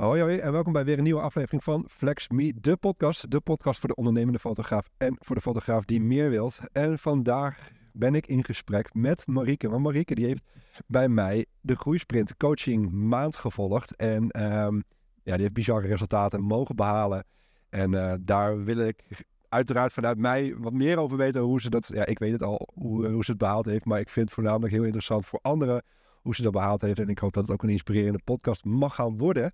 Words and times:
Hoi, 0.00 0.20
hoi 0.20 0.38
en 0.38 0.52
welkom 0.52 0.72
bij 0.72 0.84
weer 0.84 0.98
een 0.98 1.04
nieuwe 1.04 1.20
aflevering 1.20 1.64
van 1.64 1.84
Flex 1.88 2.28
Me, 2.28 2.52
de 2.60 2.76
podcast. 2.76 3.30
De 3.30 3.40
podcast 3.40 3.80
voor 3.80 3.88
de 3.88 3.94
ondernemende 3.94 4.38
fotograaf 4.38 4.88
en 4.96 5.16
voor 5.18 5.34
de 5.34 5.40
fotograaf 5.40 5.84
die 5.84 6.00
meer 6.00 6.30
wilt. 6.30 6.58
En 6.72 6.98
vandaag 6.98 7.70
ben 7.92 8.14
ik 8.14 8.26
in 8.26 8.44
gesprek 8.44 8.94
met 8.94 9.26
Marieke. 9.26 9.68
Want 9.68 9.82
Marieke 9.82 10.14
die 10.14 10.26
heeft 10.26 10.42
bij 10.86 11.08
mij 11.08 11.46
de 11.60 11.76
Groeisprint 11.76 12.36
coaching 12.36 12.90
maand 12.90 13.36
gevolgd. 13.36 13.96
En 13.96 14.30
ehm, 14.30 14.74
ja, 15.22 15.32
die 15.32 15.40
heeft 15.40 15.52
bizarre 15.52 15.86
resultaten 15.86 16.42
mogen 16.42 16.76
behalen. 16.76 17.24
En 17.68 17.94
eh, 17.94 18.14
daar 18.20 18.64
wil 18.64 18.78
ik 18.78 19.24
uiteraard 19.48 19.92
vanuit 19.92 20.18
mij 20.18 20.54
wat 20.58 20.72
meer 20.72 20.98
over 20.98 21.16
weten 21.16 21.40
hoe 21.40 21.60
ze 21.60 21.70
dat... 21.70 21.90
Ja, 21.92 22.06
ik 22.06 22.18
weet 22.18 22.32
het 22.32 22.42
al, 22.42 22.68
hoe, 22.74 23.08
hoe 23.08 23.24
ze 23.24 23.30
het 23.30 23.40
behaald 23.40 23.66
heeft. 23.66 23.84
Maar 23.84 24.00
ik 24.00 24.08
vind 24.08 24.26
het 24.26 24.34
voornamelijk 24.34 24.72
heel 24.72 24.84
interessant 24.84 25.26
voor 25.26 25.38
anderen 25.42 25.82
hoe 26.20 26.34
ze 26.34 26.42
dat 26.42 26.52
behaald 26.52 26.80
heeft. 26.80 26.98
En 26.98 27.08
ik 27.08 27.18
hoop 27.18 27.32
dat 27.32 27.42
het 27.42 27.52
ook 27.52 27.62
een 27.62 27.68
inspirerende 27.68 28.20
podcast 28.24 28.64
mag 28.64 28.94
gaan 28.94 29.18
worden. 29.18 29.52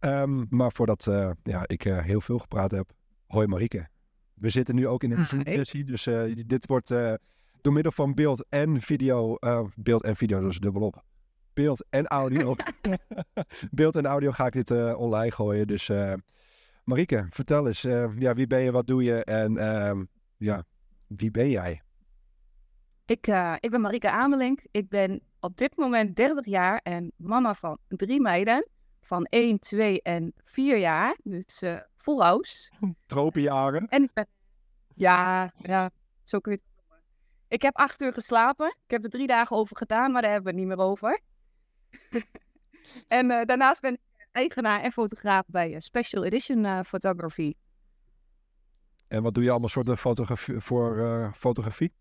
Um, 0.00 0.46
maar 0.50 0.72
voordat 0.72 1.06
uh, 1.06 1.30
ja, 1.42 1.62
ik 1.66 1.84
uh, 1.84 2.02
heel 2.02 2.20
veel 2.20 2.38
gepraat 2.38 2.70
heb, 2.70 2.90
hoi 3.26 3.46
Marieke. 3.46 3.88
We 4.34 4.48
zitten 4.48 4.74
nu 4.74 4.86
ook 4.86 5.02
in 5.02 5.10
een 5.10 5.26
sessie, 5.26 5.84
dus 5.84 6.06
uh, 6.06 6.34
dit 6.46 6.66
wordt 6.66 6.88
door 7.60 7.72
middel 7.72 7.92
van 7.92 8.14
beeld 8.14 8.46
en 8.48 8.80
video, 8.80 9.38
beeld 9.74 10.02
en 10.02 10.16
video, 10.16 10.40
dus 10.40 10.58
dubbelop. 10.58 11.02
Beeld 11.52 11.84
en 11.90 12.06
audio. 12.06 12.54
beeld 13.70 13.96
en 13.96 14.06
audio 14.06 14.30
ga 14.30 14.46
ik 14.46 14.52
dit 14.52 14.94
online 14.94 15.30
gooien. 15.30 15.66
Dus 15.66 15.90
Marieke, 16.84 17.26
vertel 17.30 17.66
eens, 17.66 17.82
ja, 18.18 18.34
wie 18.34 18.46
ben 18.46 18.60
je, 18.60 18.72
wat 18.72 18.86
doe 18.86 19.02
je 19.02 19.24
en 19.24 19.56
ehm, 19.56 20.04
ja, 20.36 20.64
wie 21.06 21.30
ben 21.30 21.50
jij? 21.50 21.82
Ik, 23.06 23.26
ik 23.60 23.70
ben 23.70 23.80
Marieke 23.80 24.10
Amelink. 24.10 24.60
Ik 24.70 24.88
ben 24.88 25.20
op 25.40 25.56
dit 25.56 25.76
moment 25.76 26.16
30 26.16 26.46
jaar 26.46 26.80
en 26.82 27.12
mama 27.16 27.54
van 27.54 27.78
drie 27.88 28.20
meiden 28.20 28.66
van 29.08 29.24
1, 29.24 29.58
2 29.58 30.02
en 30.02 30.32
4 30.44 30.78
jaar. 30.78 31.16
Dus 31.22 31.62
uh, 31.62 31.78
full 31.96 32.20
house. 32.20 32.70
Tropenjaren. 33.06 33.88
En 33.88 34.02
ik 34.02 34.12
ben... 34.12 34.26
Ja, 34.94 35.50
ja, 35.56 35.90
zo 36.22 36.38
kun 36.38 36.52
je 36.52 36.58
het 36.58 36.76
noemen. 36.76 37.04
Ik 37.48 37.62
heb 37.62 37.76
acht 37.76 38.02
uur 38.02 38.12
geslapen. 38.12 38.66
Ik 38.66 38.90
heb 38.90 39.04
er 39.04 39.10
drie 39.10 39.26
dagen 39.26 39.56
over 39.56 39.76
gedaan, 39.76 40.12
maar 40.12 40.22
daar 40.22 40.30
hebben 40.30 40.54
we 40.54 40.58
het 40.58 40.68
niet 40.68 40.76
meer 40.76 40.86
over. 40.86 41.20
en 43.18 43.30
uh, 43.30 43.42
daarnaast 43.42 43.80
ben 43.80 43.92
ik 43.92 44.00
eigenaar 44.32 44.80
en 44.80 44.92
fotograaf 44.92 45.44
bij 45.46 45.70
uh, 45.70 45.78
Special 45.78 46.24
Edition 46.24 46.64
uh, 46.64 46.80
Photography. 46.82 47.54
En 49.08 49.22
wat 49.22 49.34
doe 49.34 49.44
je 49.44 49.50
allemaal 49.50 49.68
soorten 49.68 49.98
fotografie, 49.98 50.60
voor 50.60 51.32
fotografie? 51.34 51.92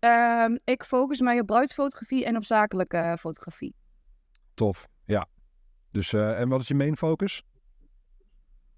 Um, 0.00 0.58
ik 0.64 0.84
focus 0.84 1.20
mij 1.20 1.40
op 1.40 1.46
bruidsfotografie 1.46 2.24
en 2.24 2.36
op 2.36 2.44
zakelijke 2.44 3.16
fotografie. 3.20 3.74
Tof. 4.54 4.88
Dus, 5.92 6.12
uh, 6.12 6.40
en 6.40 6.48
wat 6.48 6.60
is 6.60 6.68
je 6.68 6.74
main 6.74 6.96
focus? 6.96 7.42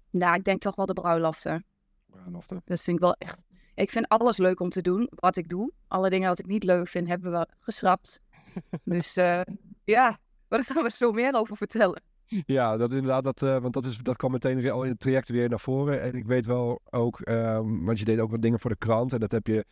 Nou, 0.09 0.35
ik 0.35 0.43
denk 0.43 0.61
toch 0.61 0.75
wel 0.75 0.85
de 0.85 0.93
bruiloften. 0.93 1.65
Bruiloften? 2.05 2.61
Dat 2.65 2.81
vind 2.81 2.97
ik 2.97 3.03
wel 3.03 3.13
echt... 3.13 3.43
Ik 3.75 3.91
vind 3.91 4.07
alles 4.07 4.37
leuk 4.37 4.59
om 4.59 4.69
te 4.69 4.81
doen, 4.81 5.09
wat 5.15 5.37
ik 5.37 5.49
doe. 5.49 5.71
Alle 5.87 6.09
dingen 6.09 6.29
wat 6.29 6.39
ik 6.39 6.45
niet 6.45 6.63
leuk 6.63 6.87
vind, 6.87 7.07
hebben 7.07 7.31
we 7.31 7.47
geschrapt. 7.59 8.19
dus 8.83 9.17
uh, 9.17 9.41
ja, 9.83 10.19
daar 10.47 10.63
gaan 10.63 10.83
we 10.83 10.91
zo 10.91 11.11
meer 11.11 11.33
over 11.33 11.57
vertellen. 11.57 12.01
Ja, 12.45 12.77
dat 12.77 12.93
inderdaad, 12.93 13.23
dat, 13.23 13.41
uh, 13.41 13.57
want 13.57 13.73
dat, 13.73 13.85
is, 13.85 13.97
dat 13.97 14.15
kwam 14.15 14.31
meteen 14.31 14.71
al 14.71 14.83
in 14.83 14.89
het 14.89 14.99
traject 14.99 15.29
weer 15.29 15.49
naar 15.49 15.59
voren. 15.59 16.01
En 16.01 16.13
ik 16.13 16.25
weet 16.25 16.45
wel 16.45 16.81
ook, 16.89 17.27
um, 17.29 17.85
want 17.85 17.99
je 17.99 18.05
deed 18.05 18.19
ook 18.19 18.31
wat 18.31 18.41
dingen 18.41 18.59
voor 18.59 18.69
de 18.69 18.77
krant. 18.77 19.13
En 19.13 19.19
dat 19.19 19.31
heb 19.31 19.47
je 19.47 19.65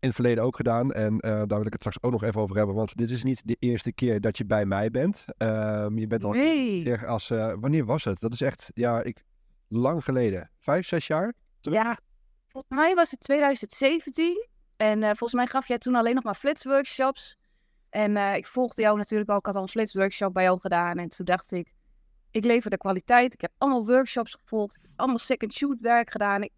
in 0.00 0.08
het 0.08 0.14
verleden 0.14 0.44
ook 0.44 0.56
gedaan. 0.56 0.92
En 0.92 1.12
uh, 1.14 1.20
daar 1.20 1.46
wil 1.46 1.66
ik 1.66 1.72
het 1.72 1.80
straks 1.80 2.02
ook 2.02 2.12
nog 2.12 2.22
even 2.22 2.40
over 2.40 2.56
hebben. 2.56 2.74
Want 2.74 2.96
dit 2.96 3.10
is 3.10 3.22
niet 3.22 3.42
de 3.44 3.56
eerste 3.58 3.92
keer 3.92 4.20
dat 4.20 4.38
je 4.38 4.44
bij 4.44 4.66
mij 4.66 4.90
bent. 4.90 5.24
Um, 5.38 5.98
je 5.98 6.06
bent 6.06 6.24
al 6.24 6.32
nee. 6.32 6.98
als... 6.98 7.30
Uh, 7.30 7.52
wanneer 7.60 7.84
was 7.84 8.04
het? 8.04 8.20
Dat 8.20 8.32
is 8.32 8.40
echt, 8.40 8.70
ja, 8.74 9.02
ik, 9.02 9.24
lang 9.68 10.04
geleden. 10.04 10.50
Vijf, 10.58 10.86
zes 10.86 11.06
jaar 11.06 11.34
terug? 11.60 11.78
Ja, 11.78 11.98
volgens 12.48 12.74
mij 12.74 12.94
was 12.94 13.10
het 13.10 13.20
2017. 13.20 14.48
En 14.76 14.98
uh, 14.98 15.06
volgens 15.06 15.32
mij 15.32 15.46
gaf 15.46 15.68
jij 15.68 15.78
toen 15.78 15.94
alleen 15.94 16.14
nog 16.14 16.24
maar 16.24 16.34
flitsworkshops. 16.34 17.38
En 17.90 18.16
ik 18.16 18.46
volgde 18.46 18.82
jou 18.82 18.96
natuurlijk 18.96 19.30
ook. 19.30 19.38
Ik 19.38 19.46
had 19.46 19.54
al 19.54 19.62
een 19.62 19.68
flitsworkshop 19.68 20.32
bij 20.32 20.42
jou 20.42 20.60
gedaan. 20.60 20.98
En 20.98 21.08
toen 21.08 21.26
dacht 21.26 21.52
ik, 21.52 21.72
ik 22.30 22.44
lever 22.44 22.70
de 22.70 22.76
kwaliteit. 22.76 23.34
Ik 23.34 23.40
heb 23.40 23.52
allemaal 23.58 23.86
workshops 23.86 24.34
gevolgd. 24.34 24.78
Allemaal 24.96 25.18
second 25.18 25.52
shoot 25.52 25.80
werk 25.80 26.10
gedaan. 26.10 26.42
Ik, 26.42 26.52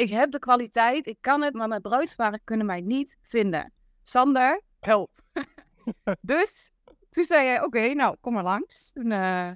ik 0.00 0.10
heb 0.10 0.30
de 0.30 0.38
kwaliteit, 0.38 1.06
ik 1.06 1.18
kan 1.20 1.42
het, 1.42 1.54
maar 1.54 1.68
mijn 1.68 1.80
bruidsparen 1.80 2.40
kunnen 2.44 2.66
mij 2.66 2.80
niet 2.80 3.18
vinden. 3.22 3.72
Sander, 4.02 4.62
help. 4.80 5.22
dus 6.20 6.70
toen 7.10 7.24
zei 7.24 7.44
jij, 7.44 7.62
oké, 7.62 7.94
nou, 7.94 8.16
kom 8.20 8.32
maar 8.32 8.42
langs. 8.42 8.92
Toen 8.92 9.10
uh, 9.10 9.50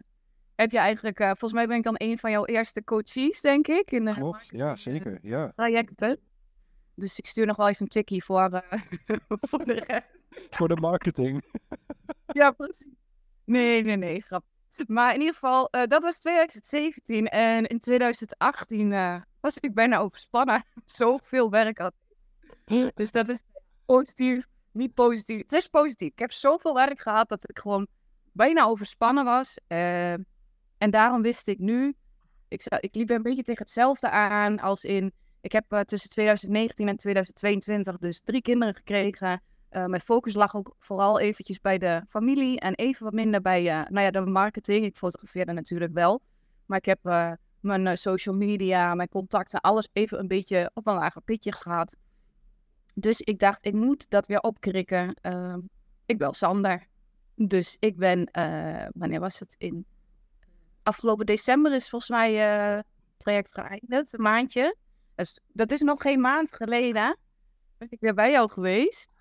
heb 0.55 0.71
je 0.71 0.79
eigenlijk, 0.79 1.21
uh, 1.21 1.27
volgens 1.27 1.53
mij 1.53 1.67
ben 1.67 1.77
ik 1.77 1.83
dan 1.83 1.95
een 1.97 2.19
van 2.19 2.31
jouw 2.31 2.45
eerste 2.45 2.85
coaches, 2.85 3.41
denk 3.41 3.69
ik. 3.69 3.91
In 3.91 4.05
de 4.05 4.13
Klopt, 4.13 4.49
ja, 4.53 4.77
zeker, 4.77 5.19
ja. 5.23 5.53
Trajecten. 5.57 6.19
Dus 6.95 7.19
ik 7.19 7.27
stuur 7.27 7.47
nog 7.47 7.57
wel 7.57 7.69
even 7.69 7.83
een 7.83 7.89
tikkie 7.89 8.25
voor, 8.25 8.51
uh, 8.53 8.81
voor 9.51 9.65
de 9.65 9.85
rest. 9.87 10.27
voor 10.51 10.69
de 10.69 10.77
marketing. 10.77 11.45
ja, 12.27 12.51
precies. 12.51 12.95
Nee, 13.45 13.83
nee, 13.83 13.97
nee, 13.97 14.21
grap. 14.21 14.45
Maar 14.87 15.15
in 15.15 15.19
ieder 15.19 15.35
geval, 15.35 15.69
dat 15.71 16.03
was 16.03 16.19
2017. 16.19 17.29
En 17.29 17.67
in 17.67 17.79
2018 17.79 19.25
was 19.41 19.59
ik 19.59 19.75
bijna 19.75 19.99
overspannen. 19.99 20.65
Zoveel 20.87 21.51
werk 21.51 21.79
had 21.79 21.93
Dus 22.95 23.13
dat 23.13 23.29
is 23.29 23.43
positief, 23.87 24.47
niet 24.73 24.95
positief. 24.95 25.39
Het 25.39 25.53
is 25.53 25.69
positief. 25.69 26.09
Ik 26.09 26.19
heb 26.19 26.33
zoveel 26.33 26.75
werk 26.75 27.01
gehad 27.01 27.29
dat 27.29 27.49
ik 27.49 27.59
gewoon 27.59 27.87
bijna 28.33 28.65
overspannen 28.65 29.25
was. 29.25 29.59
Uh, 29.69 30.13
en 30.79 30.91
daarom 30.91 31.23
wist 31.23 31.49
ik 31.49 31.59
nu, 31.59 31.95
ik, 32.49 32.63
ik 32.81 32.95
liep 32.95 33.11
een 33.11 33.23
beetje 33.23 33.43
tegen 33.43 33.63
hetzelfde 33.63 34.11
aan 34.11 34.61
als 34.61 34.85
in, 34.85 35.13
ik 35.41 35.53
heb 35.53 35.83
tussen 35.87 36.11
2019 36.11 36.89
en 36.89 36.97
2022 36.97 37.99
dus 37.99 38.21
drie 38.21 38.43
kinderen 38.43 38.75
gekregen. 38.75 39.43
Uh, 39.75 39.85
mijn 39.85 40.01
focus 40.01 40.35
lag 40.35 40.57
ook 40.57 40.75
vooral 40.79 41.21
eventjes 41.21 41.61
bij 41.61 41.79
de 41.79 42.03
familie 42.09 42.61
en 42.61 42.75
even 42.75 43.05
wat 43.05 43.13
minder 43.13 43.41
bij 43.41 43.63
nou 43.63 44.01
ja, 44.01 44.11
de 44.11 44.21
marketing. 44.21 44.85
Ik 44.85 44.97
fotografeerde 44.97 45.53
natuurlijk 45.53 45.93
wel. 45.93 46.23
Maar 46.67 46.79
ik 46.79 46.85
heb 46.85 46.99
mijn 47.61 47.87
uh, 47.87 47.95
social 47.95 48.35
media, 48.35 48.95
mijn 48.95 49.09
contacten, 49.09 49.61
alles 49.61 49.89
even 49.93 50.19
een 50.19 50.29
beetje 50.29 50.71
op 50.75 50.87
een 50.87 50.95
lager 50.95 51.23
pitje 51.23 51.53
gehad. 51.53 51.97
Dus 52.95 53.21
ik 53.21 53.39
dacht, 53.39 53.59
ik 53.61 53.73
moet 53.73 54.11
dat 54.11 54.27
weer 54.27 54.41
opkrikken. 54.41 55.17
Uh, 55.23 55.57
ik 56.07 56.19
bel 56.19 56.33
Sander. 56.33 56.87
Dus 57.35 57.77
ik 57.81 57.97
ben, 57.97 58.29
wanneer 58.95 59.21
was 59.21 59.39
het? 59.39 59.55
In 59.59 59.87
afgelopen 60.83 61.27
december 61.27 61.75
is 61.75 61.89
volgens 61.89 62.11
mij 62.11 62.35
het 62.35 62.87
traject 63.17 63.53
geëindigd, 63.55 64.13
een 64.13 64.23
maandje. 64.23 64.77
Dus 65.15 65.41
dat 65.53 65.73
is 65.73 65.81
nog 65.81 66.03
geen 66.03 66.21
maand 66.21 66.53
geleden. 66.53 67.17
Ben 67.79 67.89
ik 67.91 68.01
weer 68.01 68.15
bij 68.15 68.31
jou 68.31 68.51
geweest. 68.51 69.14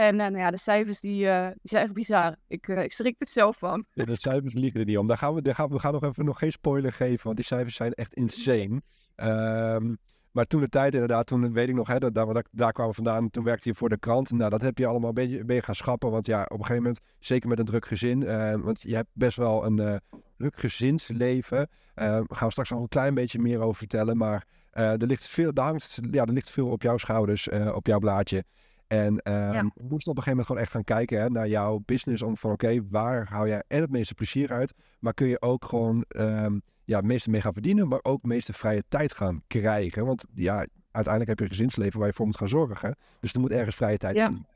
En 0.00 0.14
uh, 0.14 0.20
nou 0.20 0.38
ja, 0.38 0.50
de 0.50 0.58
cijfers 0.58 1.00
die, 1.00 1.24
uh, 1.24 1.46
die 1.46 1.56
zijn 1.62 1.82
echt 1.82 1.92
bizar. 1.92 2.36
Ik, 2.46 2.68
uh, 2.68 2.82
ik 2.82 2.92
schrik 2.92 3.14
er 3.18 3.28
zelf 3.28 3.58
van. 3.58 3.84
De 3.92 4.16
cijfers 4.16 4.54
liegen 4.54 4.80
er 4.80 4.86
niet 4.86 4.98
om. 4.98 5.06
Daar 5.06 5.18
gaan 5.18 5.34
we, 5.34 5.42
daar 5.42 5.54
gaan 5.54 5.68
we, 5.68 5.78
gaan 5.78 5.92
nog 5.92 6.04
even 6.04 6.24
nog 6.24 6.38
geen 6.38 6.52
spoiler 6.52 6.92
geven, 6.92 7.24
want 7.24 7.36
die 7.36 7.44
cijfers 7.44 7.76
zijn 7.76 7.92
echt 7.92 8.14
insane. 8.14 8.82
Um, 9.16 9.98
maar 10.30 10.44
toen 10.44 10.60
de 10.60 10.68
tijd 10.68 10.92
inderdaad, 10.92 11.26
toen 11.26 11.52
weet 11.52 11.68
ik 11.68 11.74
nog, 11.74 11.86
hè, 11.86 11.98
dat, 11.98 12.14
daar, 12.14 12.44
daar 12.50 12.72
kwamen 12.72 12.94
vandaan. 12.94 13.30
Toen 13.30 13.44
werkte 13.44 13.68
je 13.68 13.74
voor 13.74 13.88
de 13.88 13.98
krant. 13.98 14.30
Nou, 14.30 14.50
dat 14.50 14.62
heb 14.62 14.78
je 14.78 14.86
allemaal 14.86 15.12
een 15.16 15.44
beetje, 15.46 15.62
gaan 15.62 15.74
schappen. 15.74 16.10
Want 16.10 16.26
ja, 16.26 16.42
op 16.42 16.50
een 16.50 16.56
gegeven 16.56 16.82
moment, 16.82 17.00
zeker 17.18 17.48
met 17.48 17.58
een 17.58 17.64
druk 17.64 17.86
gezin. 17.86 18.24
want 18.62 18.82
je 18.82 18.94
hebt 18.94 19.10
best 19.12 19.36
wel 19.36 19.64
een 19.64 20.00
druk 20.36 20.58
gezinsleven. 20.58 21.68
Daar 21.94 22.24
gaan 22.28 22.46
we 22.46 22.50
straks 22.50 22.70
nog 22.70 22.80
een 22.80 22.88
klein 22.88 23.14
beetje 23.14 23.38
meer 23.38 23.60
over 23.60 23.76
vertellen. 23.76 24.16
Maar 24.16 24.46
er, 24.70 25.06
ligt 25.06 25.28
veel, 25.28 25.50
er, 25.54 25.62
hangt, 25.62 25.98
ja, 26.10 26.24
er 26.24 26.32
ligt 26.32 26.50
veel 26.50 26.68
op 26.68 26.82
jouw 26.82 26.96
schouders, 26.96 27.48
op 27.72 27.86
jouw 27.86 27.98
blaadje. 27.98 28.44
En 28.90 29.20
ja. 29.24 29.70
we 29.74 29.84
moesten 29.88 30.10
op 30.10 30.16
een 30.16 30.22
gegeven 30.22 30.30
moment 30.30 30.46
gewoon 30.46 30.62
echt 30.62 30.70
gaan 30.70 30.84
kijken 30.84 31.20
hè, 31.20 31.30
naar 31.30 31.48
jouw 31.48 31.82
business. 31.84 32.22
Om 32.22 32.36
van 32.36 32.50
oké, 32.50 32.88
waar 32.88 33.28
hou 33.28 33.48
jij 33.48 33.62
en 33.68 33.80
het 33.80 33.90
meeste 33.90 34.14
plezier 34.14 34.52
uit? 34.52 34.72
Maar 34.98 35.14
kun 35.14 35.26
je 35.26 35.40
ook 35.40 35.64
gewoon 35.64 36.04
um, 36.08 36.60
ja, 36.84 36.96
het 36.96 37.04
meeste 37.04 37.30
mee 37.30 37.40
gaan 37.40 37.52
verdienen, 37.52 37.88
maar 37.88 37.98
ook 38.02 38.22
het 38.22 38.30
meeste 38.30 38.52
vrije 38.52 38.82
tijd 38.88 39.12
gaan 39.12 39.42
krijgen? 39.46 40.06
Want 40.06 40.24
ja, 40.34 40.66
uiteindelijk 40.90 41.28
heb 41.28 41.38
je 41.38 41.44
een 41.44 41.50
gezinsleven 41.50 41.98
waar 41.98 42.08
je 42.08 42.14
voor 42.14 42.26
moet 42.26 42.36
gaan 42.36 42.48
zorgen. 42.48 42.96
Dus 43.20 43.32
er 43.32 43.40
moet 43.40 43.50
ergens 43.50 43.76
vrije 43.76 43.98
tijd 43.98 44.16
ja. 44.16 44.26
in. 44.26 44.46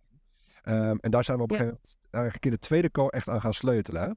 Um, 0.69 0.99
en 0.99 1.11
daar 1.11 1.25
zijn 1.25 1.37
we 1.37 1.43
op 1.43 1.51
een 1.51 1.57
gegeven 1.57 1.79
moment 1.83 1.97
eigenlijk 2.11 2.45
in 2.45 2.51
de 2.51 2.59
tweede 2.59 2.91
call 2.91 3.09
echt 3.09 3.29
aan 3.29 3.41
gaan 3.41 3.55
sleutelen. 3.55 4.03
Hè? 4.03 4.11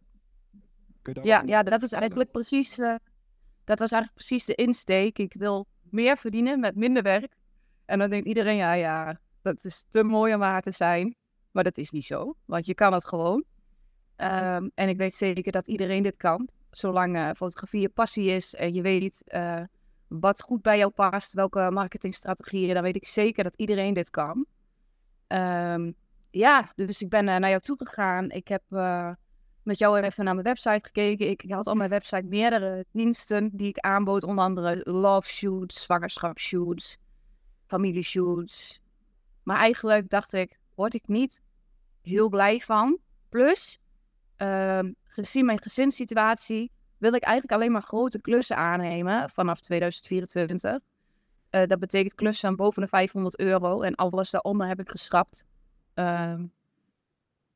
Kun 1.02 1.14
je 1.14 1.24
ja, 1.24 1.44
ja, 1.46 1.64
dat 1.64 1.82
is 1.82 1.92
eigenlijk 1.92 2.32
precies, 2.32 2.80
uh, 2.80 2.96
dat 3.64 3.80
was 3.80 3.92
eigenlijk 3.92 4.14
precies 4.14 4.46
de 4.46 4.56
insteek. 4.56 5.20
Ik 5.20 5.34
wil 5.34 5.68
meer 5.82 6.18
verdienen 6.18 6.60
met 6.60 6.76
minder 6.76 7.04
werk. 7.04 7.36
En 7.86 8.00
dan 8.00 8.10
denkt 8.10 8.28
iedereen, 8.28 8.56
ja, 8.56 8.74
ja, 8.74 9.20
dat 9.48 9.66
is 9.66 9.86
te 9.90 10.04
mooi 10.04 10.34
om 10.34 10.40
waar 10.40 10.62
te 10.62 10.72
zijn. 10.72 11.16
Maar 11.52 11.64
dat 11.64 11.78
is 11.78 11.92
niet 11.92 12.06
zo, 12.06 12.36
want 12.46 12.66
je 12.66 12.74
kan 12.74 12.94
het 12.94 13.06
gewoon. 13.06 13.44
Um, 14.18 14.72
en 14.76 14.90
ik 14.90 14.98
weet 14.98 15.14
zeker 15.14 15.52
dat 15.52 15.68
iedereen 15.68 16.04
dit 16.04 16.18
kan. 16.18 16.50
Zolang 16.72 17.16
uh, 17.16 17.30
fotografie 17.36 17.82
je 17.82 17.90
passie 17.90 18.30
is 18.30 18.56
en 18.56 18.74
je 18.74 18.82
weet 18.82 19.24
uh, 19.28 19.64
wat 20.08 20.42
goed 20.42 20.62
bij 20.62 20.78
jou 20.78 20.92
past, 20.92 21.34
welke 21.34 21.70
marketingstrategieën, 21.72 22.74
dan 22.74 22.84
weet 22.84 22.96
ik 22.96 23.08
zeker 23.08 23.44
dat 23.44 23.54
iedereen 23.56 23.94
dit 23.94 24.10
kan. 24.10 24.46
Um, 25.28 25.96
ja, 26.30 26.72
dus 26.76 27.02
ik 27.02 27.10
ben 27.10 27.28
uh, 27.28 27.36
naar 27.36 27.50
jou 27.50 27.62
toe 27.62 27.78
gegaan. 27.78 28.30
Ik 28.30 28.48
heb 28.48 28.64
met 29.64 29.78
jou 29.78 30.00
even 30.00 30.24
naar 30.24 30.34
mijn 30.34 30.46
website 30.46 30.86
gekeken. 30.86 31.30
Ik, 31.30 31.44
had 31.48 31.68
op 31.68 31.76
mijn 31.76 31.90
website 31.90 32.26
meerdere 32.26 32.86
diensten 32.92 33.50
die 33.54 33.68
ik 33.68 33.80
aanbood. 33.80 34.24
Onder 34.24 34.44
andere 34.44 34.82
love 34.84 35.30
shoots, 35.30 35.84
zwangerschapsshoots, 35.84 36.98
familieshoots. 37.66 38.82
Maar 39.48 39.58
eigenlijk 39.58 40.10
dacht 40.10 40.34
ik, 40.34 40.60
word 40.76 40.94
ik 40.94 41.08
niet 41.08 41.42
heel 42.02 42.30
blij 42.30 42.60
van. 42.60 43.00
Plus, 43.30 43.80
ehm, 44.36 44.92
gezien 45.04 45.46
mijn 45.46 45.62
gezinssituatie, 45.62 46.72
wil 46.98 47.14
ik 47.14 47.24
eigenlijk 47.24 47.54
alleen 47.54 47.72
maar 47.72 47.82
grote 47.82 48.22
klussen 48.22 48.58
aannemen 48.58 49.30
vanaf 49.30 49.60
2024. 49.60 50.72
Uh, 50.72 51.66
dat 51.66 51.80
betekent 51.80 52.16
klussen 52.16 52.56
boven 52.56 52.82
de 52.82 52.88
500 52.88 53.40
euro 53.40 53.82
en 53.82 53.96
alles 53.96 54.30
daaronder 54.30 54.68
heb 54.68 54.80
ik 54.80 54.90
geschrapt. 54.90 55.46
Ehm, 55.94 56.46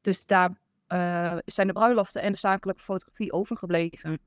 dus 0.01 0.25
daar 0.25 0.49
uh, 0.87 1.37
zijn 1.45 1.67
de 1.67 1.73
bruiloften 1.73 2.21
en 2.21 2.31
de 2.31 2.37
zakelijke 2.37 2.83
fotografie 2.83 3.31
overgebleven. 3.31 4.19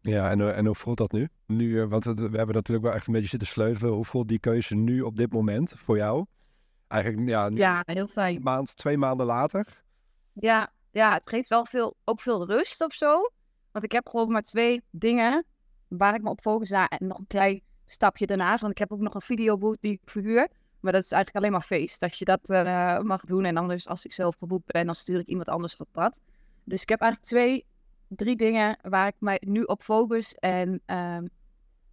Ja, 0.00 0.30
en, 0.30 0.40
eh, 0.40 0.58
en 0.58 0.66
hoe 0.66 0.74
voelt 0.74 0.98
dat 0.98 1.12
nu? 1.12 1.28
nu 1.46 1.86
want 1.86 2.04
we 2.04 2.10
hebben 2.22 2.54
natuurlijk 2.54 2.86
wel 2.86 2.94
echt 2.94 3.06
een 3.06 3.12
beetje 3.12 3.28
zitten 3.28 3.48
sleutelen. 3.48 3.92
Hoe 3.92 4.04
voelt 4.04 4.28
die 4.28 4.38
keuze 4.38 4.74
nu 4.74 5.00
op 5.00 5.16
dit 5.16 5.32
moment 5.32 5.72
voor 5.76 5.96
jou? 5.96 6.26
Eigenlijk, 6.88 7.28
ja, 7.28 7.48
ja 7.52 7.82
heel 7.86 8.06
fijn. 8.06 8.42
Maand, 8.42 8.76
twee 8.76 8.98
maanden 8.98 9.26
later. 9.26 9.82
Ja, 10.32 10.72
ja, 10.90 11.12
het 11.12 11.28
geeft 11.28 11.48
wel 11.48 11.64
veel, 11.64 11.96
ook 12.04 12.20
veel 12.20 12.46
rust 12.46 12.84
of 12.84 12.92
zo. 12.92 13.30
Want 13.72 13.84
ik 13.84 13.92
heb 13.92 14.08
gewoon 14.08 14.32
maar 14.32 14.42
twee 14.42 14.82
dingen 14.90 15.44
waar 15.88 16.14
ik 16.14 16.22
me 16.22 16.30
op 16.30 16.40
focus. 16.40 16.70
En 16.70 16.88
nog 16.98 17.18
een 17.18 17.26
klein 17.26 17.62
stapje 17.86 18.26
daarnaast. 18.26 18.60
Want 18.60 18.72
ik 18.72 18.78
heb 18.78 18.92
ook 18.92 19.00
nog 19.00 19.14
een 19.14 19.20
videoboot 19.20 19.76
die 19.80 19.92
ik 19.92 20.00
verhuur. 20.04 20.48
Maar 20.80 20.92
dat 20.92 21.02
is 21.02 21.12
eigenlijk 21.12 21.44
alleen 21.44 21.58
maar 21.58 21.66
feest. 21.66 22.00
Dat 22.00 22.18
je 22.18 22.24
dat 22.24 22.50
uh, 22.50 22.98
mag 22.98 23.24
doen. 23.24 23.44
En 23.44 23.56
anders, 23.56 23.88
als 23.88 24.04
ik 24.04 24.12
zelf 24.12 24.36
verboekt 24.36 24.72
ben, 24.72 24.86
dan 24.86 24.94
stuur 24.94 25.18
ik 25.18 25.26
iemand 25.26 25.48
anders 25.48 25.76
op 25.76 25.88
pad. 25.92 26.20
Dus 26.64 26.82
ik 26.82 26.88
heb 26.88 27.00
eigenlijk 27.00 27.30
twee, 27.30 27.64
drie 28.16 28.36
dingen 28.36 28.78
waar 28.82 29.06
ik 29.06 29.14
mij 29.18 29.42
nu 29.46 29.62
op 29.62 29.82
focus. 29.82 30.34
En 30.34 30.82
uh, 30.86 31.18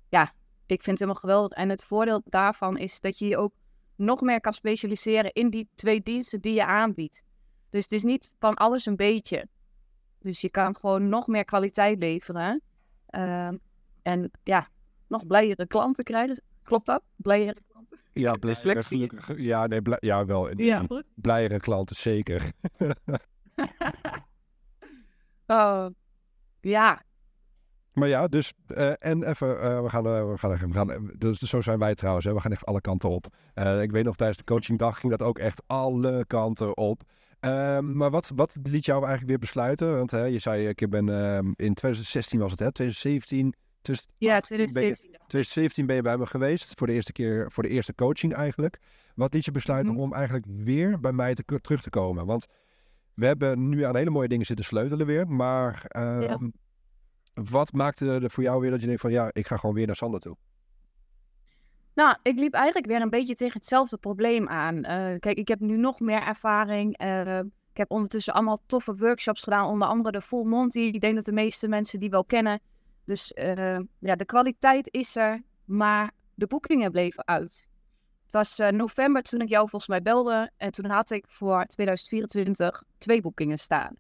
ja, 0.10 0.31
ik 0.66 0.81
vind 0.81 0.86
het 0.86 1.00
helemaal 1.00 1.22
geweldig. 1.22 1.58
En 1.58 1.69
het 1.69 1.84
voordeel 1.84 2.22
daarvan 2.25 2.78
is 2.78 3.00
dat 3.00 3.19
je 3.19 3.28
je 3.28 3.38
ook 3.38 3.54
nog 3.96 4.22
meer 4.22 4.42
kan 4.42 4.54
specialiseren 4.54 5.34
in 5.34 5.50
die 5.50 5.69
twee 5.75 6.02
diensten 6.04 6.42
die 6.42 6.54
je 6.54 6.66
aanbiedt. 6.66 7.24
Dus 7.69 7.84
het 7.84 7.92
is 7.92 8.04
niet 8.04 8.31
van 8.40 8.54
alles 8.54 8.86
een 8.86 8.96
beetje. 8.96 9.48
Dus 10.19 10.42
je 10.42 10.50
kan 10.50 10.75
gewoon 10.75 11.10
nog 11.10 11.28
meer 11.28 11.46
kwaliteit 11.46 12.00
leveren. 12.00 12.62
Uh, 13.10 13.50
en 14.02 14.31
ja, 14.44 14.68
nog 15.08 15.28
blijere 15.28 15.68
klanten 15.68 16.04
krijgen. 16.04 16.42
Klopt 16.64 16.86
dat? 16.86 17.02
Blijere 17.16 17.58
klanten? 17.68 18.00
Ja, 18.14 18.36
blijere, 18.36 18.84
gelukkig. 18.84 19.38
Ja, 19.38 19.68
nee, 19.68 19.81
blij, 19.81 19.98
ja, 20.02 20.25
wel. 20.25 20.62
Ja, 20.62 20.80
goed. 20.80 21.14
Blijere 21.16 21.60
klanten, 21.60 21.96
zeker. 21.96 22.52
oh, 25.48 25.88
ja. 26.68 27.02
Maar 27.94 28.08
ja, 28.08 28.28
dus, 28.28 28.54
uh, 28.68 28.92
en 29.00 29.24
even, 29.24 29.48
uh, 29.48 29.81
we, 29.81 29.90
gaan, 29.90 30.08
uh, 30.08 30.31
we, 30.31 30.38
gaan, 30.38 30.52
we 30.52 30.74
gaan, 30.74 31.12
dus 31.18 31.40
zo 31.40 31.62
zijn 31.62 31.80
wij 31.80 31.96
trouwens, 31.96 32.25
hè, 32.25 32.34
we 32.34 32.40
gaan 32.40 32.52
echt 32.52 32.66
alle 32.66 32.81
kanten 32.81 33.10
op. 33.10 33.25
ik 33.81 33.92
weet 33.92 34.04
nog, 34.04 34.16
tijdens 34.16 34.38
de 34.38 34.44
coachingdag 34.44 35.00
ging 35.00 35.18
dat 35.18 35.28
ook 35.28 35.40
echt 35.40 35.62
alle 35.68 36.25
kanten 36.25 36.78
op. 36.78 37.04
Ehm, 37.40 37.98
maar 37.98 38.10
wat, 38.10 38.31
wat 38.36 38.56
liet 38.64 38.86
jou 38.86 39.00
eigenlijk 39.00 39.30
weer 39.30 39.40
besluiten? 39.40 39.96
Want 39.96 40.12
hè, 40.12 40.24
je 40.24 40.40
zei, 40.40 40.68
ik 40.68 40.90
ben 40.90 41.08
uh, 41.08 41.38
in 41.38 41.74
2016 41.74 42.40
was 42.40 42.52
het, 42.52 42.60
hè? 42.60 42.72
2017. 42.72 43.54
ja, 44.18 44.40
2017. 44.40 44.74
Ben 44.74 44.84
je, 44.84 44.96
2017 45.28 45.86
ben 45.86 45.96
je 45.96 46.02
bij 46.02 46.18
me 46.18 46.25
geweest 46.25 46.74
voor 46.78 46.88
de 46.88 46.94
eerste 46.94 47.12
keer, 47.12 47.52
voor 47.52 47.64
de 47.64 47.69
eerste 47.69 47.96
coaching 47.96 48.34
eigenlijk. 48.34 48.78
Wat 49.16 49.34
liet 49.34 49.46
je 49.46 49.52
besluiten 49.52 49.94
mhm. 49.94 50.02
om 50.02 50.14
eigenlijk 50.14 50.46
weer 50.48 51.00
bij 51.00 51.14
mij 51.14 51.34
te, 51.34 51.60
terug 51.62 51.81
te 51.81 51.90
komen? 51.90 52.25
Want 52.25 52.46
we 53.18 53.25
hebben 53.25 53.69
nu 53.69 53.84
aan 53.84 53.96
hele 53.96 54.10
mooie 54.10 54.28
dingen 54.28 54.46
zitten 54.46 54.66
sleutelen 54.66 55.06
weer. 55.06 55.28
Maar 55.28 55.86
um, 55.98 56.54
wat 57.34 57.74
maakte 57.74 58.06
er 58.06 58.30
voor 58.30 58.44
jou 58.44 58.62
weer 58.62 58.72
dat 58.72 58.80
je 58.80 58.86
denkt 58.86 59.02
van 59.02 59.12
ja, 59.12 59.30
ik 59.34 59.48
ga 59.48 59.58
gewoon 59.58 59.75
weer 59.75 59.86
naar 59.86 59.96
Sander 59.96 60.19
toe? 60.19 60.38
Nou, 61.94 62.16
ik 62.24 62.40
liep 62.40 62.54
eigenlijk 62.54 62.86
weer 62.86 63.02
een 63.02 63.10
beetje 63.10 63.36
tegen 63.36 63.58
hetzelfde 63.58 63.98
probleem 63.98 64.48
aan. 64.48 64.75
Uh, 64.75 64.84
kijk, 65.19 65.38
ik 65.38 65.48
heb 65.48 65.60
nu 65.60 65.78
nog 65.78 66.00
meer 66.00 66.22
ervaring. 66.22 67.02
Uh, 67.02 67.40
ik 67.72 67.78
heb 67.78 67.92
ondertussen 67.92 68.34
allemaal 68.34 68.60
toffe 68.66 68.96
workshops 68.96 69.42
gedaan, 69.42 69.66
onder 69.66 69.88
andere 69.88 70.12
de 70.12 70.22
Full 70.22 70.46
Monty. 70.46 70.80
Ik 70.80 71.02
denk 71.02 71.16
dat 71.16 71.25
de 71.25 71.31
meeste 71.31 71.68
mensen 71.68 72.00
die 72.00 72.10
wel 72.10 72.25
kennen. 72.25 72.60
Dus 73.06 73.31
uh, 73.36 73.80
ja, 74.00 74.16
de 74.16 74.25
kwaliteit 74.25 74.94
is 74.94 75.16
er, 75.16 75.44
maar 75.66 76.12
de 76.34 76.48
boekingen 76.48 76.92
bleven 76.92 77.28
uit. 77.28 77.68
Het 78.28 78.32
was 78.32 78.72
november 78.72 79.22
toen 79.22 79.42
ik 79.42 79.50
jou 79.50 79.70
volgens 79.70 79.88
mij 79.88 80.02
belde 80.02 80.52
en 80.58 80.72
toen 80.72 80.86
had 80.86 81.10
ik 81.10 81.26
voor 81.28 81.66
2024 81.66 82.84
twee 82.98 83.22
boekingen 83.22 83.60
staan. 83.60 83.96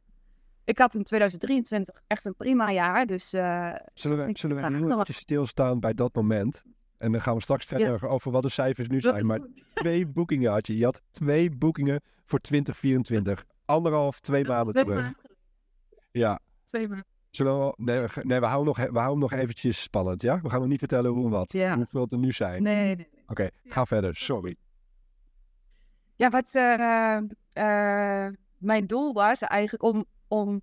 Ik 0.63 0.77
had 0.77 0.93
in 0.93 1.03
2023 1.03 2.01
echt 2.07 2.25
een 2.25 2.35
prima 2.35 2.71
jaar, 2.71 3.05
dus... 3.05 3.29
zullen 3.29 3.81
we, 3.93 4.29
zullen 4.33 4.55
we 4.55 4.69
nu 4.69 4.91
even 4.91 5.13
stilstaan 5.13 5.79
bij 5.79 5.93
dat 5.93 6.15
moment? 6.15 6.61
En 6.97 7.11
dan 7.11 7.21
gaan 7.21 7.35
we 7.35 7.41
straks 7.41 7.65
verder 7.65 8.07
over 8.07 8.31
wat 8.31 8.43
de 8.43 8.49
cijfers 8.49 8.87
nu 8.87 9.01
zijn. 9.01 9.25
Maar 9.25 9.39
twee 9.67 10.07
boekingen 10.17 10.51
had 10.51 10.67
je. 10.67 10.77
Je 10.77 10.83
had 10.83 11.01
twee 11.11 11.51
boekingen 11.51 12.01
voor 12.25 12.39
2024. 12.39 13.45
Anderhalf, 13.65 14.19
twee 14.19 14.45
maanden 14.45 14.73
terug. 14.73 15.13
Ja. 16.11 16.39
Twee 16.65 16.87
maanden. 16.87 17.05
Zullen 17.29 17.59
we, 17.59 17.73
nee, 17.77 17.99
we, 17.99 18.09
nee, 18.21 18.39
we 18.39 18.45
houden 18.45 18.65
nog, 18.65 18.91
we 18.91 18.99
houden 18.99 19.19
nog 19.19 19.31
eventjes 19.31 19.81
spannend, 19.81 20.21
ja? 20.21 20.41
We 20.41 20.49
gaan 20.49 20.59
nog 20.59 20.69
niet 20.69 20.79
vertellen 20.79 21.11
hoe 21.11 21.25
en 21.25 21.31
wat. 21.31 21.51
Ja. 21.51 21.75
Hoeveel 21.75 22.01
het 22.01 22.11
er 22.11 22.17
nu 22.17 22.31
zijn. 22.31 22.63
Nee, 22.63 22.95
nee. 22.95 23.07
Oké, 23.27 23.49
ga 23.65 23.85
verder. 23.85 24.15
Sorry. 24.15 24.55
Ja, 26.15 26.29
wat 26.29 26.55
uh, 26.55 27.19
uh, 27.53 28.27
mijn 28.57 28.87
doel 28.87 29.13
was 29.13 29.41
eigenlijk 29.41 29.83
om, 29.83 30.05
om 30.27 30.61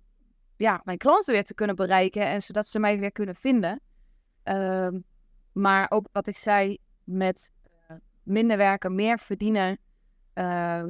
ja, 0.55 0.81
mijn 0.83 0.97
klanten 0.97 1.33
weer 1.33 1.43
te 1.43 1.53
kunnen 1.53 1.75
bereiken. 1.75 2.25
En 2.25 2.41
zodat 2.41 2.67
ze 2.67 2.79
mij 2.79 2.99
weer 2.99 3.11
kunnen 3.11 3.35
vinden. 3.35 3.81
Uh, 4.43 4.87
maar 5.51 5.91
ook 5.91 6.07
wat 6.11 6.27
ik 6.27 6.37
zei 6.37 6.77
met 7.03 7.51
uh, 7.89 7.97
minder 8.23 8.57
werken, 8.57 8.95
meer 8.95 9.19
verdienen. 9.19 9.79
Uh, 10.33 10.83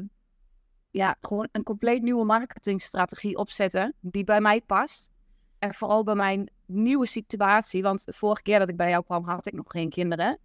ja, 0.92 1.16
gewoon 1.19 1.48
een 1.51 1.63
compleet 1.63 2.01
nieuwe 2.01 2.25
marketingstrategie 2.25 3.38
opzetten 3.38 3.94
die 4.00 4.24
bij 4.24 4.42
mij 4.42 4.62
past. 4.62 5.12
En 5.60 5.74
vooral 5.74 6.04
bij 6.04 6.16
mijn 6.16 6.50
nieuwe 6.66 7.06
situatie. 7.06 7.81
Want 7.81 8.06
de 8.06 8.13
vorige 8.13 8.42
keer 8.42 8.60
dat 8.60 8.69
ik 8.69 8.77
bij 8.77 8.89
jou 8.89 9.04
kwam, 9.04 9.27
had 9.27 9.48
ik 9.48 9.54
nog 9.54 9.66
geen 9.68 9.89
kinderen. 9.89 10.39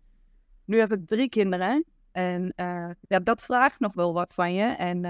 Nu 0.65 0.79
heb 0.79 0.93
ik 0.93 1.07
drie 1.07 1.29
kinderen. 1.29 1.85
En 2.13 2.53
uh, 2.57 2.91
ja, 3.01 3.19
dat 3.19 3.43
vraagt 3.43 3.81
nog 3.81 3.95
wel 3.95 4.13
wat 4.13 4.35
van 4.35 4.55
je. 4.55 4.65
En 4.65 5.03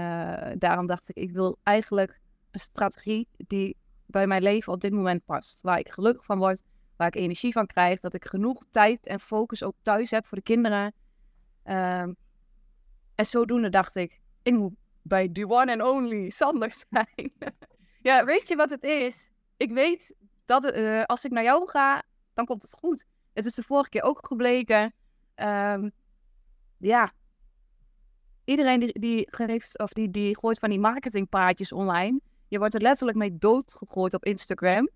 daarom 0.59 0.87
dacht 0.87 1.09
ik, 1.09 1.15
ik 1.15 1.31
wil 1.31 1.57
eigenlijk 1.63 2.19
een 2.51 2.59
strategie 2.59 3.27
die 3.37 3.77
bij 4.05 4.27
mijn 4.27 4.43
leven 4.43 4.73
op 4.73 4.81
dit 4.81 4.91
moment 4.91 5.25
past. 5.25 5.61
Waar 5.61 5.79
ik 5.79 5.91
gelukkig 5.91 6.25
van 6.25 6.37
word 6.37 6.63
waar 7.01 7.09
ik 7.09 7.15
energie 7.15 7.51
van 7.51 7.65
krijg. 7.65 7.99
Dat 7.99 8.13
ik 8.13 8.25
genoeg 8.25 8.63
tijd 8.69 9.07
en 9.07 9.19
focus 9.19 9.63
ook 9.63 9.75
thuis 9.81 10.11
heb 10.11 10.25
voor 10.25 10.37
de 10.37 10.43
kinderen. 10.43 10.93
Um, 11.63 12.15
en 13.15 13.25
zodoende 13.25 13.69
dacht 13.69 13.95
ik, 13.95 14.21
ik 14.43 14.53
moet 14.53 14.73
bij 15.01 15.29
the 15.29 15.49
one 15.49 15.71
and 15.71 15.81
only 15.81 16.29
Sander 16.29 16.73
zijn. 16.89 17.33
ja, 18.09 18.25
weet 18.25 18.47
je 18.47 18.55
wat 18.55 18.69
het 18.69 18.83
is? 18.83 19.29
Ik 19.57 19.71
weet 19.71 20.15
dat 20.45 20.75
uh, 20.75 21.03
als 21.03 21.25
ik 21.25 21.31
naar 21.31 21.43
jou 21.43 21.69
ga, 21.69 22.03
dan 22.33 22.45
komt 22.45 22.61
het 22.61 22.73
goed. 22.79 23.05
Het 23.33 23.45
is 23.45 23.53
de 23.53 23.63
vorige 23.63 23.89
keer 23.89 24.03
ook 24.03 24.27
gebleken. 24.27 24.93
Um, 25.35 25.91
ja, 26.77 27.11
iedereen 28.43 28.79
die, 28.79 28.99
die 28.99 29.27
geeft 29.31 29.79
of 29.79 29.93
die, 29.93 30.09
die 30.09 30.37
gooit 30.37 30.59
van 30.59 30.69
die 30.69 30.79
marketingpraatjes 30.79 31.71
online. 31.71 32.19
Je 32.47 32.59
wordt 32.59 32.73
er 32.73 32.81
letterlijk 32.81 33.17
mee 33.17 33.37
doodgegooid 33.37 34.13
op 34.13 34.25
Instagram 34.25 34.89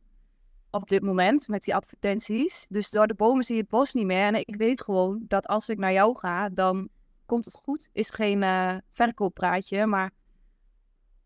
op 0.76 0.90
dit 0.90 1.02
moment 1.02 1.48
met 1.48 1.64
die 1.64 1.76
advertenties. 1.76 2.66
Dus 2.70 2.90
door 2.90 3.08
de 3.08 3.14
bomen 3.14 3.44
zie 3.44 3.56
je 3.56 3.62
het 3.62 3.70
bos 3.70 3.94
niet 3.94 4.06
meer. 4.06 4.26
En 4.26 4.36
ik 4.36 4.56
weet 4.56 4.82
gewoon 4.82 5.24
dat 5.28 5.48
als 5.48 5.70
ik 5.70 5.78
naar 5.78 5.94
jou 5.94 6.18
ga, 6.18 6.50
dan 6.50 6.90
komt 7.26 7.46
het 7.46 7.60
goed. 7.64 7.90
Is 7.94 8.10
geen 8.10 8.42
uh, 8.42 8.78
verkooppraatje, 8.92 9.86
maar 9.86 10.12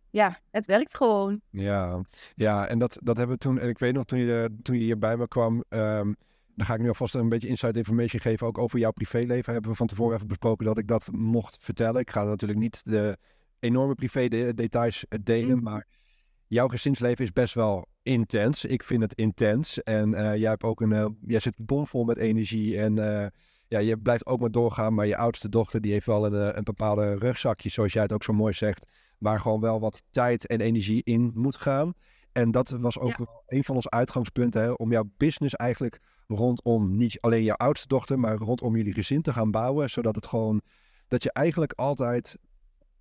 ja, 0.09 0.39
het 0.51 0.65
werkt 0.65 0.95
gewoon. 0.95 1.41
Ja, 1.49 2.01
ja 2.35 2.67
en 2.67 2.79
dat, 2.79 2.97
dat 3.03 3.17
hebben 3.17 3.35
we 3.35 3.41
toen. 3.41 3.59
En 3.59 3.69
ik 3.69 3.79
weet 3.79 3.93
nog 3.93 4.05
toen 4.05 4.19
je, 4.19 4.57
toen 4.61 4.75
je 4.75 4.83
hier 4.83 4.99
bij 4.99 5.17
me 5.17 5.27
kwam. 5.27 5.63
Um, 5.69 6.15
dan 6.59 6.67
ga 6.67 6.73
ik 6.73 6.79
nu 6.79 6.87
alvast 6.87 7.15
een 7.15 7.29
beetje 7.29 7.47
inside 7.47 7.77
information 7.77 8.21
geven. 8.21 8.47
Ook 8.47 8.57
over 8.57 8.79
jouw 8.79 8.91
privéleven 8.91 9.53
hebben 9.53 9.71
we 9.71 9.77
van 9.77 9.87
tevoren 9.87 10.15
even 10.15 10.27
besproken 10.27 10.65
dat 10.65 10.77
ik 10.77 10.87
dat 10.87 11.07
mocht 11.11 11.57
vertellen. 11.59 12.01
Ik 12.01 12.09
ga 12.09 12.23
natuurlijk 12.23 12.59
niet 12.59 12.81
de 12.83 13.17
enorme 13.59 13.95
privé 13.95 14.27
details 14.53 15.05
delen, 15.23 15.57
mm. 15.57 15.63
maar 15.63 15.87
jouw 16.47 16.67
gezinsleven 16.67 17.23
is 17.23 17.33
best 17.33 17.53
wel 17.53 17.87
intens. 18.03 18.65
Ik 18.65 18.83
vind 18.83 19.01
het 19.01 19.13
intens. 19.13 19.83
En 19.83 20.09
uh, 20.11 20.35
jij, 20.35 20.49
hebt 20.49 20.63
ook 20.63 20.81
een, 20.81 20.91
uh, 20.91 21.05
jij 21.25 21.39
zit 21.39 21.53
bomvol 21.57 22.03
met 22.03 22.17
energie. 22.17 22.79
En 22.79 22.97
uh, 22.97 23.25
ja, 23.67 23.79
je 23.79 23.97
blijft 23.97 24.25
ook 24.25 24.39
maar 24.39 24.51
doorgaan. 24.51 24.93
Maar 24.93 25.07
je 25.07 25.17
oudste 25.17 25.49
dochter 25.49 25.81
die 25.81 25.91
heeft 25.91 26.05
wel 26.05 26.25
een, 26.25 26.57
een 26.57 26.63
bepaalde 26.63 27.15
rugzakje, 27.15 27.69
zoals 27.69 27.93
jij 27.93 28.01
het 28.01 28.13
ook 28.13 28.23
zo 28.23 28.33
mooi 28.33 28.53
zegt. 28.53 28.85
Waar 29.17 29.39
gewoon 29.39 29.61
wel 29.61 29.79
wat 29.79 30.03
tijd 30.11 30.47
en 30.47 30.61
energie 30.61 31.01
in 31.03 31.31
moet 31.33 31.57
gaan. 31.57 31.93
En 32.39 32.51
dat 32.51 32.69
was 32.69 32.99
ook 32.99 33.17
wel 33.17 33.43
een 33.47 33.63
van 33.63 33.75
onze 33.75 33.89
uitgangspunten. 33.89 34.61
Hè, 34.61 34.71
om 34.71 34.91
jouw 34.91 35.09
business 35.17 35.55
eigenlijk 35.55 35.99
rondom 36.27 36.97
niet 36.97 37.21
alleen 37.21 37.43
jouw 37.43 37.55
oudste 37.55 37.87
dochter, 37.87 38.19
maar 38.19 38.35
rondom 38.35 38.75
jullie 38.75 38.93
gezin 38.93 39.21
te 39.21 39.33
gaan 39.33 39.51
bouwen. 39.51 39.89
Zodat 39.89 40.15
het 40.15 40.25
gewoon, 40.25 40.61
dat 41.07 41.23
je 41.23 41.31
eigenlijk 41.31 41.73
altijd 41.73 42.37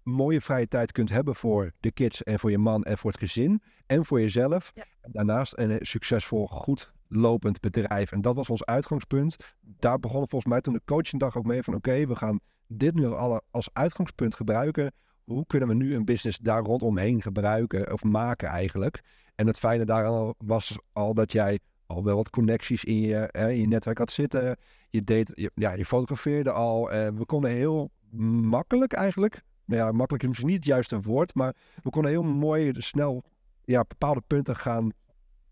mooie 0.02 0.40
vrije 0.40 0.68
tijd 0.68 0.92
kunt 0.92 1.08
hebben 1.08 1.34
voor 1.34 1.72
de 1.80 1.92
kids 1.92 2.22
en 2.22 2.38
voor 2.38 2.50
je 2.50 2.58
man 2.58 2.84
en 2.84 2.98
voor 2.98 3.10
het 3.10 3.20
gezin 3.20 3.62
en 3.86 4.04
voor 4.04 4.20
jezelf. 4.20 4.72
Ja. 4.74 4.84
Daarnaast 5.00 5.58
een 5.58 5.78
succesvol, 5.80 6.46
goed 6.46 6.92
lopend 7.08 7.60
bedrijf. 7.60 8.12
En 8.12 8.20
dat 8.20 8.34
was 8.34 8.50
ons 8.50 8.64
uitgangspunt. 8.64 9.36
Daar 9.60 9.98
begon 9.98 10.28
volgens 10.28 10.52
mij 10.52 10.60
toen 10.60 10.72
de 10.72 10.82
coachingdag 10.84 11.36
ook 11.36 11.46
mee 11.46 11.62
van 11.62 11.74
oké, 11.74 12.06
we 12.06 12.16
gaan 12.16 12.40
dit 12.66 12.94
nu 12.94 13.06
alle 13.06 13.42
als 13.50 13.68
uitgangspunt 13.72 14.34
gebruiken. 14.34 14.92
Hoe 15.28 15.46
kunnen 15.46 15.68
we 15.68 15.74
nu 15.74 15.94
een 15.94 16.04
business 16.04 16.38
daar 16.38 16.62
rondomheen 16.62 17.22
gebruiken 17.22 17.92
of 17.92 18.02
maken 18.04 18.48
eigenlijk? 18.48 19.02
En 19.34 19.46
het 19.46 19.58
fijne 19.58 19.84
daaraan 19.84 20.34
was 20.38 20.78
al 20.92 21.14
dat 21.14 21.32
jij 21.32 21.58
al 21.86 22.04
wel 22.04 22.16
wat 22.16 22.30
connecties 22.30 22.84
in 22.84 23.00
je, 23.00 23.28
hè, 23.32 23.50
in 23.50 23.60
je 23.60 23.66
netwerk 23.66 23.98
had 23.98 24.10
zitten. 24.10 24.56
Je, 24.90 25.04
deed, 25.04 25.32
je, 25.34 25.50
ja, 25.54 25.72
je 25.72 25.86
fotografeerde 25.86 26.50
al. 26.50 26.90
En 26.90 27.16
we 27.16 27.24
konden 27.24 27.50
heel 27.50 27.90
makkelijk 28.10 28.92
eigenlijk, 28.92 29.42
nou 29.64 29.82
ja, 29.82 29.92
makkelijk 29.92 30.22
is 30.22 30.28
misschien 30.28 30.48
niet 30.48 30.58
het 30.58 30.66
juiste 30.66 31.00
woord, 31.00 31.34
maar 31.34 31.54
we 31.82 31.90
konden 31.90 32.10
heel 32.10 32.22
mooi 32.22 32.72
snel 32.76 33.24
ja, 33.64 33.84
bepaalde 33.88 34.22
punten 34.26 34.56
gaan 34.56 34.92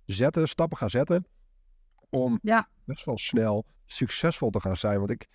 zetten, 0.04 0.49
stappen 0.49 0.76
gaan 0.78 0.90
zetten. 0.90 1.26
Om 2.11 2.38
Ja. 2.42 2.68
best 2.85 3.04
wel 3.04 3.18
snel 3.18 3.66
succesvol 3.87 4.50
te 4.50 4.61
gaan 4.61 4.76
zijn. 4.76 4.99
Want 4.99 5.11
ik, 5.11 5.26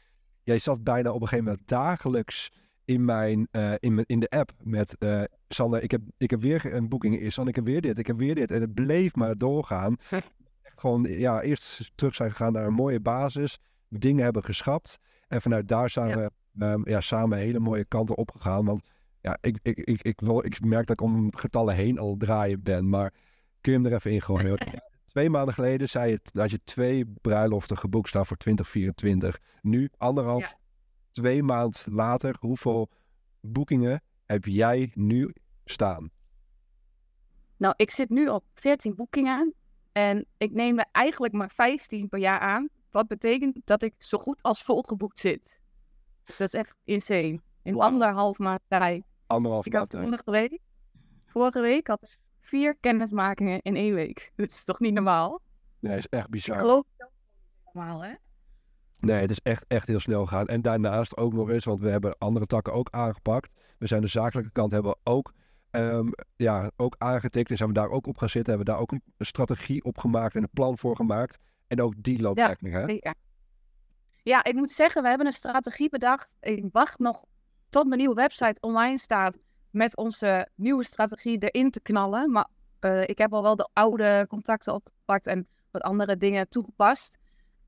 jij 0.43 0.59
zat 0.59 0.83
bijna 0.83 1.09
op 1.11 1.21
een 1.21 1.27
gegeven 1.27 1.45
moment 1.45 1.67
dagelijks 1.67 2.51
in, 2.93 3.05
mijn, 3.05 3.47
eh, 3.51 3.73
in, 3.79 3.93
mijn, 3.93 4.05
in 4.07 4.19
de 4.19 4.29
app 4.29 4.51
met 4.63 4.97
eh 4.97 5.23
Sander, 5.47 5.83
ik 5.83 5.91
heb, 5.91 6.01
ik 6.17 6.29
heb 6.29 6.41
weer 6.41 6.73
een 6.73 6.89
boeking, 6.89 7.33
Sander, 7.33 7.49
ik 7.49 7.55
heb 7.55 7.65
weer 7.65 7.81
dit, 7.81 7.97
ik 7.97 8.07
heb 8.07 8.17
weer 8.17 8.35
dit. 8.35 8.51
En 8.51 8.61
het 8.61 8.73
bleef 8.73 9.15
maar 9.15 9.37
doorgaan. 9.37 9.97
Echt 10.09 10.31
gewoon, 10.75 11.03
ja, 11.03 11.41
eerst 11.41 11.91
terug 11.95 12.15
zijn 12.15 12.29
gegaan 12.29 12.53
naar 12.53 12.65
een 12.65 12.73
mooie 12.73 12.99
basis, 12.99 13.57
dingen 13.89 14.23
hebben 14.23 14.43
geschrapt. 14.43 14.97
En 15.27 15.41
vanuit 15.41 15.67
daar 15.67 15.89
zijn 15.89 16.09
Ja. 16.09 16.15
we 16.17 16.31
ehm, 16.65 16.89
ja, 16.89 17.01
samen 17.01 17.37
hele 17.37 17.59
mooie 17.59 17.85
kanten 17.85 18.17
opgegaan. 18.17 18.65
Want 18.65 18.83
ja, 19.21 19.37
ik, 19.41 19.59
ik, 19.61 19.77
ik, 19.77 20.01
ik, 20.01 20.19
wil, 20.19 20.45
ik 20.45 20.65
merk 20.65 20.87
dat 20.87 20.99
ik 21.01 21.05
om 21.05 21.35
getallen 21.35 21.75
heen 21.75 21.97
al 21.99 22.15
draaien 22.17 22.63
ben, 22.63 22.89
maar 22.89 23.13
kun 23.61 23.71
je 23.73 23.77
hem 23.79 23.87
er 23.87 23.93
even 23.93 24.11
in 24.11 24.21
gooien? 24.21 24.57
Twee 25.05 25.29
maanden 25.29 25.53
geleden 25.53 25.89
zei 25.89 26.11
je 26.11 26.19
dat 26.23 26.51
je 26.51 26.59
twee 26.63 27.05
bruiloften 27.21 27.77
geboekt 27.77 28.07
staan 28.07 28.25
voor 28.25 28.37
2024. 28.37 29.39
Nu, 29.61 29.89
anderhalf, 29.97 30.41
Ja. 30.41 30.59
Twee 31.11 31.43
maand 31.43 31.85
later, 31.89 32.35
hoeveel 32.39 32.89
boekingen 33.39 34.01
heb 34.25 34.45
jij 34.45 34.91
nu 34.93 35.33
staan? 35.65 36.09
Nou, 37.57 37.73
ik 37.77 37.91
zit 37.91 38.09
nu 38.09 38.27
op 38.27 38.43
14 38.53 38.95
boekingen 38.95 39.53
en 39.91 40.25
ik 40.37 40.51
neem 40.51 40.79
er 40.79 40.87
eigenlijk 40.91 41.33
maar 41.33 41.51
15 41.51 42.09
per 42.09 42.19
jaar 42.19 42.39
aan. 42.39 42.69
Wat 42.91 43.07
betekent 43.07 43.61
dat 43.63 43.81
ik 43.83 43.93
zo 43.97 44.17
goed 44.17 44.41
als 44.41 44.63
volgeboekt 44.63 45.19
zit. 45.19 45.59
Dus 46.23 46.37
dat 46.37 46.47
is 46.47 46.53
echt 46.53 46.75
insane. 46.83 47.39
In 47.63 47.79
anderhalf 47.79 48.37
maand 48.37 48.61
tijd. 48.67 49.03
Anderhalf 49.27 49.65
Ik 49.65 49.73
maand. 49.73 49.91
had 49.93 50.01
tijd. 50.01 50.03
vorige 50.23 50.31
week, 50.49 50.59
vorige 51.25 51.61
week 51.61 51.87
had 51.87 52.03
ik 52.03 52.17
vier 52.39 52.75
kennismakingen 52.79 53.61
in 53.61 53.75
één 53.75 53.93
week. 53.93 54.31
Dat 54.35 54.49
is 54.49 54.63
toch 54.63 54.79
niet 54.79 54.93
normaal? 54.93 55.41
Nee, 55.79 55.97
is 55.97 56.07
echt 56.07 56.25
Ik 56.25 56.31
bizar. 56.31 56.57
geloof 56.57 56.85
het 56.97 57.05
ook 57.07 57.11
niet 57.63 57.73
normaal, 57.73 58.03
hè? 58.03 58.13
Nee, 59.01 59.19
het 59.19 59.31
is 59.31 59.39
echt, 59.43 59.65
echt 59.67 59.87
heel 59.87 59.99
snel 59.99 60.25
gegaan. 60.25 60.47
En 60.47 60.61
daarnaast 60.61 61.17
ook 61.17 61.33
nog 61.33 61.49
eens, 61.49 61.65
want 61.65 61.79
we 61.79 61.89
hebben 61.89 62.17
andere 62.17 62.45
takken 62.45 62.73
ook 62.73 62.87
aangepakt. 62.91 63.49
We 63.77 63.87
zijn 63.87 64.01
de 64.01 64.07
zakelijke 64.07 64.51
kant 64.51 64.71
hebben 64.71 64.91
we 64.91 64.97
ook, 65.11 65.33
ehm, 65.71 66.07
ja, 66.35 66.71
ook 66.75 66.95
aangetikt 66.97 67.49
en 67.49 67.57
zijn 67.57 67.69
we 67.69 67.75
daar 67.75 67.89
ook 67.89 68.07
op 68.07 68.17
gaan 68.17 68.29
zitten. 68.29 68.53
Hebben 68.53 68.73
we 68.73 68.73
daar 68.73 68.81
ook 68.81 68.91
een, 68.91 69.25
strategie 69.25 69.83
op 69.83 69.97
gemaakt 69.97 70.35
en 70.35 70.43
een 70.43 70.49
plan 70.53 70.77
voor 70.77 70.95
gemaakt. 70.95 71.37
En 71.67 71.81
ook 71.81 71.93
die 71.97 72.21
loopt 72.21 72.37
Ja, 72.37 72.47
lekker, 72.47 72.71
hè? 72.71 72.99
Ja, 74.23 74.43
ik 74.43 74.53
moet 74.53 74.71
zeggen, 74.71 75.01
we 75.01 75.07
hebben 75.07 75.27
een 75.27 75.33
strategie 75.33 75.89
bedacht. 75.89 76.35
Ik 76.39 76.65
wacht 76.71 76.99
nog 76.99 77.25
tot 77.69 77.85
mijn 77.85 77.99
nieuwe 77.99 78.15
website 78.15 78.59
online 78.59 78.97
staat 78.97 79.37
met 79.69 79.97
onze 79.97 80.47
nieuwe 80.55 80.83
strategie 80.83 81.37
erin 81.37 81.71
te 81.71 81.81
knallen. 81.81 82.31
Maar 82.31 82.47
eh, 82.79 83.01
ik 83.01 83.17
heb 83.17 83.33
al 83.33 83.41
wel 83.41 83.55
de 83.55 83.69
oude 83.73 84.25
contacten 84.27 84.73
opgepakt 84.73 85.27
en 85.27 85.47
wat 85.71 85.81
andere 85.81 86.17
dingen 86.17 86.49
toegepast. 86.49 87.17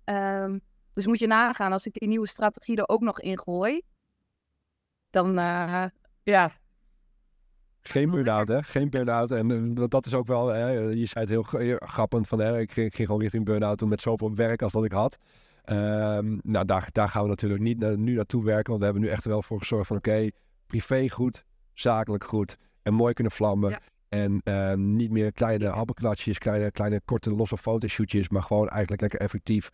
Ehm, 0.03 0.57
dus 0.93 1.07
moet 1.07 1.19
je 1.19 1.27
nagaan, 1.27 1.71
als 1.71 1.85
ik 1.85 1.93
die 1.93 2.07
nieuwe 2.07 2.27
strategie 2.27 2.77
er 2.77 2.87
ook 2.87 3.01
nog 3.01 3.19
in 3.21 3.39
gooi, 3.39 3.81
dan 5.09 5.37
eh, 5.37 5.85
ja, 6.23 6.51
Geen 7.85 8.09
burn-out, 8.09 8.47
hè? 8.47 8.63
Geen 8.63 8.89
burn-out. 8.89 9.31
En 9.31 9.51
eh, 9.51 9.75
dat- 9.75 9.91
dat 9.91 10.05
is 10.05 10.13
ook 10.13 10.27
wel, 10.27 10.47
hè, 10.47 10.67
je 10.69 11.05
zei 11.05 11.25
het 11.25 11.29
heel 11.29 11.45
heel 11.61 11.77
grappend 11.85 12.27
van, 12.27 12.39
hè, 12.39 12.59
ik, 12.59 12.71
ging- 12.71 12.87
ik 12.87 12.95
ging 12.95 13.07
gewoon 13.07 13.21
richting 13.21 13.45
burn-out 13.45 13.77
toen 13.77 13.89
met 13.89 14.01
zoveel 14.01 14.35
werk 14.35 14.61
als 14.61 14.73
wat 14.73 14.85
ik 14.85 14.91
had. 14.91 15.17
Ehm, 15.63 16.37
nou, 16.41 16.65
daar, 16.65 16.89
daar 16.91 17.09
gaan 17.09 17.23
we 17.23 17.29
natuurlijk 17.29 17.61
niet 17.61 17.77
na- 17.79 17.95
nu 17.95 18.15
naartoe 18.15 18.43
werken, 18.43 18.65
want 18.69 18.79
we 18.79 18.83
hebben 18.85 19.03
nu 19.03 19.09
echt 19.09 19.25
wel 19.25 19.41
voor 19.41 19.59
gezorgd 19.59 19.87
van, 19.87 19.97
oké, 19.97 20.27
privé 20.67 21.09
goed, 21.09 21.43
zakelijk 21.73 22.23
goed 22.23 22.57
en 22.81 22.93
mooi 22.93 23.13
kunnen 23.13 23.33
vlammen. 23.33 23.69
Ja. 23.69 23.79
En 24.09 24.41
ehm, 24.43 24.95
niet 24.95 25.11
meer 25.11 25.31
kleine 25.31 25.67
happenklatjes, 25.67 26.37
kleine, 26.37 26.71
kleine 26.71 27.01
korte 27.05 27.31
losse 27.31 27.57
fotoshootjes, 27.57 28.29
maar 28.29 28.41
gewoon 28.43 28.69
eigenlijk 28.69 29.01
lekker 29.01 29.19
effectief. 29.19 29.69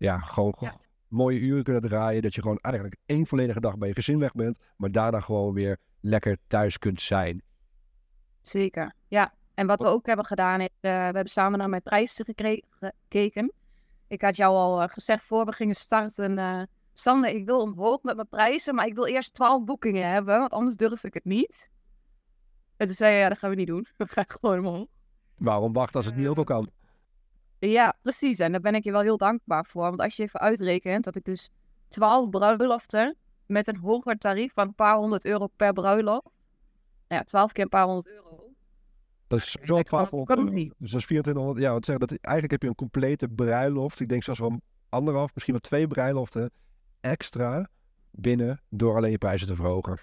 Ja, 0.00 0.18
gewoon 0.18 0.54
Ja. 0.60 0.76
mooie 1.08 1.38
uren 1.38 1.62
kunnen 1.62 1.82
draaien, 1.82 2.22
dat 2.22 2.34
je 2.34 2.40
gewoon 2.40 2.58
eigenlijk 2.58 2.96
één 3.06 3.26
volledige 3.26 3.60
dag 3.60 3.78
bij 3.78 3.88
je 3.88 3.94
gezin 3.94 4.18
weg 4.18 4.32
bent, 4.32 4.58
maar 4.76 4.90
daarna 4.90 5.20
gewoon 5.20 5.54
weer 5.54 5.78
lekker 6.00 6.36
thuis 6.46 6.78
kunt 6.78 7.00
zijn. 7.00 7.42
Zeker, 8.40 8.94
ja. 9.08 9.34
En 9.54 9.66
wat 9.66 9.80
we 9.80 9.86
ook 9.86 10.06
hebben 10.06 10.24
gedaan 10.24 10.60
is, 10.60 10.68
eh, 10.80 10.90
we 10.90 10.96
hebben 10.96 11.28
samen 11.28 11.58
naar 11.58 11.68
mijn 11.68 11.82
prijzen 11.82 12.24
gekeken. 12.24 13.52
Ik 14.08 14.22
had 14.22 14.36
jou 14.36 14.54
al 14.54 14.82
eh, 14.82 14.88
gezegd 14.88 15.24
voor 15.24 15.44
we 15.44 15.52
gingen 15.52 15.74
starten, 15.74 16.38
eh 16.38 16.62
Sander, 16.92 17.30
ik 17.30 17.44
wil 17.44 17.60
omhoog 17.60 18.02
met 18.02 18.16
mijn 18.16 18.28
prijzen, 18.28 18.74
maar 18.74 18.86
ik 18.86 18.94
wil 18.94 19.06
eerst 19.06 19.34
12 19.34 19.64
boekingen 19.64 20.10
hebben, 20.10 20.38
want 20.38 20.52
anders 20.52 20.76
durf 20.76 21.04
ik 21.04 21.14
het 21.14 21.24
niet. 21.24 21.70
En 22.76 22.86
toen 22.86 22.94
zei 22.94 23.12
je, 23.14 23.18
ja, 23.18 23.28
dat 23.28 23.38
gaan 23.38 23.50
we 23.50 23.56
niet 23.56 23.66
doen. 23.66 23.86
We 23.96 24.06
gaan 24.08 24.24
gewoon 24.28 24.58
omhoog. 24.58 24.86
Waarom 25.36 25.72
wachten 25.72 25.96
als 25.96 26.06
het 26.06 26.16
niet 26.16 26.26
ook 26.26 26.36
al 26.36 26.44
kan? 26.44 26.70
Ja, 27.60 27.96
precies. 28.02 28.38
En 28.38 28.52
daar 28.52 28.60
ben 28.60 28.74
ik 28.74 28.84
je 28.84 28.92
wel 28.92 29.00
heel 29.00 29.16
dankbaar 29.16 29.64
voor. 29.66 29.82
Want 29.82 30.00
als 30.00 30.16
je 30.16 30.22
even 30.22 30.40
uitrekent 30.40 31.04
dat 31.04 31.16
ik 31.16 31.24
dus 31.24 31.50
12 31.88 32.28
bruiloften 32.28 33.16
met 33.46 33.68
een 33.68 33.76
hoger 33.76 34.18
tarief 34.18 34.52
van 34.52 34.66
een 34.66 34.74
paar 34.74 34.96
honderd 34.96 35.24
euro 35.24 35.46
per 35.46 35.72
bruiloft. 35.72 36.30
Nou 37.08 37.20
ja, 37.20 37.22
12 37.22 37.52
keer 37.52 37.64
een 37.64 37.70
paar 37.70 37.84
honderd 37.84 38.08
euro. 38.08 38.52
Dat 39.26 39.38
is 39.38 39.56
gewoon 39.60 39.82
1200 39.82 40.10
euro. 40.10 40.42
vakantie. 40.42 40.72
Dus 40.78 40.90
dat 40.90 41.00
is 41.00 41.06
2400. 41.06 41.64
Ja, 41.66 41.72
wat 41.72 41.84
zeggen 41.84 42.06
dat 42.06 42.18
eigenlijk 42.18 42.52
heb 42.52 42.62
je 42.62 42.68
een 42.68 42.74
complete 42.74 43.28
bruiloft. 43.28 44.00
Ik 44.00 44.08
denk 44.08 44.22
zelfs 44.22 44.40
wel 44.40 44.60
anderhalf, 44.88 45.34
misschien 45.34 45.52
wel 45.52 45.62
twee 45.62 45.86
bruiloften 45.86 46.50
extra 47.00 47.68
binnen 48.10 48.60
door 48.68 48.96
alleen 48.96 49.10
je 49.10 49.18
prijzen 49.18 49.46
te 49.46 49.54
verhogen. 49.54 49.98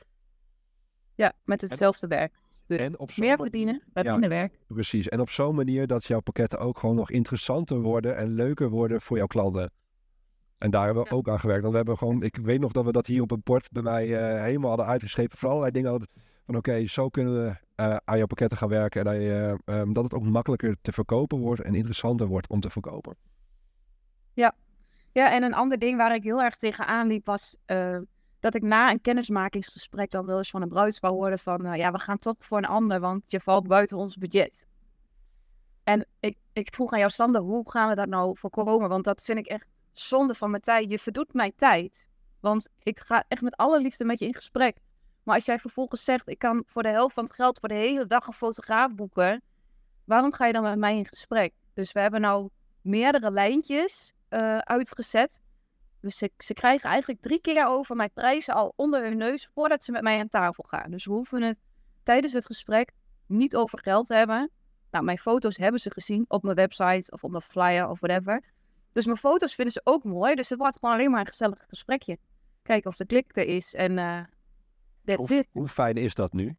Ja, 1.15 1.33
met 1.43 1.61
hetzelfde 1.61 2.07
werk. 2.07 2.33
Dus 2.67 2.79
En 2.79 2.99
op 2.99 3.11
Meer 3.17 3.37
verdienen, 3.37 3.83
met 3.93 4.05
Ja. 4.05 4.11
minder 4.11 4.29
werk. 4.29 4.59
Precies. 4.67 5.07
En 5.09 5.19
op 5.19 5.29
zo'n 5.29 5.55
manier 5.55 5.87
dat 5.87 6.05
jouw 6.05 6.19
pakketten 6.19 6.59
ook 6.59 6.79
gewoon 6.79 6.95
nog 6.95 7.11
interessanter 7.11 7.81
worden 7.81 8.17
en 8.17 8.27
leuker 8.27 8.69
worden 8.69 9.01
voor 9.01 9.17
jouw 9.17 9.27
klanten. 9.27 9.71
En 10.57 10.71
daar 10.71 10.85
hebben 10.85 11.03
we 11.03 11.09
Ja. 11.09 11.15
ook 11.15 11.29
aan 11.29 11.39
gewerkt. 11.39 11.61
Want 11.61 11.71
we 11.71 11.77
hebben 11.77 11.97
gewoon, 11.97 12.23
ik 12.23 12.35
weet 12.37 12.59
nog 12.59 12.71
dat 12.71 12.85
we 12.85 12.91
dat 12.91 13.05
hier 13.07 13.21
op 13.21 13.29
het 13.29 13.43
bord 13.43 13.71
bij 13.71 13.81
mij 13.83 14.17
eh, 14.17 14.41
helemaal 14.43 14.69
hadden 14.69 14.85
uitgeschreven. 14.87 15.37
Voor 15.37 15.49
allerlei 15.49 15.71
dingen 15.71 15.89
hadden 15.89 16.07
van 16.45 16.55
oké, 16.55 16.85
zo 16.87 17.09
kunnen 17.09 17.33
we 17.43 17.55
eh, 17.75 17.95
aan 18.05 18.17
jouw 18.17 18.25
pakketten 18.25 18.57
gaan 18.57 18.69
werken. 18.69 18.99
En 19.05 19.13
dat, 19.13 19.21
je, 19.21 19.57
eh, 19.65 19.79
ehm, 19.79 19.93
dat 19.93 20.03
het 20.03 20.13
ook 20.13 20.23
makkelijker 20.23 20.75
te 20.81 20.91
verkopen 20.91 21.39
wordt 21.39 21.61
en 21.61 21.75
interessanter 21.75 22.27
wordt 22.27 22.49
om 22.49 22.59
te 22.59 22.69
verkopen. 22.69 23.15
Ja, 25.13 25.33
en 25.33 25.43
een 25.43 25.53
ander 25.53 25.79
ding 25.79 25.97
waar 25.97 26.15
ik 26.15 26.23
heel 26.23 26.41
erg 26.41 26.55
tegenaan 26.55 27.07
liep 27.07 27.25
was 27.25 27.57
dat 28.39 28.55
ik 28.55 28.61
na 28.61 28.91
een 28.91 29.01
kennismakingsgesprek 29.01 30.11
dan 30.11 30.25
wel 30.25 30.37
eens 30.37 30.49
van 30.49 30.61
een 30.61 30.69
bruidspaar 30.69 31.11
hoorde 31.11 31.37
van, 31.37 31.61
nou 31.61 31.77
ja, 31.77 31.91
we 31.91 31.99
gaan 31.99 32.17
toch 32.17 32.35
voor 32.39 32.57
een 32.57 32.65
ander, 32.65 32.99
want 32.99 33.31
je 33.31 33.39
valt 33.39 33.67
buiten 33.67 33.97
ons 33.97 34.17
budget. 34.17 34.67
En 35.83 36.05
ik, 36.19 36.37
ik 36.53 36.73
vroeg 36.73 36.91
aan 36.91 36.99
jou, 36.99 37.11
Sander, 37.11 37.41
hoe 37.41 37.71
gaan 37.71 37.89
we 37.89 37.95
dat 37.95 38.07
nou 38.07 38.37
voorkomen? 38.37 38.89
Want 38.89 39.03
dat 39.03 39.21
vind 39.21 39.37
ik 39.37 39.47
echt 39.47 39.67
zonde 39.93 40.33
van 40.33 40.49
mijn 40.49 40.61
tijd. 40.61 40.89
Je 40.89 40.99
verdoet 40.99 41.33
mijn 41.33 41.55
tijd. 41.55 42.07
Want 42.39 42.69
ik 42.83 42.99
ga 42.99 43.23
echt 43.27 43.41
met 43.41 43.55
alle 43.55 43.81
liefde 43.81 44.05
met 44.05 44.19
je 44.19 44.25
in 44.25 44.33
gesprek. 44.33 44.77
Maar 45.23 45.35
als 45.35 45.45
jij 45.45 45.59
vervolgens 45.59 46.03
zegt, 46.03 46.29
ik 46.29 46.39
kan 46.39 46.63
voor 46.65 46.83
de 46.83 46.89
helft 46.89 47.13
van 47.13 47.23
het 47.23 47.33
geld 47.33 47.59
voor 47.59 47.69
de 47.69 47.75
hele 47.75 48.05
dag 48.05 48.27
een 48.27 48.33
fotograaf 48.33 48.95
boeken, 48.95 49.41
waarom 50.03 50.33
ga 50.33 50.45
je 50.45 50.53
dan 50.53 50.63
met 50.63 50.77
mij 50.77 50.97
in 50.97 51.07
gesprek? 51.07 51.53
Dus 51.73 51.91
we 51.91 51.99
hebben 51.99 52.21
nou 52.21 52.49
meerdere 52.81 53.31
lijntjes 53.31 54.13
eh, 54.29 54.57
uitgezet. 54.57 55.39
Dus 56.01 56.17
ze, 56.17 56.31
ze 56.37 56.53
krijgen 56.53 56.89
eigenlijk 56.89 57.21
drie 57.21 57.41
keer 57.41 57.65
over 57.67 57.95
mijn 57.95 58.11
prijzen 58.13 58.53
al 58.53 58.73
onder 58.75 59.03
hun 59.03 59.17
neus 59.17 59.47
voordat 59.47 59.83
ze 59.83 59.91
met 59.91 60.01
mij 60.01 60.19
aan 60.19 60.27
tafel 60.27 60.63
gaan. 60.67 60.91
Dus 60.91 61.05
we 61.05 61.11
hoeven 61.11 61.41
het 61.41 61.57
tijdens 62.03 62.33
het 62.33 62.45
gesprek 62.45 62.91
niet 63.25 63.55
over 63.55 63.79
geld 63.79 64.07
te 64.07 64.13
hebben. 64.13 64.51
Nou, 64.91 65.03
mijn 65.03 65.17
foto's 65.17 65.57
hebben 65.57 65.79
ze 65.79 65.91
gezien 65.91 66.25
op 66.27 66.43
mijn 66.43 66.55
website 66.55 67.11
of 67.11 67.23
op 67.23 67.29
mijn 67.31 67.41
flyer 67.41 67.89
of 67.89 67.99
whatever. 67.99 68.43
Dus 68.91 69.05
mijn 69.05 69.17
foto's 69.17 69.55
vinden 69.55 69.73
ze 69.73 69.81
ook 69.83 70.03
mooi. 70.03 70.35
Dus 70.35 70.49
het 70.49 70.59
wordt 70.59 70.77
gewoon 70.79 70.95
alleen 70.95 71.11
maar 71.11 71.19
een 71.19 71.27
gezellig 71.27 71.65
gesprekje. 71.67 72.17
Kijken 72.61 72.89
of 72.89 72.95
de 72.97 73.05
klik 73.05 73.37
er 73.37 73.45
is 73.45 73.73
en 73.73 73.97
eh 73.97 74.23
that's 75.05 75.27
Hoe, 75.27 75.37
it. 75.37 75.47
hoe 75.51 75.67
fijn 75.67 75.95
is 75.95 76.13
dat 76.13 76.33
nu? 76.33 76.55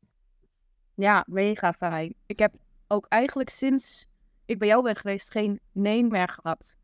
Ja, 0.94 1.24
mega 1.28 1.72
fijn. 1.72 2.14
Ik 2.26 2.38
heb 2.38 2.54
ook 2.86 3.06
eigenlijk 3.08 3.50
sinds 3.50 4.06
ik 4.44 4.58
bij 4.58 4.68
jou 4.68 4.82
ben 4.82 4.96
geweest 4.96 5.30
geen 5.30 5.60
nee 5.72 6.04
meer 6.04 6.28
gehad. 6.28 6.76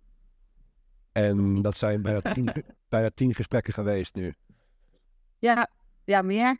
En 1.14 1.62
dat 1.62 1.76
zijn 1.76 2.02
bijna 2.02 2.20
tien, 2.20 2.52
bijna 2.88 3.10
tien 3.14 3.34
gesprekken 3.34 3.72
geweest 3.72 4.14
nu. 4.14 4.34
Ja, 5.38 5.70
ja, 6.04 6.22
meer. 6.22 6.50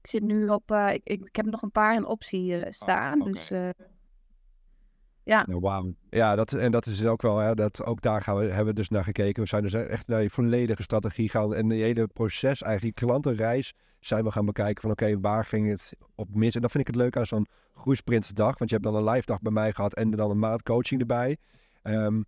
Ik 0.00 0.06
zit 0.06 0.22
nu 0.22 0.48
op, 0.48 0.70
uh, 0.70 0.92
ik, 0.92 1.00
ik, 1.04 1.20
ik, 1.24 1.36
heb 1.36 1.46
nog 1.46 1.62
een 1.62 1.70
paar 1.70 1.94
in 1.94 2.06
optie 2.06 2.58
uh, 2.58 2.64
staan. 2.68 3.14
Oh, 3.14 3.20
okay. 3.20 3.32
Dus 3.32 3.50
uh, 3.50 3.68
ja. 5.22 5.44
Nou, 5.46 5.60
wow. 5.60 5.92
Ja, 6.10 6.34
dat, 6.34 6.52
en 6.52 6.72
dat 6.72 6.86
is 6.86 7.04
ook 7.04 7.22
wel, 7.22 7.38
hè, 7.38 7.54
dat, 7.54 7.84
ook 7.84 8.00
daar 8.00 8.22
gaan 8.22 8.36
we, 8.36 8.44
hebben 8.44 8.66
we 8.66 8.72
dus 8.72 8.88
naar 8.88 9.04
gekeken. 9.04 9.42
We 9.42 9.48
zijn 9.48 9.62
dus 9.62 9.72
echt 9.72 10.06
naar 10.06 10.20
die 10.20 10.30
volledige 10.30 10.82
strategie 10.82 11.28
gaan 11.28 11.54
en 11.54 11.68
die 11.68 11.82
hele 11.82 12.06
proces, 12.06 12.62
eigenlijk 12.62 12.96
klantenreis, 12.96 13.74
zijn 14.00 14.24
we 14.24 14.32
gaan 14.32 14.46
bekijken 14.46 14.82
van 14.82 14.90
oké, 14.90 15.04
okay, 15.04 15.18
waar 15.18 15.44
ging 15.44 15.68
het 15.68 15.92
op 16.14 16.34
mis? 16.34 16.54
En 16.54 16.60
dat 16.60 16.70
vind 16.70 16.88
ik 16.88 16.94
het 16.94 17.02
leuk 17.02 17.16
aan 17.16 17.26
zo'n 17.26 17.46
groeisprintsdag, 17.74 18.58
want 18.58 18.70
je 18.70 18.76
hebt 18.76 18.88
dan 18.88 18.96
een 18.96 19.12
live 19.12 19.26
dag 19.26 19.40
bij 19.40 19.52
mij 19.52 19.72
gehad 19.72 19.94
en 19.94 20.10
dan 20.10 20.30
een 20.30 20.38
maand 20.38 20.62
coaching 20.62 21.00
erbij. 21.00 21.36
Um, 21.82 22.24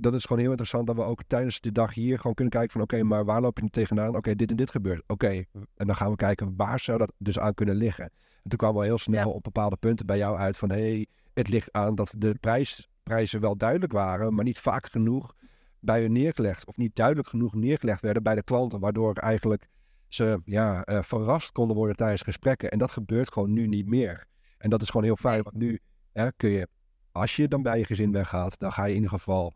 dat 0.00 0.14
is 0.14 0.24
gewoon 0.24 0.38
heel 0.38 0.50
interessant 0.50 0.86
dat 0.86 0.96
we 0.96 1.02
ook 1.02 1.22
tijdens 1.26 1.60
de 1.60 1.72
dag 1.72 1.94
hier 1.94 2.16
gewoon 2.16 2.34
kunnen 2.34 2.52
kijken 2.52 2.72
van 2.72 2.82
oké, 2.82 3.02
maar 3.02 3.24
waar 3.24 3.40
loop 3.40 3.58
je 3.58 3.70
tegenaan? 3.70 4.16
Oké, 4.16 4.34
dit 4.34 4.50
en 4.50 4.56
dit 4.56 4.70
gebeurt. 4.70 5.02
Oké, 5.06 5.44
en 5.76 5.86
dan 5.86 5.96
gaan 5.96 6.10
we 6.10 6.16
kijken 6.16 6.56
waar 6.56 6.80
zou 6.80 6.98
dat 6.98 7.12
dus 7.18 7.38
aan 7.38 7.54
kunnen 7.54 7.74
liggen. 7.74 8.04
En 8.04 8.48
toen 8.50 8.58
kwamen 8.58 8.80
we 8.80 8.86
heel 8.86 8.98
snel 8.98 9.30
op 9.30 9.42
bepaalde 9.42 9.76
punten 9.76 10.06
bij 10.06 10.18
jou 10.18 10.36
uit 10.36 10.56
van 10.56 10.70
hé, 10.70 10.76
hey, 10.76 11.06
het 11.34 11.48
ligt 11.48 11.72
aan 11.72 11.94
dat 11.94 12.14
de 12.16 12.36
prijs, 12.40 12.88
prijzen 13.02 13.40
wel 13.40 13.56
duidelijk 13.56 13.92
waren, 13.92 14.34
maar 14.34 14.44
niet 14.44 14.58
vaak 14.58 14.86
genoeg 14.86 15.34
bij 15.80 16.00
hun 16.00 16.12
neergelegd 16.12 16.66
of 16.66 16.76
niet 16.76 16.96
duidelijk 16.96 17.28
genoeg 17.28 17.54
neergelegd 17.54 18.00
werden 18.00 18.22
bij 18.22 18.34
de 18.34 18.42
klanten, 18.42 18.80
waardoor 18.80 19.14
eigenlijk 19.14 19.68
ze 20.08 20.40
ja, 20.44 20.88
uh, 20.88 21.02
verrast 21.02 21.52
konden 21.52 21.76
worden 21.76 21.96
tijdens 21.96 22.22
gesprekken. 22.22 22.70
En 22.70 22.78
dat 22.78 22.92
gebeurt 22.92 23.32
gewoon 23.32 23.52
nu 23.52 23.66
niet 23.66 23.86
meer. 23.86 24.26
En 24.58 24.70
dat 24.70 24.82
is 24.82 24.88
gewoon 24.88 25.04
heel 25.04 25.16
fijn, 25.16 25.42
want 25.42 25.56
nu 25.56 25.78
hè, 26.12 26.32
kun 26.32 26.50
je, 26.50 26.68
als 27.12 27.36
je 27.36 27.48
dan 27.48 27.62
bij 27.62 27.78
je 27.78 27.84
gezin 27.84 28.12
weggaat, 28.12 28.58
dan 28.58 28.72
ga 28.72 28.82
je 28.84 28.88
in 28.88 28.94
ieder 28.94 29.10
geval 29.10 29.54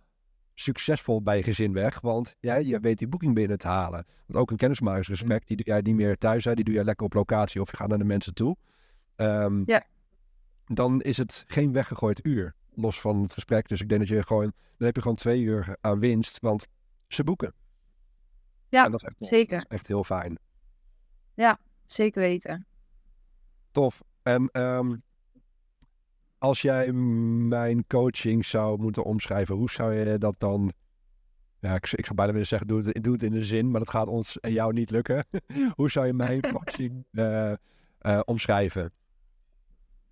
succesvol 0.54 1.22
bij 1.22 1.36
je 1.36 1.42
gezin 1.42 1.72
weg. 1.72 2.00
Want 2.00 2.36
ja, 2.40 2.54
je 2.54 2.80
weet 2.80 2.98
die 2.98 3.08
boeking 3.08 3.34
binnen 3.34 3.58
te 3.58 3.66
halen. 3.66 4.06
Want 4.26 4.38
ook 4.38 4.50
een 4.50 4.56
kennismakingsgesprek, 4.56 5.46
die 5.46 5.56
doe 5.56 5.66
jij 5.66 5.80
niet 5.80 5.94
meer 5.94 6.18
thuis. 6.18 6.44
Hè, 6.44 6.54
die 6.54 6.64
doe 6.64 6.74
je 6.74 6.84
lekker 6.84 7.06
op 7.06 7.14
locatie 7.14 7.60
of 7.60 7.70
je 7.70 7.76
gaat 7.76 7.88
naar 7.88 7.98
de 7.98 8.04
mensen 8.04 8.34
toe. 8.34 8.56
Um, 9.16 9.62
ja. 9.66 9.84
Dan 10.64 11.00
is 11.00 11.16
het 11.16 11.44
geen 11.46 11.72
weggegooid 11.72 12.26
uur. 12.26 12.54
Los 12.74 13.00
van 13.00 13.22
het 13.22 13.32
gesprek. 13.32 13.68
Dus 13.68 13.80
ik 13.80 13.88
denk 13.88 14.00
dat 14.00 14.10
je 14.10 14.22
gewoon. 14.22 14.52
Dan 14.76 14.86
heb 14.86 14.96
je 14.96 15.02
gewoon 15.02 15.16
twee 15.16 15.40
uur 15.40 15.76
aan 15.80 15.98
winst. 15.98 16.40
Want 16.40 16.66
ze 17.08 17.24
boeken. 17.24 17.54
Ja, 18.68 18.88
dat 18.88 19.02
is 19.02 19.08
echt, 19.08 19.18
zeker. 19.18 19.58
Dat 19.58 19.70
is 19.70 19.76
echt 19.76 19.86
heel 19.86 20.04
fijn. 20.04 20.38
Ja, 21.34 21.58
zeker 21.84 22.20
weten. 22.20 22.66
Tof. 23.70 24.02
En 24.22 24.62
um, 24.62 25.02
als 26.42 26.62
jij 26.62 26.92
mijn 26.92 27.86
coaching 27.86 28.46
zou 28.46 28.80
moeten 28.80 29.04
omschrijven, 29.04 29.54
hoe 29.54 29.70
zou 29.70 29.94
je 29.94 30.18
dat 30.18 30.34
dan... 30.38 30.72
Ja, 31.60 31.74
ik, 31.74 31.92
ik 31.92 32.04
zou 32.04 32.14
bijna 32.14 32.32
willen 32.32 32.46
zeggen, 32.46 32.68
doe 32.68 32.82
het, 32.82 33.02
doe 33.02 33.12
het 33.12 33.22
in 33.22 33.32
een 33.32 33.44
zin, 33.44 33.70
maar 33.70 33.80
dat 33.80 33.90
gaat 33.90 34.06
ons 34.06 34.40
en 34.40 34.52
jou 34.52 34.72
niet 34.72 34.90
lukken. 34.90 35.24
hoe 35.76 35.90
zou 35.90 36.06
je 36.06 36.12
mijn 36.12 36.40
coaching 36.52 37.04
uh, 37.10 37.52
uh, 38.00 38.20
omschrijven? 38.24 38.92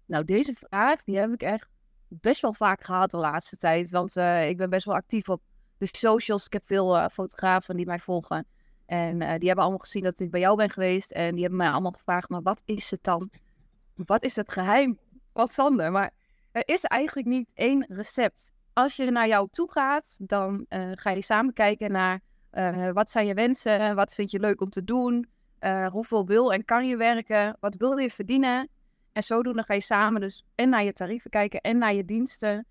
Nou, 0.07 0.25
deze 0.25 0.55
vraag, 0.55 1.05
die 1.05 1.17
heb 1.17 1.33
ik 1.33 1.43
echt 1.43 1.69
best 2.09 2.41
wel 2.41 2.53
vaak 2.53 2.85
gehad 2.85 3.11
de 3.11 3.17
laatste 3.17 3.57
tijd. 3.57 3.91
Want 3.91 4.17
uh, 4.17 4.49
ik 4.49 4.57
ben 4.57 4.71
best 4.71 4.87
wel 4.87 4.95
actief 4.95 5.29
op 5.29 5.43
de 5.79 5.89
socials. 5.93 6.47
Ik 6.47 6.53
heb 6.53 6.67
veel 6.67 7.09
fotografen 7.09 7.77
die 7.77 7.87
mij 7.87 7.99
volgen. 7.99 8.47
En 8.87 9.19
die 9.19 9.27
hebben 9.27 9.57
allemaal 9.57 9.79
gezien 9.79 10.03
dat 10.03 10.21
ik 10.21 10.31
bij 10.31 10.41
jou 10.41 10.57
ben 10.57 10.71
geweest. 10.71 11.11
En 11.11 11.31
die 11.33 11.41
hebben 11.41 11.59
mij 11.59 11.71
allemaal 11.71 11.93
gevraagd, 11.93 12.29
maar 12.29 12.43
wat 12.43 12.63
is 12.65 12.91
het 12.91 13.03
dan? 13.03 13.31
Wat 13.95 14.23
is 14.23 14.37
het 14.37 14.53
geheim? 14.53 14.99
Wat 15.33 15.53
Sander? 15.53 15.93
Maar 15.93 16.11
er 16.53 16.63
is 16.69 16.85
eigenlijk 16.85 17.29
niet 17.29 17.51
één 17.55 17.87
recept. 17.89 18.53
Als 18.73 18.97
je 18.97 19.11
naar 19.11 19.29
jou 19.29 19.49
toe 19.51 19.71
gaat, 19.71 20.17
dan 20.23 20.67
uh, 20.69 20.91
ga 20.95 21.11
je 21.11 21.23
samen 21.23 21.53
kijken 21.53 21.93
naar 21.93 22.21
uh, 22.53 22.91
wat 22.91 23.11
zijn 23.11 23.27
je 23.27 23.35
wensen, 23.35 23.95
wat 23.95 24.15
vind 24.15 24.31
je 24.31 24.41
leuk 24.41 24.61
om 24.61 24.71
te 24.71 24.85
doen, 24.85 25.29
uh, 25.61 25.87
hoeveel 25.87 26.27
wil 26.27 26.53
en 26.53 26.65
kan 26.65 26.87
je 26.87 26.97
werken, 26.97 27.57
wat 27.61 27.77
wil 27.77 27.97
je 27.97 28.11
verdienen. 28.11 28.69
En 29.13 29.23
zodoende 29.23 29.63
ga 29.63 29.75
je 29.75 29.81
samen 29.81 30.21
dus 30.21 30.45
en 30.55 30.69
naar 30.69 30.85
je 30.85 30.93
tarieven 30.93 31.31
kijken 31.31 31.61
en 31.61 31.79
naar 31.79 31.95
je 31.95 32.05
diensten. 32.05 32.67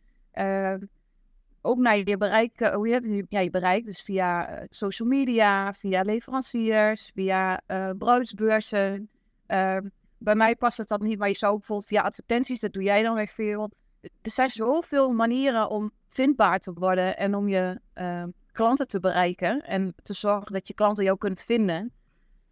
ook 1.62 1.78
naar 1.78 1.98
je 1.98 2.18
bereik, 2.18 2.60
hoe 2.60 2.88
je, 2.88 3.26
ja, 3.30 3.40
je 3.40 3.50
bereik, 3.50 3.86
dus 3.86 4.02
via 4.02 4.66
social 4.70 5.08
media, 5.08 5.74
via 5.74 6.02
leveranciers, 6.02 7.12
via 7.14 7.62
bruidsbeurzen. 7.98 9.10
Ehm, 9.46 9.88
bij 10.20 10.36
mij 10.36 10.56
past 10.56 10.78
het 10.78 10.88
dan 10.88 11.04
niet, 11.04 11.20
maar 11.20 11.28
je 11.28 11.36
zou 11.36 11.58
bijvoorbeeld 11.58 11.88
via 11.88 12.02
advertenties, 12.02 12.60
dat 12.60 12.74
doe 12.74 12.84
jij 12.84 13.04
dan 13.04 13.16
weer 13.16 13.28
veel. 13.28 13.72
Er 14.02 14.32
zijn 14.32 14.50
zoveel 14.50 15.14
manieren 15.14 15.70
om 15.70 15.92
vindbaar 16.08 16.60
te 16.60 16.74
worden 16.74 17.18
en 17.18 17.36
om 17.36 17.48
je 17.48 17.82
uh, 17.96 18.24
klanten 18.52 18.88
te 18.88 19.00
bereiken 19.00 19.62
en 19.62 19.96
te 20.04 20.14
zorgen 20.14 20.54
dat 20.54 20.68
je 20.68 20.74
klanten 20.74 21.04
jou 21.04 21.18
kunnen 21.18 21.40
vinden. 21.40 21.92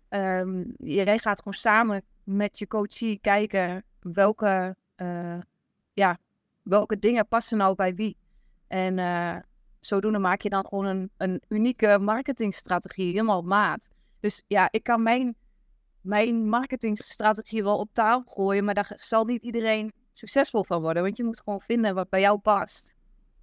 Um, 0.09 0.75
gaat 1.05 1.37
gewoon 1.37 1.53
samen 1.53 2.03
met 2.23 2.59
je 2.59 2.67
coachie 2.67 3.19
kijken 3.19 3.83
welke, 3.99 4.75
uh, 4.97 5.39
ja, 5.93 6.17
welke 6.63 6.99
dingen 6.99 7.27
passen 7.27 7.57
nou 7.57 7.75
bij 7.75 7.95
wie. 7.95 8.17
En 8.67 8.97
uh, 8.97 9.35
zodoende 9.79 10.19
maak 10.19 10.41
je 10.41 10.49
dan 10.49 10.65
gewoon 10.65 10.85
een, 10.85 11.11
een 11.17 11.41
unieke 11.47 11.99
marketingstrategie 11.99 13.11
helemaal 13.11 13.41
maat. 13.41 13.89
Dus 14.19 14.43
ja, 14.47 14.67
ik 14.71 14.83
kan 14.83 15.03
mijn 15.03 15.35
mijn 16.01 16.49
marketingstrategie 16.49 17.63
wel 17.63 17.77
op 17.77 17.89
tafel 17.93 18.31
gooien, 18.31 18.63
maar 18.63 18.73
daar 18.73 18.91
zal 18.95 19.25
niet 19.25 19.43
iedereen 19.43 19.93
succesvol 20.17 20.63
van 20.63 20.81
worden. 20.81 21.03
Want 21.03 21.17
je 21.17 21.23
moet 21.23 21.41
gewoon 21.43 21.61
vinden 21.61 21.95
wat 21.95 22.09
bij 22.09 22.21
jou 22.21 22.39
past. 22.39 22.95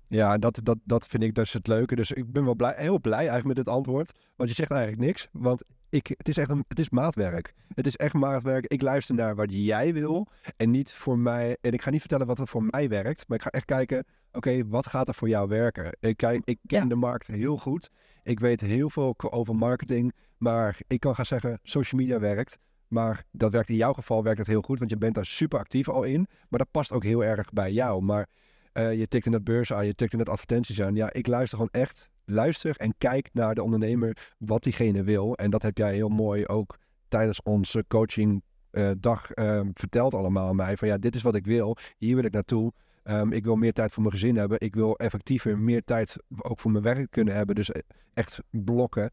Ja, 0.08 0.38
dat, 0.38 0.60
dat, 0.62 0.78
dat 0.84 1.06
vind 1.06 1.22
ik 1.22 1.34
dus 1.34 1.52
het 1.52 1.66
leuke. 1.66 1.94
Dus 1.94 2.12
ik 2.12 2.32
ben 2.32 2.44
wel 2.44 2.54
blij, 2.54 2.74
heel 2.76 3.00
blij 3.00 3.18
eigenlijk 3.18 3.46
met 3.46 3.56
dit 3.56 3.68
antwoord. 3.68 4.18
Want 4.36 4.48
je 4.48 4.54
zegt 4.54 4.70
eigenlijk 4.70 5.02
niks. 5.02 5.28
Want 5.32 5.64
ik, 5.88 6.08
het 6.08 6.28
is 6.28 6.36
echt 6.36 6.50
een, 6.50 6.64
het 6.68 6.78
is 6.78 6.90
maatwerk. 6.90 7.54
Het 7.74 7.86
is 7.86 7.96
echt 7.96 8.14
maatwerk. 8.14 8.66
Ik 8.66 8.82
luister 8.82 9.14
naar 9.14 9.34
wat 9.34 9.52
jij 9.52 9.92
wil. 9.92 10.26
En 10.56 10.70
niet 10.70 10.92
voor 10.92 11.18
mij. 11.18 11.56
En 11.60 11.72
ik 11.72 11.82
ga 11.82 11.90
niet 11.90 12.00
vertellen 12.00 12.26
wat 12.26 12.38
er 12.38 12.48
voor 12.48 12.66
mij 12.70 12.88
werkt. 12.88 13.28
Maar 13.28 13.36
ik 13.36 13.44
ga 13.44 13.50
echt 13.50 13.64
kijken. 13.64 14.04
Oké, 14.32 14.66
wat 14.66 14.86
gaat 14.86 15.08
er 15.08 15.14
voor 15.14 15.28
jou 15.28 15.48
werken? 15.48 15.96
Ik, 16.00 16.16
kijk, 16.16 16.42
ik 16.44 16.58
ken 16.66 16.88
de 16.88 16.94
markt 16.94 17.26
heel 17.26 17.58
goed. 17.58 17.90
Ik 18.22 18.40
weet 18.40 18.60
heel 18.60 18.90
veel 18.90 19.14
over 19.18 19.54
marketing. 19.54 20.12
Maar 20.36 20.78
ik 20.86 21.00
kan 21.00 21.14
gaan 21.14 21.26
zeggen, 21.26 21.58
social 21.62 22.00
media 22.00 22.18
werkt. 22.18 22.58
Maar 22.94 23.24
dat 23.30 23.52
werkt 23.52 23.68
in 23.68 23.76
jouw 23.76 23.92
geval 23.92 24.22
werkt 24.22 24.38
het 24.38 24.46
heel 24.46 24.62
goed, 24.62 24.78
want 24.78 24.90
je 24.90 24.96
bent 24.96 25.14
daar 25.14 25.26
super 25.26 25.58
actief 25.58 25.88
al 25.88 26.02
in. 26.02 26.26
Maar 26.48 26.58
dat 26.58 26.70
past 26.70 26.92
ook 26.92 27.02
heel 27.02 27.24
erg 27.24 27.50
bij 27.50 27.72
jou. 27.72 28.02
Maar 28.02 28.28
uh, 28.74 28.98
je 28.98 29.08
tikt 29.08 29.26
in 29.26 29.32
het 29.32 29.44
beurs 29.44 29.72
aan, 29.72 29.86
je 29.86 29.94
tikt 29.94 30.12
in 30.12 30.18
het 30.18 30.28
advertenties 30.28 30.82
aan. 30.82 30.94
Ja, 30.94 31.12
ik 31.12 31.26
luister 31.26 31.58
gewoon 31.58 31.82
echt. 31.82 32.08
Luister 32.24 32.76
en 32.76 32.94
kijk 32.98 33.30
naar 33.32 33.54
de 33.54 33.62
ondernemer 33.62 34.32
wat 34.38 34.62
diegene 34.62 35.02
wil. 35.02 35.36
En 35.36 35.50
dat 35.50 35.62
heb 35.62 35.78
jij 35.78 35.94
heel 35.94 36.08
mooi 36.08 36.46
ook 36.46 36.78
tijdens 37.08 37.42
onze 37.42 37.84
coaching 37.88 38.42
uh, 38.70 38.90
dag 38.98 39.34
uh, 39.34 39.60
verteld 39.72 40.14
allemaal 40.14 40.48
aan 40.48 40.56
mij. 40.56 40.76
Van 40.76 40.88
ja, 40.88 40.98
dit 40.98 41.14
is 41.14 41.22
wat 41.22 41.34
ik 41.34 41.46
wil. 41.46 41.76
Hier 41.96 42.14
wil 42.14 42.24
ik 42.24 42.32
naartoe. 42.32 42.72
Um, 43.04 43.32
ik 43.32 43.44
wil 43.44 43.56
meer 43.56 43.72
tijd 43.72 43.92
voor 43.92 44.02
mijn 44.02 44.14
gezin 44.14 44.36
hebben. 44.36 44.60
Ik 44.60 44.74
wil 44.74 44.96
effectiever 44.96 45.58
meer 45.58 45.84
tijd 45.84 46.16
ook 46.38 46.60
voor 46.60 46.70
mijn 46.70 46.84
werk 46.84 47.10
kunnen 47.10 47.34
hebben. 47.34 47.54
Dus 47.54 47.70
echt 48.14 48.38
blokken. 48.50 49.10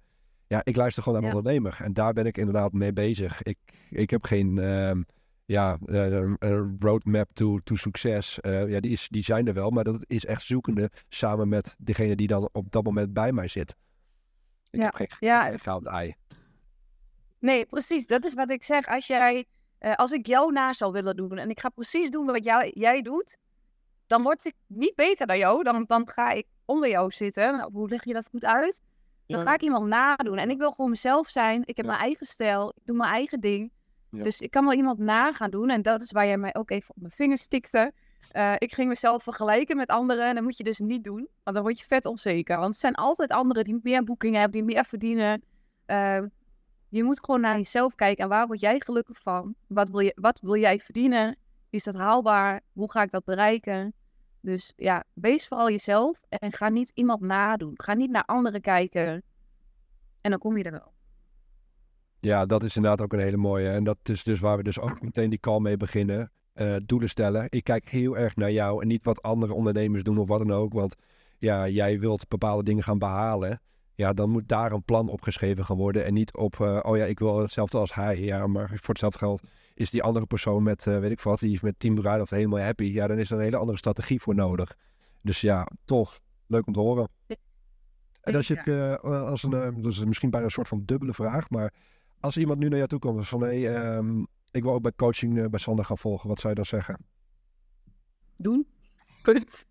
Ja, 0.51 0.61
ik 0.63 0.75
luister 0.75 1.03
gewoon 1.03 1.21
naar 1.21 1.35
ondernemer. 1.35 1.77
En 1.81 1.93
daar 1.93 2.13
ben 2.13 2.25
ik 2.25 2.37
inderdaad 2.37 2.73
mee 2.73 2.93
bezig. 2.93 3.41
Ik, 3.43 3.57
ik 3.89 4.09
heb 4.09 4.23
geen 4.23 4.57
um, 4.57 5.05
ja, 5.45 5.77
uh, 5.85 6.33
roadmap 6.79 7.29
to, 7.33 7.59
to 7.63 7.75
succes. 7.75 8.39
Uh, 8.41 8.69
ja, 8.69 8.79
die, 8.79 8.91
is, 8.91 9.07
die 9.09 9.23
zijn 9.23 9.47
er 9.47 9.53
wel. 9.53 9.69
Maar 9.69 9.83
dat 9.83 10.03
is 10.07 10.25
echt 10.25 10.43
zoekende 10.43 10.89
samen 11.09 11.49
met 11.49 11.75
degene 11.77 12.15
die 12.15 12.27
dan 12.27 12.49
op 12.51 12.71
dat 12.71 12.83
moment 12.83 13.13
bij 13.13 13.31
mij 13.31 13.47
zit. 13.47 13.75
Ik 14.69 14.79
ja. 14.79 14.85
heb 14.85 14.95
geen, 14.95 15.07
ja. 15.19 15.57
goud 15.57 15.85
ei. 15.85 16.15
Nee, 17.39 17.65
precies. 17.65 18.07
Dat 18.07 18.25
is 18.25 18.33
wat 18.33 18.49
ik 18.49 18.63
zeg. 18.63 18.87
Als, 18.87 19.07
jij, 19.07 19.45
uh, 19.79 19.95
als 19.95 20.11
ik 20.11 20.25
jou 20.27 20.51
na 20.51 20.73
zou 20.73 20.91
willen 20.91 21.15
doen 21.15 21.37
en 21.37 21.49
ik 21.49 21.59
ga 21.59 21.69
precies 21.69 22.09
doen 22.09 22.25
wat 22.25 22.43
jou, 22.45 22.71
jij 22.73 23.01
doet, 23.01 23.37
dan 24.07 24.23
word 24.23 24.45
ik 24.45 24.55
niet 24.67 24.95
beter 24.95 25.27
dan 25.27 25.37
jou. 25.37 25.63
Dan, 25.63 25.83
dan 25.87 26.09
ga 26.09 26.31
ik 26.31 26.45
onder 26.65 26.89
jou 26.89 27.11
zitten. 27.11 27.57
Nou, 27.57 27.71
hoe 27.73 27.89
leg 27.89 28.03
je 28.03 28.13
dat 28.13 28.27
goed 28.31 28.45
uit? 28.45 28.81
Dan 29.31 29.41
ga 29.41 29.53
ik 29.53 29.61
iemand 29.61 29.87
nadoen. 29.87 30.37
En 30.37 30.49
ik 30.49 30.57
wil 30.57 30.71
gewoon 30.71 30.89
mezelf 30.89 31.27
zijn. 31.27 31.61
Ik 31.65 31.77
heb 31.77 31.85
mijn 31.85 31.99
eigen 31.99 32.25
stijl. 32.25 32.69
Ik 32.75 32.85
doe 32.85 32.97
mijn 32.97 33.11
eigen 33.11 33.39
ding. 33.39 33.71
Dus 34.09 34.41
ik 34.41 34.51
kan 34.51 34.63
wel 34.63 34.73
iemand 34.73 34.99
na 34.99 35.31
gaan 35.31 35.49
doen. 35.49 35.69
En 35.69 35.81
dat 35.81 36.01
is 36.01 36.11
waar 36.11 36.25
jij 36.25 36.37
mij 36.37 36.55
ook 36.55 36.71
even 36.71 36.89
op 36.89 37.01
mijn 37.01 37.11
vingers 37.11 37.41
stikte. 37.41 37.91
Uh, 38.35 38.53
ik 38.57 38.73
ging 38.73 38.87
mezelf 38.87 39.23
vergelijken 39.23 39.77
met 39.77 39.89
anderen. 39.89 40.27
En 40.27 40.35
dat 40.35 40.43
moet 40.43 40.57
je 40.57 40.63
dus 40.63 40.79
niet 40.79 41.03
doen. 41.03 41.27
Want 41.43 41.55
dan 41.55 41.65
word 41.65 41.79
je 41.79 41.85
vet 41.87 42.05
onzeker. 42.05 42.57
Want 42.57 42.73
er 42.73 42.79
zijn 42.79 42.95
altijd 42.95 43.31
anderen 43.31 43.63
die 43.63 43.79
meer 43.83 44.03
boekingen 44.03 44.39
hebben. 44.39 44.65
Die 44.65 44.75
meer 44.75 44.85
verdienen. 44.85 45.43
Uh, 45.87 46.19
je 46.89 47.03
moet 47.03 47.19
gewoon 47.25 47.41
naar 47.41 47.57
jezelf 47.57 47.95
kijken. 47.95 48.23
En 48.23 48.29
waar 48.29 48.47
word 48.47 48.59
jij 48.59 48.79
gelukkig 48.85 49.21
van? 49.21 49.55
Wat 49.67 49.89
wil, 49.89 49.99
je, 49.99 50.11
wat 50.15 50.39
wil 50.41 50.55
jij 50.55 50.79
verdienen? 50.79 51.37
Is 51.69 51.83
dat 51.83 51.95
haalbaar? 51.95 52.61
Hoe 52.73 52.91
ga 52.91 53.01
ik 53.01 53.11
dat 53.11 53.23
bereiken? 53.23 53.93
Dus 54.41 54.73
ja, 54.75 55.03
wees 55.13 55.47
vooral 55.47 55.69
jezelf 55.69 56.21
en 56.29 56.51
ga 56.51 56.69
niet 56.69 56.91
iemand 56.93 57.21
nadoen. 57.21 57.73
Ga 57.75 57.93
niet 57.93 58.11
naar 58.11 58.25
anderen 58.25 58.61
kijken. 58.61 59.23
En 60.21 60.29
dan 60.29 60.39
kom 60.39 60.57
je 60.57 60.63
er 60.63 60.71
wel. 60.71 60.93
Ja, 62.19 62.45
dat 62.45 62.63
is 62.63 62.75
inderdaad 62.75 63.01
ook 63.01 63.13
een 63.13 63.19
hele 63.19 63.37
mooie. 63.37 63.69
En 63.69 63.83
dat 63.83 63.97
is 64.03 64.23
dus 64.23 64.39
waar 64.39 64.57
we 64.57 64.63
dus 64.63 64.79
ook 64.79 65.01
meteen 65.01 65.29
die 65.29 65.39
call 65.39 65.59
mee 65.59 65.77
beginnen. 65.77 66.31
Uh, 66.55 66.75
doelen 66.85 67.09
stellen. 67.09 67.45
Ik 67.49 67.63
kijk 67.63 67.89
heel 67.89 68.17
erg 68.17 68.35
naar 68.35 68.51
jou 68.51 68.81
en 68.81 68.87
niet 68.87 69.03
wat 69.03 69.21
andere 69.21 69.53
ondernemers 69.53 70.03
doen 70.03 70.17
of 70.17 70.27
wat 70.27 70.39
dan 70.39 70.51
ook. 70.51 70.73
Want 70.73 70.95
ja, 71.37 71.67
jij 71.67 71.99
wilt 71.99 72.27
bepaalde 72.27 72.63
dingen 72.63 72.83
gaan 72.83 72.99
behalen. 72.99 73.61
Ja, 73.95 74.13
dan 74.13 74.29
moet 74.29 74.47
daar 74.47 74.71
een 74.71 74.83
plan 74.83 75.09
opgeschreven 75.09 75.65
gaan 75.65 75.77
worden. 75.77 76.05
En 76.05 76.13
niet 76.13 76.35
op, 76.35 76.57
uh, 76.57 76.79
oh 76.81 76.97
ja, 76.97 77.05
ik 77.05 77.19
wil 77.19 77.39
hetzelfde 77.39 77.77
als 77.77 77.93
hij. 77.93 78.19
Ja, 78.19 78.47
maar 78.47 78.67
voor 78.67 78.89
hetzelfde 78.89 79.17
geld 79.17 79.41
is 79.81 79.89
die 79.89 80.03
andere 80.03 80.25
persoon 80.25 80.63
met, 80.63 80.85
uh, 80.85 80.99
weet 80.99 81.11
ik 81.11 81.21
wat, 81.21 81.39
die 81.39 81.53
is 81.53 81.61
met 81.61 81.79
Team 81.79 81.95
Bruiloft 81.95 82.31
helemaal 82.31 82.59
happy. 82.59 82.83
Ja, 82.83 83.07
dan 83.07 83.17
is 83.17 83.31
er 83.31 83.37
een 83.37 83.43
hele 83.43 83.57
andere 83.57 83.77
strategie 83.77 84.21
voor 84.21 84.35
nodig. 84.35 84.75
Dus 85.21 85.41
ja, 85.41 85.67
toch. 85.85 86.19
Leuk 86.47 86.67
om 86.67 86.73
te 86.73 86.79
horen. 86.79 87.09
En 88.21 88.35
als 88.35 88.47
je 88.47 88.55
het, 88.55 88.67
uh, 88.67 88.95
als 89.03 89.43
een, 89.43 89.81
dus 89.81 90.05
misschien 90.05 90.29
bijna 90.29 90.45
een 90.45 90.51
soort 90.51 90.67
van 90.67 90.83
dubbele 90.85 91.13
vraag, 91.13 91.49
maar 91.49 91.73
als 92.19 92.37
iemand 92.37 92.59
nu 92.59 92.67
naar 92.67 92.77
jou 92.77 92.89
toe 92.89 92.99
komt 92.99 93.27
van, 93.27 93.41
hé, 93.41 93.61
hey, 93.61 93.95
um, 93.97 94.27
ik 94.51 94.63
wil 94.63 94.73
ook 94.73 94.81
bij 94.81 94.93
coaching 94.95 95.37
uh, 95.37 95.45
bij 95.45 95.59
Sander 95.59 95.85
gaan 95.85 95.97
volgen, 95.97 96.29
wat 96.29 96.39
zou 96.39 96.49
je 96.49 96.55
dan 96.55 96.65
zeggen? 96.65 97.05
Doen. 98.37 98.67
Punt. 99.23 99.65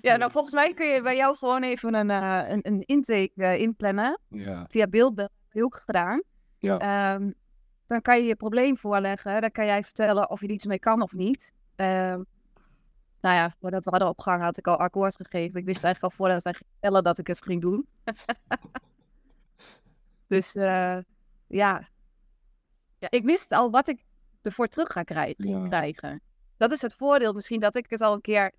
ja, 0.00 0.16
nou 0.16 0.30
volgens 0.30 0.54
mij 0.54 0.74
kun 0.74 0.86
je 0.86 1.02
bij 1.02 1.16
jou 1.16 1.36
gewoon 1.36 1.62
even 1.62 1.94
een, 1.94 2.10
uh, 2.10 2.48
een, 2.48 2.60
een, 2.62 2.82
intake 2.82 3.58
inplannen. 3.58 4.20
Ja. 4.28 4.66
Via 4.68 4.86
beeldbel 4.86 5.28
ook 5.52 5.82
gedaan. 5.84 6.22
Ja. 6.58 7.14
Um, 7.14 7.34
dan 7.92 8.02
kan 8.02 8.16
je 8.16 8.24
je 8.24 8.36
probleem 8.36 8.76
voorleggen. 8.76 9.40
Dan 9.40 9.50
kan 9.50 9.66
jij 9.66 9.84
vertellen 9.84 10.30
of 10.30 10.40
je 10.40 10.46
er 10.46 10.52
iets 10.52 10.66
mee 10.66 10.78
kan 10.78 11.02
of 11.02 11.12
niet. 11.12 11.52
Um, 11.76 12.26
nou 13.20 13.34
ja, 13.36 13.50
voordat 13.60 13.84
we 13.84 13.90
hadden 13.90 14.08
opgehangen 14.08 14.44
had 14.44 14.58
ik 14.58 14.66
al 14.66 14.76
akkoord 14.76 15.16
gegeven. 15.16 15.60
Ik 15.60 15.64
wist 15.64 15.84
eigenlijk 15.84 16.14
al 16.14 16.18
voordat 16.18 16.42
wij 16.42 16.54
vertellen 16.54 17.04
dat 17.04 17.18
ik 17.18 17.26
het 17.26 17.42
ging 17.42 17.60
doen. 17.60 17.86
dus 20.32 20.56
uh, 20.56 20.98
ja. 21.46 21.88
ja, 22.98 23.06
ik 23.10 23.24
wist 23.24 23.52
al 23.52 23.70
wat 23.70 23.88
ik 23.88 24.04
ervoor 24.42 24.66
terug 24.66 24.92
ga 24.92 25.02
krijgen. 25.02 25.48
Ja. 25.48 25.68
krijgen. 25.68 26.20
Dat 26.56 26.72
is 26.72 26.82
het 26.82 26.94
voordeel 26.94 27.32
misschien 27.32 27.60
dat 27.60 27.76
ik 27.76 27.86
het 27.90 28.00
al 28.00 28.14
een 28.14 28.20
keer, 28.20 28.52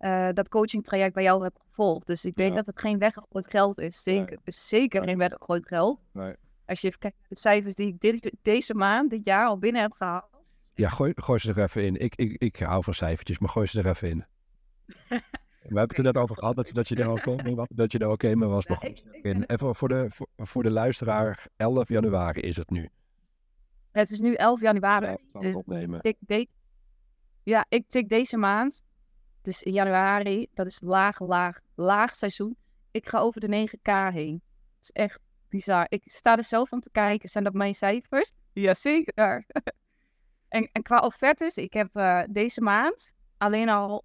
uh, 0.00 0.28
dat 0.32 0.48
coaching 0.48 0.84
traject 0.84 1.14
bij 1.14 1.22
jou 1.22 1.42
heb 1.42 1.58
gevolgd. 1.66 2.06
Dus 2.06 2.24
ik 2.24 2.36
weet 2.36 2.48
Ja. 2.48 2.54
dat 2.54 2.66
het 2.66 2.78
geen 2.78 2.98
weggegooid 2.98 3.50
geld 3.50 3.78
is. 3.78 4.02
Zeker, 4.02 4.38
zeker 4.44 5.00
Nee. 5.00 5.08
geen 5.08 5.18
weggegooid 5.18 5.66
geld. 5.66 6.02
Nee. 6.12 6.34
Als 6.66 6.80
je 6.80 6.86
even 6.86 6.98
kijkt 6.98 7.16
naar 7.18 7.28
de 7.28 7.38
cijfers 7.38 7.74
die 7.74 7.86
ik 7.86 8.00
dit, 8.00 8.32
deze 8.42 8.74
maand, 8.74 9.10
dit 9.10 9.24
jaar 9.24 9.46
al 9.46 9.58
binnen 9.58 9.82
heb 9.82 9.92
gehaald. 9.92 10.30
Ja, 10.74 10.88
gooi, 10.88 11.12
gooi 11.16 11.38
ze 11.38 11.50
er 11.52 11.62
even 11.62 11.84
in. 11.84 11.96
Ik, 11.96 12.14
ik, 12.16 12.42
ik 12.42 12.56
hou 12.56 12.82
van 12.84 12.94
cijfertjes, 12.94 13.38
maar 13.38 13.48
gooi 13.48 13.66
ze 13.66 13.78
er 13.80 13.86
even 13.88 14.08
in. 14.10 14.24
We 15.62 15.78
hebben 15.78 15.88
het 15.88 15.98
er 15.98 16.04
net 16.04 16.16
over 16.16 16.36
gehad 16.36 16.56
dat, 16.56 16.70
dat 16.72 16.88
je 16.88 16.96
er 16.96 17.08
ook 17.08 17.22
kon, 17.22 17.66
dat 17.68 17.92
je 17.92 17.98
er 17.98 18.08
oké 18.10 18.34
mee 18.34 18.48
was. 18.48 18.64
Ja, 18.66 18.82
ik- 18.82 19.02
ik 19.12 19.22
ben- 19.22 19.44
Even 19.44 19.74
voor 19.74 19.88
de, 19.88 20.06
voor, 20.10 20.28
voor 20.36 20.62
de 20.62 20.70
luisteraar, 20.70 21.46
11 21.56 21.88
januari 21.88 22.40
is 22.40 22.56
het 22.56 22.70
nu. 22.70 22.88
Het 23.92 24.10
is 24.10 24.20
nu 24.20 24.34
11 24.34 24.60
januari. 24.60 25.06
Het 25.06 25.20
Dus 25.40 25.54
opnemen. 25.54 26.00
tik 26.00 26.16
de- 26.20 26.48
ja, 27.42 27.64
ik 27.68 27.88
tik 27.88 28.08
deze 28.08 28.36
maand, 28.36 28.82
dus 29.42 29.62
in 29.62 29.72
januari, 29.72 30.46
dat 30.54 30.66
is 30.66 30.80
laag, 30.80 31.20
laag, 31.20 31.60
laag 31.74 32.14
seizoen. 32.16 32.56
Ik 32.90 33.08
ga 33.08 33.18
over 33.18 33.40
de 33.40 33.48
9k 33.48 34.12
heen. 34.12 34.42
Dat 34.78 34.82
is 34.82 34.90
echt 34.90 35.18
bizar. 35.52 35.86
Ik 35.88 36.02
sta 36.04 36.36
er 36.36 36.44
zelf 36.44 36.72
aan 36.72 36.80
te 36.80 36.90
kijken. 36.90 37.28
Zijn 37.28 37.44
dat 37.44 37.52
mijn 37.52 37.74
cijfers? 37.74 38.32
Jazeker. 38.52 39.46
en, 40.48 40.68
en 40.72 40.82
qua 40.82 40.98
offertes, 40.98 41.56
ik 41.56 41.72
heb 41.72 41.96
eh, 41.96 42.22
deze 42.30 42.60
maand 42.60 43.12
alleen 43.36 43.68
al 43.68 44.04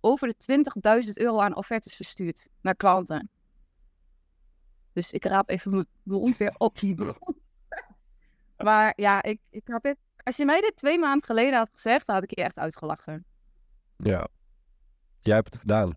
over 0.00 0.28
de 0.28 0.64
20.000 1.04 1.12
euro 1.12 1.40
aan 1.40 1.56
offertes 1.56 1.94
verstuurd 1.94 2.48
naar 2.60 2.76
klanten. 2.76 3.30
Dus 4.92 5.12
ik 5.12 5.24
raap 5.24 5.50
even 5.50 5.70
mijn 5.70 5.86
mond 6.02 6.36
weer 6.36 6.54
op 6.58 6.78
die. 6.78 6.96
Maar 8.56 8.92
ja, 8.96 9.22
ik, 9.22 9.40
ik 9.50 9.68
had 9.68 9.82
dit 9.82 9.96
als 10.22 10.36
je 10.36 10.44
mij 10.44 10.60
dit 10.60 10.76
twee 10.76 10.98
maanden 10.98 11.26
geleden 11.26 11.58
had 11.58 11.68
gezegd, 11.72 12.06
dan 12.06 12.14
had 12.14 12.24
ik 12.24 12.38
je 12.38 12.44
echt 12.44 12.58
uitgelachen. 12.58 13.24
Ja. 13.96 14.28
Jij 15.20 15.34
hebt 15.34 15.50
het 15.50 15.60
gedaan. 15.60 15.96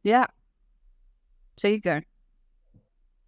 Ja, 0.00 0.34
zeker. 1.54 2.04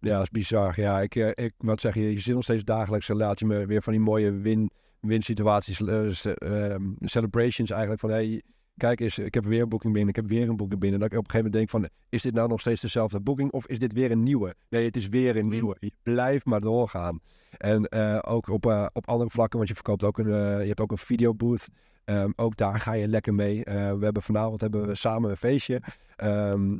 Ja, 0.05 0.13
dat 0.13 0.21
is 0.21 0.29
bizar. 0.29 0.79
Ja, 0.79 1.01
ik, 1.01 1.15
eh, 1.15 1.45
ik 1.45 1.53
wat 1.57 1.79
zeg 1.79 1.93
je, 1.93 2.11
je 2.11 2.19
zit 2.19 2.33
nog 2.33 2.43
steeds 2.43 2.63
dagelijks 2.63 3.09
en 3.09 3.15
laat 3.15 3.39
je 3.39 3.45
me 3.45 3.65
weer 3.65 3.81
van 3.81 3.93
die 3.93 4.01
mooie 4.01 4.31
win, 4.31 4.71
win 4.99 5.21
situaties, 5.21 5.81
eh, 5.81 6.71
ehm, 6.71 6.83
celebrations 6.99 7.69
eigenlijk 7.69 7.99
van 7.99 8.09
hey, 8.09 8.41
kijk 8.77 8.99
eens, 8.99 9.17
ik 9.17 9.33
heb 9.33 9.45
weer 9.45 9.61
een 9.61 9.69
boeking 9.69 9.93
binnen, 9.93 10.09
ik 10.09 10.15
heb 10.15 10.27
weer 10.27 10.49
een 10.49 10.57
boeking 10.57 10.79
binnen. 10.79 10.99
Dat 10.99 11.11
ik 11.11 11.17
op 11.17 11.23
een 11.25 11.31
gegeven 11.31 11.51
moment 11.51 11.71
denk 11.71 11.83
van, 11.83 11.99
is 12.09 12.21
dit 12.21 12.33
nou 12.33 12.47
nog 12.47 12.59
steeds 12.59 12.81
dezelfde 12.81 13.19
boeking 13.19 13.51
of 13.51 13.67
is 13.67 13.79
dit 13.79 13.93
weer 13.93 14.11
een 14.11 14.23
nieuwe? 14.23 14.55
Nee, 14.69 14.85
het 14.85 14.97
is 14.97 15.07
weer 15.09 15.37
een 15.37 15.45
Mm. 15.45 15.51
nieuwe. 15.51 15.75
Je 15.79 15.91
blijft 16.03 16.45
maar 16.45 16.61
doorgaan. 16.61 17.19
En 17.57 17.85
eh, 17.85 18.19
ook 18.21 18.49
op, 18.49 18.65
eh, 18.65 18.85
op 18.93 19.07
andere 19.07 19.29
vlakken, 19.29 19.57
want 19.57 19.69
je 19.69 19.75
verkoopt 19.75 20.03
ook 20.03 20.17
een, 20.17 20.33
eh, 20.33 20.61
je 20.61 20.67
hebt 20.67 20.79
ook 20.79 20.91
een 20.91 20.97
videobooth. 20.97 21.67
Ehm, 22.05 22.31
ook 22.35 22.57
daar 22.57 22.79
ga 22.79 22.93
je 22.93 23.07
lekker 23.07 23.33
mee. 23.33 23.63
Eh, 23.63 23.73
we 23.97 24.03
hebben 24.03 24.23
vanavond 24.23 24.61
hebben 24.61 24.87
we 24.87 24.95
samen 24.95 25.29
een 25.29 25.37
feestje. 25.37 25.81
Ehm, 26.15 26.77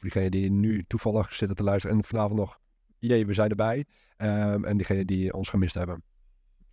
voor 0.00 0.10
diegenen 0.10 0.30
die 0.30 0.50
nu 0.50 0.84
toevallig 0.86 1.34
zitten 1.34 1.56
te 1.56 1.62
luisteren 1.62 1.96
en 1.96 2.04
vanavond 2.04 2.38
nog, 2.38 2.58
jee, 2.98 3.26
we 3.26 3.34
zijn 3.34 3.50
erbij. 3.50 3.84
Ehm, 4.16 4.64
en 4.64 4.76
diegenen 4.76 5.06
die 5.06 5.32
ons 5.32 5.48
gemist 5.48 5.74
hebben, 5.74 6.02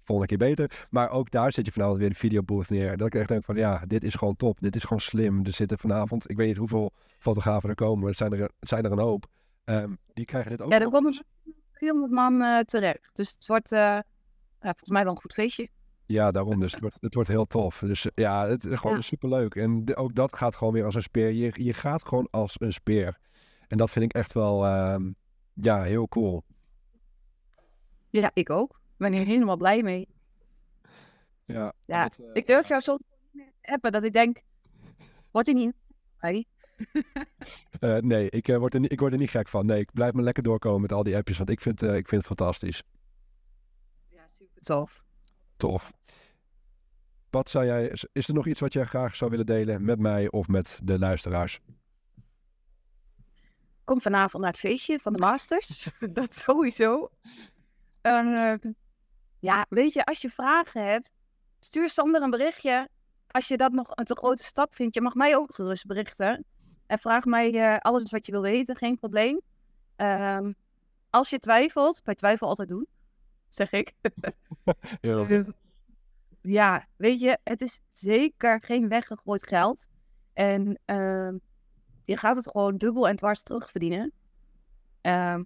volgende 0.04 0.36
keer 0.36 0.48
beter. 0.48 0.88
Maar 0.90 1.10
ook 1.10 1.32
daar 1.32 1.52
zet 1.54 1.66
je 1.66 1.72
vanavond 1.72 1.98
weer 1.98 2.10
de 2.10 2.16
videobooth 2.16 2.70
neer. 2.70 2.98
Dat 2.98 3.08
ik 3.08 3.16
echt 3.16 3.28
denk 3.28 3.44
van, 3.46 3.56
ja, 3.56 3.84
dit 3.88 4.04
is 4.04 4.14
gewoon 4.16 4.36
top. 4.36 4.60
Dit 4.60 4.76
is 4.76 4.84
gewoon 4.84 5.00
slim. 5.00 5.46
Er 5.46 5.54
zitten 5.54 5.78
vanavond, 5.78 6.30
ik 6.30 6.38
weet 6.38 6.48
niet 6.48 6.58
hoeveel 6.58 6.92
fotografen 7.20 7.70
er 7.70 7.76
komen, 7.76 8.00
maar 8.00 8.08
het 8.10 8.18
zijn 8.18 8.34
er, 8.34 8.40
het 8.40 8.70
zijn 8.70 8.84
er 8.86 8.92
een 8.92 9.00
hoop. 9.00 9.26
Ehm, 9.64 9.94
die 10.14 10.26
krijgen 10.26 10.52
dit 10.52 10.62
ook 10.62 10.72
Ja, 10.72 10.80
er 10.80 10.90
komt 10.90 11.06
eens. 11.06 11.24
een 11.46 11.56
300 11.72 12.12
man 12.12 12.42
eh, 12.42 12.60
terecht. 12.60 13.10
Dus 13.14 13.32
het 13.32 13.48
wordt 13.48 13.72
eh, 13.72 13.80
ja, 13.80 14.04
volgens 14.60 14.90
mij 14.90 15.04
wel 15.04 15.12
een 15.12 15.22
goed 15.22 15.34
feestje. 15.34 15.70
Ja, 16.08 16.32
daarom 16.32 16.60
dus. 16.60 16.72
Het 16.72 16.82
wordt, 16.82 16.98
het 17.00 17.14
wordt 17.14 17.30
heel 17.30 17.46
tof. 17.46 17.80
Dus 17.80 18.06
eh, 18.06 18.12
ja, 18.16 18.48
het 18.48 18.64
is 18.64 18.78
gewoon 18.80 18.96
Ja. 18.96 19.02
superleuk. 19.02 19.56
En 19.56 19.86
de- 19.86 19.96
ook 19.96 20.16
dat 20.16 20.36
gaat 20.36 20.56
gewoon 20.56 20.74
weer 20.74 20.86
als 20.86 20.96
een 20.96 21.02
speer. 21.02 21.32
Je, 21.32 21.52
je 21.64 21.74
gaat 21.74 22.08
gewoon 22.08 22.28
als 22.32 22.56
een 22.58 22.74
speer. 22.74 23.18
En 23.68 23.78
dat 23.78 23.90
vind 23.92 24.06
ik 24.06 24.14
echt 24.14 24.34
wel, 24.34 24.66
ehm, 24.66 25.12
ja, 25.54 25.84
heel 25.84 26.08
cool. 26.08 26.44
Ja, 28.10 28.32
ik 28.34 28.50
ook. 28.50 28.70
Ik 28.72 28.98
ben 28.98 29.14
hier 29.14 29.26
helemaal 29.26 29.58
blij 29.58 29.84
mee. 29.84 30.08
Ja, 31.46 31.74
Ja, 31.86 32.04
dat, 32.04 32.18
eh, 32.20 32.26
Ik 32.34 32.48
durf 32.48 32.68
jou 32.68 32.82
soms 32.82 33.00
niet 33.10 33.34
meer 33.44 33.52
te 33.62 33.72
appen 33.74 33.92
dat 33.92 34.04
ik 34.04 34.14
denk, 34.14 34.42
wordt 35.32 35.48
hij 35.48 35.56
niet 35.56 35.74
bij? 36.20 36.46
eh, 37.80 37.98
nee, 37.98 38.30
ik, 38.30 38.48
word 38.48 38.74
er 38.74 38.80
niet, 38.80 38.92
ik 38.92 39.00
word 39.00 39.12
er 39.12 39.18
niet 39.18 39.30
gek 39.30 39.48
van. 39.48 39.66
Nee, 39.66 39.80
ik 39.80 39.94
blijf 39.94 40.14
me 40.14 40.22
lekker 40.22 40.44
doorkomen 40.44 40.82
met 40.82 40.92
al 40.92 41.04
die 41.04 41.16
appjes. 41.16 41.38
Want 41.38 41.50
ik 41.50 41.62
vind, 41.62 41.82
ik 41.82 42.08
vind 42.08 42.12
het 42.12 42.26
fantastisch. 42.26 42.84
Ja, 44.10 44.28
super 44.28 44.62
tof. 44.62 45.06
Tof. 45.58 45.92
Wat 47.30 47.50
zou 47.50 47.66
jij, 47.66 47.88
is- 48.14 48.28
er 48.28 48.34
nog 48.34 48.48
iets 48.48 48.60
wat 48.60 48.74
jij 48.74 48.86
graag 48.86 49.16
zou 49.16 49.32
willen 49.32 49.46
delen 49.46 49.86
met 49.86 50.00
mij 50.00 50.32
of 50.32 50.48
met 50.48 50.80
de 50.84 51.00
luisteraars? 51.00 51.60
Kom 53.84 54.02
vanavond 54.02 54.44
naar 54.44 54.52
het 54.52 54.62
feestje 54.62 55.00
van 55.00 55.14
de 55.14 55.20
Masters. 55.20 55.90
dat 56.14 56.36
sowieso. 56.36 57.10
En, 58.02 58.34
eh, 58.36 58.72
ja, 59.40 59.66
weet 59.70 59.94
je, 59.94 60.06
als 60.06 60.22
je 60.22 60.30
vragen 60.30 60.86
hebt, 60.86 61.12
stuur 61.60 61.90
Sander 61.90 62.22
een 62.22 62.30
berichtje. 62.30 62.90
Als 63.28 63.48
je 63.48 63.58
dat 63.58 63.72
nog 63.72 63.88
een 63.96 64.06
te 64.06 64.16
grote 64.16 64.44
stap 64.44 64.76
vindt, 64.76 64.96
je 64.96 65.02
mag 65.02 65.14
mij 65.14 65.36
ook 65.36 65.56
gerust 65.56 65.86
berichten. 65.86 66.46
En 66.86 67.00
vraag 67.00 67.26
mij 67.26 67.54
eh, 67.54 67.78
alles 67.78 68.12
wat 68.12 68.26
je 68.26 68.32
wil 68.32 68.42
weten, 68.42 68.76
geen 68.76 68.96
probleem. 68.96 69.42
Ehm, 69.96 70.52
als 71.10 71.30
je 71.30 71.40
twijfelt, 71.40 72.04
bij 72.04 72.16
twijfel 72.16 72.48
altijd 72.48 72.70
doen, 72.70 72.88
zeg 73.50 73.72
ik. 73.72 73.94
Heel 75.02 75.26
Eh, 75.26 75.42
ja, 76.42 76.86
weet 76.96 77.20
je, 77.20 77.38
het 77.44 77.62
is 77.62 77.80
zeker 77.90 78.62
geen 78.62 78.88
weggegooid 78.88 79.48
geld. 79.48 79.88
En 80.34 80.80
ehm, 80.86 81.38
je 82.06 82.18
gaat 82.18 82.36
het 82.36 82.50
gewoon 82.50 82.78
dubbel 82.78 83.08
en 83.08 83.16
dwars 83.16 83.44
terugverdienen. 83.44 84.12
Ehm 85.02 85.44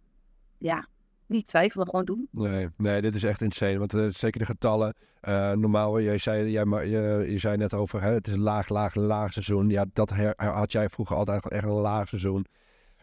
ja, 0.57 0.87
niet 1.25 1.47
twijfelen, 1.47 1.85
gewoon 1.85 2.05
doen. 2.05 2.27
Nee, 2.31 2.69
nee, 2.77 3.01
dit 3.01 3.15
is 3.15 3.23
echt 3.23 3.41
insane. 3.41 3.77
Want 3.77 3.93
eh, 3.93 4.07
zeker 4.09 4.39
de 4.39 4.45
getallen. 4.45 4.93
eh, 5.21 5.51
normaal, 5.51 6.01
jij 6.01 6.17
zei, 6.17 6.49
jij, 6.51 6.65
maar, 6.65 6.85
je, 6.85 7.25
je 7.31 7.37
zei 7.37 7.57
net 7.57 7.73
over, 7.73 8.01
hè, 8.01 8.11
het 8.11 8.27
is 8.27 8.33
een 8.33 8.39
laag, 8.39 8.69
laag, 8.69 8.95
laag 8.95 9.33
seizoen. 9.33 9.69
Ja, 9.69 9.85
dat 9.93 10.09
her- 10.09 10.33
had 10.37 10.71
jij 10.71 10.89
vroeger 10.89 11.15
altijd 11.15 11.49
echt 11.49 11.63
een 11.63 11.69
laag 11.69 12.07
seizoen. 12.07 12.45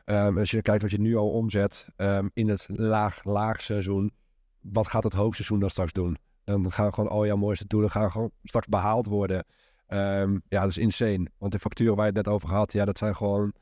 Ehm, 0.04 0.38
als 0.38 0.50
je 0.50 0.62
kijkt 0.62 0.82
wat 0.82 0.90
je 0.90 1.00
nu 1.00 1.16
al 1.16 1.30
omzet 1.30 1.86
in 2.32 2.48
het 2.48 2.66
laag, 2.68 3.24
laag 3.24 3.60
seizoen. 3.62 4.12
Wat 4.60 4.86
gaat 4.86 5.04
het 5.04 5.12
hoogseizoen 5.12 5.60
dan 5.60 5.70
straks 5.70 5.92
doen? 5.92 6.16
Dan 6.44 6.72
gaan 6.72 6.94
gewoon 6.94 7.10
al 7.10 7.26
jouw 7.26 7.36
mooiste 7.36 7.66
doelen 7.66 7.90
gaan 7.90 8.10
gewoon 8.10 8.30
straks 8.42 8.66
behaald 8.66 9.06
worden. 9.06 9.44
Ehm, 9.86 10.38
ja, 10.48 10.60
dat 10.60 10.70
is 10.70 10.78
insane. 10.78 11.26
Want 11.38 11.52
de 11.52 11.58
facturen 11.58 11.94
waar 11.96 12.06
je 12.06 12.12
het 12.16 12.24
net 12.26 12.34
over 12.34 12.48
had, 12.48 12.72
ja, 12.72 12.84
dat 12.84 12.98
zijn 12.98 13.16
gewoon 13.16 13.52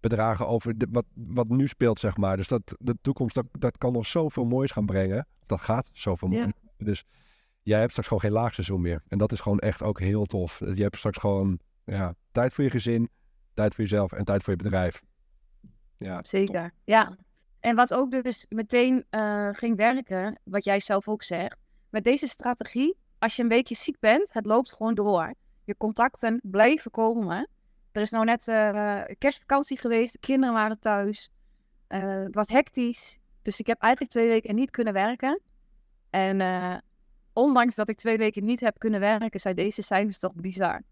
bedragen 0.00 0.46
over 0.48 0.78
de, 0.78 0.86
wat, 0.90 1.04
wat 1.14 1.48
nu 1.48 1.66
speelt, 1.66 1.98
zeg 1.98 2.16
maar. 2.16 2.36
Dus 2.36 2.48
dat, 2.48 2.76
de 2.78 2.96
toekomst, 3.02 3.34
dat, 3.34 3.46
dat 3.52 3.78
kan 3.78 3.92
nog 3.92 4.06
zoveel 4.06 4.44
moois 4.44 4.70
gaan 4.70 4.86
brengen. 4.86 5.26
Dat 5.46 5.60
gaat 5.60 5.90
zoveel 5.92 6.30
Ja. 6.30 6.40
moois. 6.40 6.52
Dus 6.76 7.04
jij 7.62 7.78
hebt 7.78 7.90
straks 7.90 8.08
gewoon 8.08 8.22
geen 8.22 8.32
laagseizoen 8.32 8.80
meer. 8.80 9.02
En 9.08 9.18
dat 9.18 9.32
is 9.32 9.40
gewoon 9.40 9.58
echt 9.58 9.82
ook 9.82 10.00
heel 10.00 10.24
tof. 10.24 10.58
Je 10.74 10.82
hebt 10.82 10.96
straks 10.96 11.18
gewoon 11.18 11.58
ja, 11.84 12.14
tijd 12.32 12.52
voor 12.52 12.64
je 12.64 12.70
gezin, 12.70 13.08
tijd 13.54 13.74
voor 13.74 13.84
jezelf 13.84 14.12
en 14.12 14.24
tijd 14.24 14.42
voor 14.42 14.52
je 14.56 14.62
bedrijf. 14.62 15.02
Ja, 15.98 16.20
Zeker. 16.22 16.72
Ja. 16.84 17.16
En 17.64 17.74
wat 17.74 17.94
ook 17.94 18.10
dus 18.10 18.46
meteen 18.48 19.04
eh, 19.10 19.48
ging 19.52 19.76
werken, 19.76 20.38
wat 20.42 20.64
jij 20.64 20.80
zelf 20.80 21.08
ook 21.08 21.22
zegt. 21.22 21.56
Met 21.90 22.04
deze 22.04 22.26
strategie, 22.26 22.96
als 23.18 23.36
je 23.36 23.42
een 23.42 23.48
weekje 23.48 23.74
ziek 23.74 23.98
bent, 24.00 24.32
het 24.32 24.46
loopt 24.46 24.72
gewoon 24.72 24.94
door. 24.94 25.34
Je 25.64 25.76
contacten 25.76 26.40
blijven 26.42 26.90
komen. 26.90 27.48
Er 27.92 28.02
is 28.02 28.10
nou 28.10 28.24
net 28.24 28.48
eh, 28.48 29.02
kerstvakantie 29.18 29.78
geweest, 29.78 30.12
de 30.12 30.18
kinderen 30.18 30.54
waren 30.54 30.80
thuis. 30.80 31.30
Eh, 31.86 32.00
het 32.00 32.34
was 32.34 32.48
hectisch. 32.48 33.18
Dus 33.42 33.60
ik 33.60 33.66
heb 33.66 33.80
eigenlijk 33.80 34.12
twee 34.12 34.28
weken 34.28 34.54
niet 34.54 34.70
kunnen 34.70 34.92
werken. 34.92 35.40
En 36.10 36.82
ondanks 37.32 37.74
dat 37.74 37.88
ik 37.88 37.96
twee 37.96 38.18
weken 38.18 38.44
niet 38.44 38.60
heb 38.60 38.78
kunnen 38.78 39.00
werken, 39.00 39.40
zijn 39.40 39.56
deze 39.56 39.82
cijfers 39.82 40.18
toch 40.18 40.34
bizar. 40.34 40.82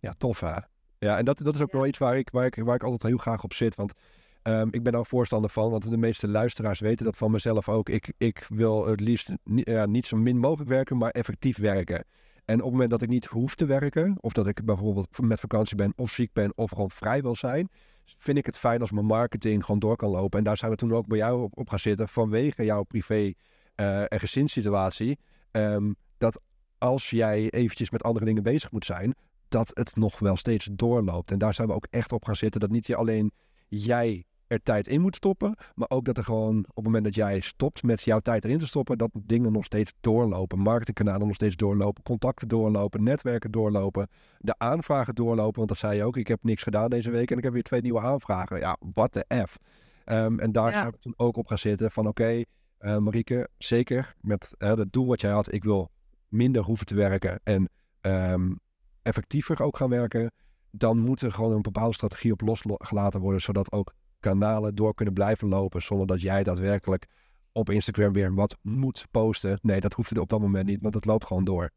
Ja, 0.00 0.14
tof 0.18 0.40
hè? 0.40 0.56
Ja, 0.98 1.18
en 1.18 1.24
dat, 1.24 1.38
dat 1.38 1.54
is 1.54 1.60
ook 1.60 1.72
wel 1.72 1.86
iets 1.86 1.98
waar 1.98 2.18
ik, 2.18 2.30
waar, 2.30 2.46
ik, 2.46 2.54
waar 2.54 2.74
ik 2.74 2.82
altijd 2.82 3.02
heel 3.02 3.18
graag 3.18 3.42
op 3.44 3.52
zit. 3.52 3.74
Want 3.74 3.94
ehm, 4.42 4.68
ik 4.70 4.82
ben 4.82 4.92
daar 4.92 5.06
voorstander 5.06 5.50
van, 5.50 5.70
want 5.70 5.90
de 5.90 5.96
meeste 5.96 6.28
luisteraars 6.28 6.80
weten 6.80 7.04
dat 7.04 7.16
van 7.16 7.30
mezelf 7.30 7.68
ook. 7.68 7.88
Ik, 7.88 8.12
ik 8.18 8.46
wil 8.48 8.86
het 8.86 9.00
liefst 9.00 9.32
ja, 9.44 9.86
niet 9.86 10.06
zo 10.06 10.16
min 10.16 10.38
mogelijk 10.38 10.70
werken, 10.70 10.96
maar 10.96 11.10
effectief 11.10 11.58
werken. 11.58 12.04
En 12.44 12.56
op 12.56 12.62
het 12.62 12.72
moment 12.72 12.90
dat 12.90 13.02
ik 13.02 13.08
niet 13.08 13.24
hoef 13.24 13.54
te 13.54 13.66
werken, 13.66 14.16
of 14.20 14.32
dat 14.32 14.46
ik 14.46 14.64
bijvoorbeeld 14.64 15.08
met 15.20 15.40
vakantie 15.40 15.76
ben, 15.76 15.92
of 15.96 16.10
ziek 16.10 16.32
ben, 16.32 16.52
of 16.56 16.70
gewoon 16.70 16.90
vrij 16.90 17.22
wil 17.22 17.36
zijn, 17.36 17.68
vind 18.04 18.38
ik 18.38 18.46
het 18.46 18.58
fijn 18.58 18.80
als 18.80 18.90
mijn 18.90 19.06
marketing 19.06 19.64
gewoon 19.64 19.80
door 19.80 19.96
kan 19.96 20.10
lopen. 20.10 20.38
En 20.38 20.44
daar 20.44 20.56
zijn 20.56 20.70
we 20.70 20.76
toen 20.76 20.92
ook 20.92 21.06
bij 21.06 21.18
jou 21.18 21.42
op, 21.42 21.58
op 21.58 21.68
gaan 21.68 21.78
zitten 21.78 22.08
vanwege 22.08 22.64
jouw 22.64 22.82
privé 22.82 23.32
uh, 23.76 24.00
en 24.00 24.20
gezinssituatie. 24.20 25.18
Um, 25.52 25.96
dat 26.18 26.40
als 26.78 27.10
jij 27.10 27.50
eventjes 27.50 27.90
met 27.90 28.02
andere 28.02 28.24
dingen 28.24 28.42
bezig 28.42 28.70
moet 28.70 28.84
zijn, 28.84 29.14
dat 29.48 29.70
het 29.74 29.96
nog 29.96 30.18
wel 30.18 30.36
steeds 30.36 30.68
doorloopt. 30.72 31.30
En 31.30 31.38
daar 31.38 31.54
zijn 31.54 31.68
we 31.68 31.74
ook 31.74 31.86
echt 31.90 32.12
op 32.12 32.24
gaan 32.24 32.36
zitten. 32.36 32.60
Dat 32.60 32.70
niet 32.70 32.86
je 32.86 32.96
alleen 32.96 33.32
jij 33.68 34.24
er 34.50 34.62
tijd 34.62 34.86
in 34.86 35.00
moet 35.00 35.16
stoppen. 35.16 35.54
Maar 35.74 35.90
ook 35.90 36.04
dat 36.04 36.16
er 36.16 36.24
gewoon 36.24 36.58
op 36.58 36.74
het 36.74 36.84
moment 36.84 37.04
dat 37.04 37.14
jij 37.14 37.40
stopt 37.40 37.82
met 37.82 38.02
jouw 38.02 38.20
tijd 38.20 38.44
erin 38.44 38.58
te 38.58 38.66
stoppen, 38.66 38.98
dat 38.98 39.10
dingen 39.12 39.52
nog 39.52 39.64
steeds 39.64 39.92
doorlopen. 40.00 40.58
Marketingkanalen 40.58 41.26
nog 41.26 41.34
steeds 41.34 41.56
doorlopen, 41.56 42.02
contacten 42.02 42.48
doorlopen, 42.48 43.02
netwerken 43.02 43.50
doorlopen, 43.50 44.08
de 44.38 44.54
aanvragen 44.58 45.14
doorlopen. 45.14 45.56
Want 45.56 45.68
dat 45.68 45.78
zei 45.78 45.96
je 45.96 46.04
ook, 46.04 46.16
ik 46.16 46.28
heb 46.28 46.44
niks 46.44 46.62
gedaan 46.62 46.90
deze 46.90 47.10
week 47.10 47.30
en 47.30 47.38
ik 47.38 47.44
heb 47.44 47.52
weer 47.52 47.62
twee 47.62 47.80
nieuwe 47.80 48.00
aanvragen. 48.00 48.58
Ja, 48.58 48.76
what 48.94 49.12
the 49.12 49.44
F. 49.46 49.56
Um, 50.04 50.40
en 50.40 50.52
daar 50.52 50.70
ja. 50.70 50.90
we 50.90 50.98
toen 50.98 51.14
ook 51.16 51.36
op 51.36 51.46
gaan 51.46 51.58
zitten 51.58 51.90
van 51.90 52.06
oké, 52.06 52.22
okay, 52.22 52.46
uh, 52.80 52.96
Marieke, 52.96 53.48
zeker 53.58 54.14
met 54.20 54.54
uh, 54.58 54.74
het 54.74 54.92
doel 54.92 55.06
wat 55.06 55.20
jij 55.20 55.30
had, 55.30 55.52
ik 55.52 55.64
wil 55.64 55.90
minder 56.28 56.62
hoeven 56.62 56.86
te 56.86 56.94
werken 56.94 57.40
en 57.42 57.68
um, 58.00 58.58
effectiever 59.02 59.62
ook 59.62 59.76
gaan 59.76 59.90
werken. 59.90 60.32
Dan 60.70 60.98
moet 60.98 61.20
er 61.20 61.32
gewoon 61.32 61.52
een 61.52 61.62
bepaalde 61.62 61.94
strategie 61.94 62.32
op 62.32 62.40
losgelaten 62.40 63.20
worden, 63.20 63.40
zodat 63.40 63.72
ook 63.72 63.92
kanalen 64.20 64.74
door 64.74 64.94
kunnen 64.94 65.14
blijven 65.14 65.48
lopen 65.48 65.82
zonder 65.82 66.06
dat 66.06 66.20
jij 66.20 66.42
daadwerkelijk 66.42 67.06
op 67.52 67.70
Instagram 67.70 68.12
weer 68.12 68.34
wat 68.34 68.56
moet 68.62 69.06
posten. 69.10 69.58
Nee, 69.62 69.80
dat 69.80 69.92
hoeft 69.92 70.10
er 70.10 70.20
op 70.20 70.28
dat 70.28 70.40
moment 70.40 70.66
niet, 70.66 70.80
want 70.80 70.94
het 70.94 71.04
loopt 71.04 71.26
gewoon 71.26 71.44
door. 71.44 71.70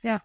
Ja. 0.00 0.24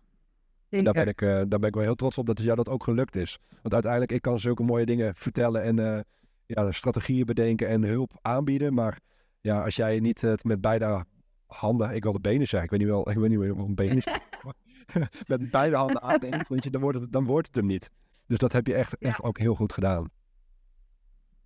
En 0.70 0.84
daar 0.84 0.93
ben, 0.93 1.08
ik, 1.08 1.22
uh, 1.22 1.30
daar 1.30 1.60
ben 1.60 1.63
ik 1.63 1.74
wel 1.74 1.84
heel 1.84 1.96
trots 1.96 2.17
op 2.17 2.26
dat 2.26 2.39
jou 2.39 2.56
dat 2.56 2.70
ook 2.70 2.84
gelukt 2.84 3.15
is. 3.15 3.39
Want 3.62 3.74
uiteindelijk, 3.74 4.12
ik 4.12 4.22
kan 4.22 4.39
zulke 4.39 4.63
mooie 4.63 4.86
dingen 4.86 5.15
vertellen 5.15 5.63
en 5.63 5.78
uh, 5.78 6.00
ja, 6.46 6.72
strategieën 6.72 7.26
bedenken 7.26 7.67
en 7.67 7.84
hulp 7.84 8.17
aanbieden. 8.22 8.74
Maar 8.74 9.00
ja, 9.41 9.63
als 9.63 9.76
jij 9.76 10.00
niet 10.00 10.22
het 10.22 10.43
met 10.43 10.62
beide 10.62 11.06
handen, 11.46 11.96
ik 11.96 12.04
wil 12.04 12.12
de 12.12 12.20
benen 12.20 12.48
zeggen, 12.48 12.63
ik 12.63 12.70
weet 12.70 12.80
niet 12.80 12.89
wel, 12.89 13.10
ik 13.10 13.17
weet 13.17 13.30
niet 13.30 13.39
wel 13.39 13.58
een 13.58 13.76
been 13.76 13.98
is. 13.98 14.08
met 15.28 15.52
beide 15.52 15.76
handen 15.76 16.02
aandenkt, 16.02 16.72
dan 16.72 16.82
wordt, 16.82 17.00
het, 17.00 17.12
dan 17.12 17.26
wordt 17.26 17.48
het 17.48 17.56
hem 17.56 17.65
niet. 17.65 17.89
Dus 18.28 18.38
dat 18.38 18.52
heb 18.52 18.67
je 18.67 18.74
echt, 18.74 18.98
echt 18.98 19.24
ook 19.24 19.38
heel 19.38 19.56
goed 19.56 19.74
gedaan 19.74 20.10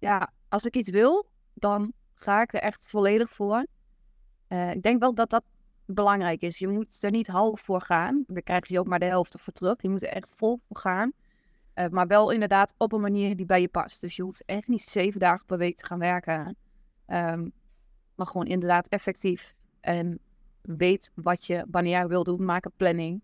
ja, 0.01 0.31
als 0.49 0.65
ik 0.65 0.75
iets 0.75 0.89
wil, 0.89 1.25
dan 1.53 1.93
ga 2.13 2.41
ik 2.41 2.53
er 2.53 2.59
echt 2.59 2.87
volledig 2.87 3.29
voor. 3.29 3.65
Uh, 4.47 4.71
ik 4.71 4.81
denk 4.81 4.99
wel 4.99 5.13
dat 5.13 5.29
dat 5.29 5.43
belangrijk 5.85 6.41
is. 6.41 6.57
Je 6.57 6.67
moet 6.67 7.03
er 7.03 7.11
niet 7.11 7.27
half 7.27 7.61
voor 7.61 7.81
gaan. 7.81 8.23
Dan 8.27 8.43
krijg 8.43 8.67
je 8.67 8.79
ook 8.79 8.87
maar 8.87 8.99
de 8.99 9.05
helft 9.05 9.41
voor 9.41 9.53
terug. 9.53 9.81
Je 9.81 9.89
moet 9.89 10.03
er 10.03 10.09
echt 10.09 10.33
vol 10.37 10.59
voor 10.67 10.77
gaan. 10.77 11.11
Uh, 11.75 11.87
maar 11.87 12.07
wel 12.07 12.31
inderdaad 12.31 12.73
op 12.77 12.91
een 12.91 13.01
manier 13.01 13.35
die 13.35 13.45
bij 13.45 13.61
je 13.61 13.67
past. 13.67 14.01
Dus 14.01 14.15
je 14.15 14.23
hoeft 14.23 14.45
echt 14.45 14.67
niet 14.67 14.81
zeven 14.81 15.19
dagen 15.19 15.45
per 15.45 15.57
week 15.57 15.77
te 15.77 15.85
gaan 15.85 15.99
werken. 15.99 16.55
Um, 17.07 17.51
maar 18.15 18.27
gewoon 18.27 18.47
inderdaad 18.47 18.87
effectief. 18.87 19.53
En 19.79 20.19
weet 20.61 21.11
wat 21.15 21.45
je, 21.45 21.65
wanneer 21.71 21.91
jij 21.91 22.07
wil 22.07 22.23
doen. 22.23 22.45
Maak 22.45 22.65
een 22.65 22.71
planning. 22.77 23.21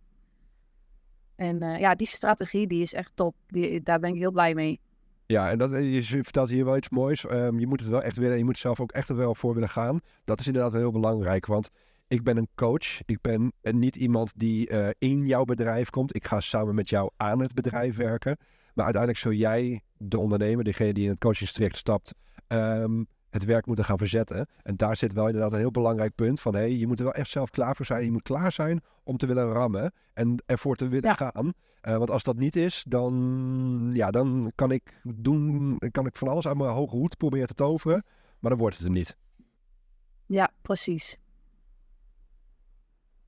En 1.35 1.63
uh, 1.63 1.79
ja, 1.79 1.95
die 1.95 2.07
strategie 2.07 2.67
die 2.67 2.81
is 2.81 2.93
echt 2.93 3.11
top. 3.15 3.35
Daar 3.83 3.99
ben 3.99 4.09
ik 4.09 4.17
heel 4.17 4.31
blij 4.31 4.53
mee. 4.53 4.79
Ja, 5.27 5.49
en 5.49 5.57
dat, 5.57 5.71
eh, 5.71 5.93
je 5.93 6.23
vertelt 6.23 6.49
hier 6.49 6.65
wel 6.65 6.77
iets 6.77 6.89
moois. 6.89 7.23
Um, 7.23 7.59
je 7.59 7.67
moet 7.67 7.79
het 7.79 7.89
wel 7.89 8.03
echt 8.03 8.17
willen 8.17 8.31
en 8.31 8.37
je 8.37 8.45
moet 8.45 8.57
zelf 8.57 8.79
ook 8.79 8.91
echt 8.91 9.09
er 9.09 9.15
wel 9.15 9.35
voor 9.35 9.53
willen 9.53 9.69
gaan. 9.69 9.99
Dat 10.23 10.39
is 10.39 10.47
inderdaad 10.47 10.71
heel 10.73 10.91
belangrijk, 10.91 11.45
want 11.45 11.69
ik 12.07 12.23
ben 12.23 12.37
een 12.37 12.47
coach. 12.55 13.05
Ik 13.05 13.21
ben 13.21 13.53
niet 13.61 13.95
iemand 13.95 14.33
die 14.35 14.71
uh, 14.71 14.87
in 14.97 15.25
jouw 15.25 15.43
bedrijf 15.43 15.89
komt. 15.89 16.15
Ik 16.15 16.27
ga 16.27 16.39
samen 16.39 16.75
met 16.75 16.89
jou 16.89 17.09
aan 17.17 17.39
het 17.39 17.53
bedrijf 17.53 17.95
werken. 17.95 18.37
Maar 18.73 18.85
uiteindelijk 18.85 19.23
zul 19.23 19.31
jij, 19.31 19.81
de 19.97 20.19
ondernemer, 20.19 20.63
degene 20.63 20.93
die 20.93 21.03
in 21.03 21.09
het 21.09 21.19
coachingstraject 21.19 21.75
stapt, 21.75 22.13
um, 22.47 23.07
het 23.29 23.45
werk 23.45 23.65
moeten 23.65 23.85
gaan 23.85 23.97
verzetten. 23.97 24.47
En 24.63 24.77
daar 24.77 24.97
zit 24.97 25.13
wel 25.13 25.25
inderdaad 25.25 25.51
een 25.51 25.59
heel 25.59 25.71
belangrijk 25.71 26.15
punt 26.15 26.41
van, 26.41 26.53
hé, 26.53 26.59
hey, 26.59 26.77
je 26.77 26.87
moet 26.87 26.99
er 26.99 27.05
wel 27.05 27.13
echt 27.13 27.29
zelf 27.29 27.49
klaar 27.49 27.75
voor 27.75 27.85
zijn. 27.85 28.03
Je 28.03 28.11
moet 28.11 28.21
klaar 28.21 28.51
zijn 28.51 28.81
om 29.03 29.17
te 29.17 29.25
willen 29.27 29.51
rammen 29.51 29.91
en 30.13 30.43
ervoor 30.45 30.75
te 30.75 30.87
willen 30.87 31.15
gaan. 31.15 31.53
Uh, 31.87 31.97
want 31.97 32.11
als 32.11 32.23
dat 32.23 32.37
niet 32.37 32.55
is, 32.55 32.83
dan, 32.87 33.89
ja, 33.93 34.11
dan 34.11 34.51
kan 34.55 34.71
ik 34.71 35.01
doen, 35.03 35.77
kan 35.91 36.05
ik 36.05 36.15
van 36.15 36.27
alles 36.27 36.47
aan 36.47 36.57
mijn 36.57 36.69
hoge 36.69 36.95
hoed 36.95 37.17
proberen 37.17 37.47
te 37.47 37.53
toveren, 37.53 38.03
maar 38.39 38.49
dan 38.49 38.59
wordt 38.59 38.77
het 38.77 38.85
er 38.85 38.91
niet. 38.91 39.17
Ja, 40.25 40.49
precies. 40.61 41.17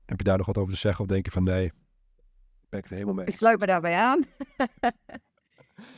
Heb 0.06 0.18
je 0.18 0.24
daar 0.24 0.36
nog 0.36 0.46
wat 0.46 0.58
over 0.58 0.72
te 0.72 0.78
zeggen 0.78 1.04
of 1.04 1.10
denk 1.10 1.24
je 1.24 1.30
van 1.30 1.44
nee, 1.44 1.72
ben 2.68 2.78
ik 2.78 2.84
het 2.84 2.92
helemaal 2.92 3.14
mee? 3.14 3.26
Ik 3.26 3.34
sluit 3.34 3.60
me 3.60 3.66
daarbij 3.66 3.94
aan. 3.94 4.24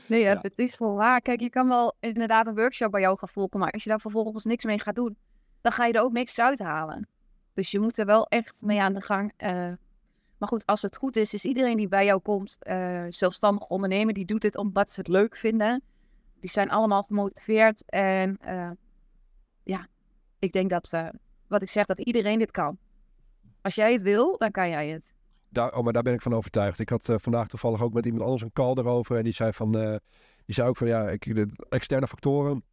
Nee, 0.07 0.21
ja. 0.21 0.39
het 0.43 0.59
is 0.59 0.79
wel 0.79 0.95
waar. 0.95 1.21
Kijk, 1.21 1.41
je 1.41 1.51
kan 1.51 1.69
wel 1.69 1.97
inderdaad 2.01 2.47
een 2.47 2.55
workshop 2.55 2.91
bij 2.91 3.01
jou 3.01 3.19
gaan 3.19 3.29
volgen, 3.29 3.61
maar 3.61 3.71
als 3.71 3.83
je 3.83 3.91
daar 3.91 4.01
vervolgens 4.01 4.45
niks 4.45 4.65
mee 4.65 4.79
gaat 4.79 4.95
doen, 4.95 5.17
dan 5.61 5.73
ga 5.73 5.87
je 5.87 5.93
er 5.93 6.03
ook 6.03 6.13
niks 6.13 6.41
uithalen. 6.41 7.09
Dus 7.55 7.71
je 7.71 7.81
moet 7.81 7.99
er 7.99 8.07
wel 8.07 8.27
echt 8.27 8.63
mee 8.63 8.81
aan 8.81 8.93
de 8.93 9.01
gang. 9.01 9.33
Uh, 9.39 9.73
maar 10.43 10.51
goed, 10.51 10.67
als 10.67 10.83
het 10.83 10.97
goed 10.97 11.17
is, 11.17 11.35
is 11.35 11.45
iedereen 11.45 11.77
die 11.77 11.89
bij 11.89 12.05
jou 12.05 12.21
komt, 12.21 12.59
uh, 12.63 13.05
zelfstandig 13.09 13.67
ondernemer, 13.67 14.15
die 14.15 14.25
doet 14.25 14.41
dit 14.41 14.57
omdat 14.57 14.91
ze 14.91 15.01
het 15.01 15.09
leuk 15.09 15.37
vinden. 15.37 15.83
Die 16.41 16.51
zijn 16.51 16.71
allemaal 16.71 17.03
gemotiveerd. 17.03 17.85
En 17.87 18.39
uh, 18.47 18.71
ja, 19.63 19.87
ik 20.39 20.53
denk 20.53 20.71
dat, 20.71 20.91
wat 21.47 21.63
ik 21.63 21.69
zeg, 21.69 21.87
dat 21.87 21.99
iedereen 21.99 22.39
dit 22.39 22.51
kan. 22.51 22.79
Als 23.61 23.75
jij 23.75 23.93
het 23.93 24.03
wil, 24.03 24.37
dan 24.39 24.51
kan 24.51 24.69
jij 24.69 24.89
het. 24.89 25.15
Daar, 25.49 25.77
oh, 25.77 25.85
maar 25.85 25.93
daar 25.93 26.03
ben 26.03 26.15
ik 26.15 26.23
van 26.23 26.35
overtuigd. 26.35 26.79
Ik 26.79 26.89
had 26.89 27.13
vandaag 27.17 27.49
toevallig 27.49 27.83
ook 27.83 27.93
met 27.93 28.05
iemand 28.05 28.25
anders 28.25 28.43
een 28.43 28.53
call 28.53 28.75
erover. 28.75 29.17
En 29.17 29.25
die 29.25 29.33
zei 29.33 29.53
van, 29.53 29.73
die 30.45 30.55
zei 30.55 30.69
ook 30.69 30.77
van 30.77 30.87
ja, 30.87 31.09
ik, 31.09 31.35
de 31.35 31.49
externe 31.69 32.07
factoren. 32.07 32.65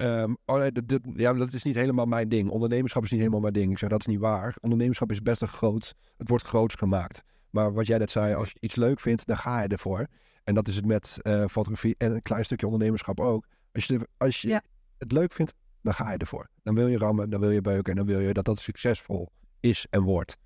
Um, 0.00 0.36
oh 0.44 0.58
nee, 0.58 0.72
dit, 0.72 1.00
ja, 1.14 1.32
dat 1.32 1.52
is 1.52 1.62
niet 1.62 1.74
helemaal 1.74 2.06
mijn 2.06 2.28
ding. 2.28 2.50
Ondernemerschap 2.50 3.04
is 3.04 3.10
niet 3.10 3.20
helemaal 3.20 3.40
mijn 3.40 3.52
ding. 3.52 3.70
Ik 3.70 3.78
zeg, 3.78 3.88
dat 3.88 4.00
is 4.00 4.06
niet 4.06 4.20
waar. 4.20 4.56
Ondernemerschap 4.60 5.10
is 5.10 5.22
best 5.22 5.42
een 5.42 5.48
groot, 5.48 5.94
het 6.16 6.28
wordt 6.28 6.44
groots 6.44 6.74
gemaakt. 6.74 7.22
Maar 7.50 7.72
wat 7.72 7.86
jij 7.86 7.98
net 7.98 8.10
zei, 8.10 8.34
als 8.34 8.48
je 8.48 8.56
iets 8.60 8.76
leuk 8.76 9.00
vindt, 9.00 9.26
dan 9.26 9.36
ga 9.36 9.62
je 9.62 9.68
ervoor. 9.68 10.06
En 10.44 10.54
dat 10.54 10.68
is 10.68 10.76
het 10.76 10.86
met 10.86 11.18
uh, 11.22 11.44
fotografie 11.46 11.94
en 11.98 12.14
een 12.14 12.22
klein 12.22 12.44
stukje 12.44 12.66
ondernemerschap 12.66 13.20
ook. 13.20 13.46
Als 13.72 13.84
je, 13.84 14.08
als 14.16 14.40
je 14.40 14.48
ja. 14.48 14.62
het 14.98 15.12
leuk 15.12 15.32
vindt, 15.32 15.54
dan 15.82 15.94
ga 15.94 16.12
je 16.12 16.18
ervoor. 16.18 16.48
Dan 16.62 16.74
wil 16.74 16.86
je 16.86 16.98
rammen, 16.98 17.30
dan 17.30 17.40
wil 17.40 17.50
je 17.50 17.60
beuken 17.60 17.90
en 17.90 17.96
dan 17.96 18.06
wil 18.06 18.20
je 18.20 18.32
dat 18.32 18.44
dat 18.44 18.58
succesvol 18.58 19.28
is 19.60 19.86
en 19.90 20.02
wordt 20.02 20.36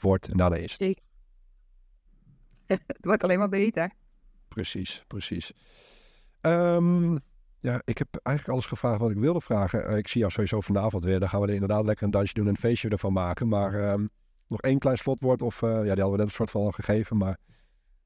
wordt 0.00 0.28
en 0.28 0.36
daarna 0.36 0.56
is 0.56 0.78
het. 0.78 1.00
het 2.86 2.98
wordt 3.00 3.22
alleen 3.24 3.38
maar 3.38 3.48
beter. 3.48 3.90
Precies, 4.48 5.04
precies. 5.06 5.52
Um, 6.40 7.18
ja, 7.60 7.80
ik 7.84 7.98
heb 7.98 8.08
eigenlijk 8.22 8.48
alles 8.56 8.66
gevraagd 8.66 9.00
wat 9.00 9.10
ik 9.10 9.16
wilde 9.16 9.40
vragen. 9.40 9.90
Uh, 9.90 9.96
ik 9.96 10.08
zie 10.08 10.20
jou 10.20 10.32
sowieso 10.32 10.60
vanavond 10.60 11.04
weer. 11.04 11.20
Dan 11.20 11.28
gaan 11.28 11.40
we 11.40 11.46
er 11.46 11.52
inderdaad 11.52 11.84
lekker 11.84 12.04
een 12.04 12.10
dansje 12.10 12.34
doen 12.34 12.44
en 12.44 12.50
een 12.50 12.56
feestje 12.56 12.88
ervan 12.88 13.12
maken. 13.12 13.48
Maar 13.48 13.92
um, 13.92 14.08
nog 14.46 14.60
één 14.60 14.78
klein 14.78 14.96
slotwoord. 14.96 15.42
Of 15.42 15.62
uh, 15.62 15.70
ja, 15.70 15.80
die 15.80 15.88
hadden 15.88 16.10
we 16.10 16.16
net 16.16 16.26
een 16.26 16.32
soort 16.32 16.50
van 16.50 16.60
al 16.60 16.70
gegeven. 16.70 17.16
Maar 17.16 17.38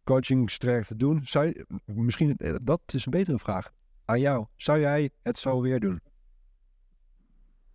coachingstraject 0.04 0.86
te 0.86 0.96
doen. 0.96 1.20
Zou 1.24 1.46
je, 1.46 1.66
misschien, 1.84 2.36
eh, 2.36 2.54
dat 2.62 2.80
is 2.86 3.04
een 3.04 3.10
betere 3.10 3.38
vraag 3.38 3.70
aan 4.04 4.20
jou. 4.20 4.46
Zou 4.56 4.80
jij 4.80 5.10
het 5.22 5.38
zo 5.38 5.60
weer 5.60 5.80
doen? 5.80 6.00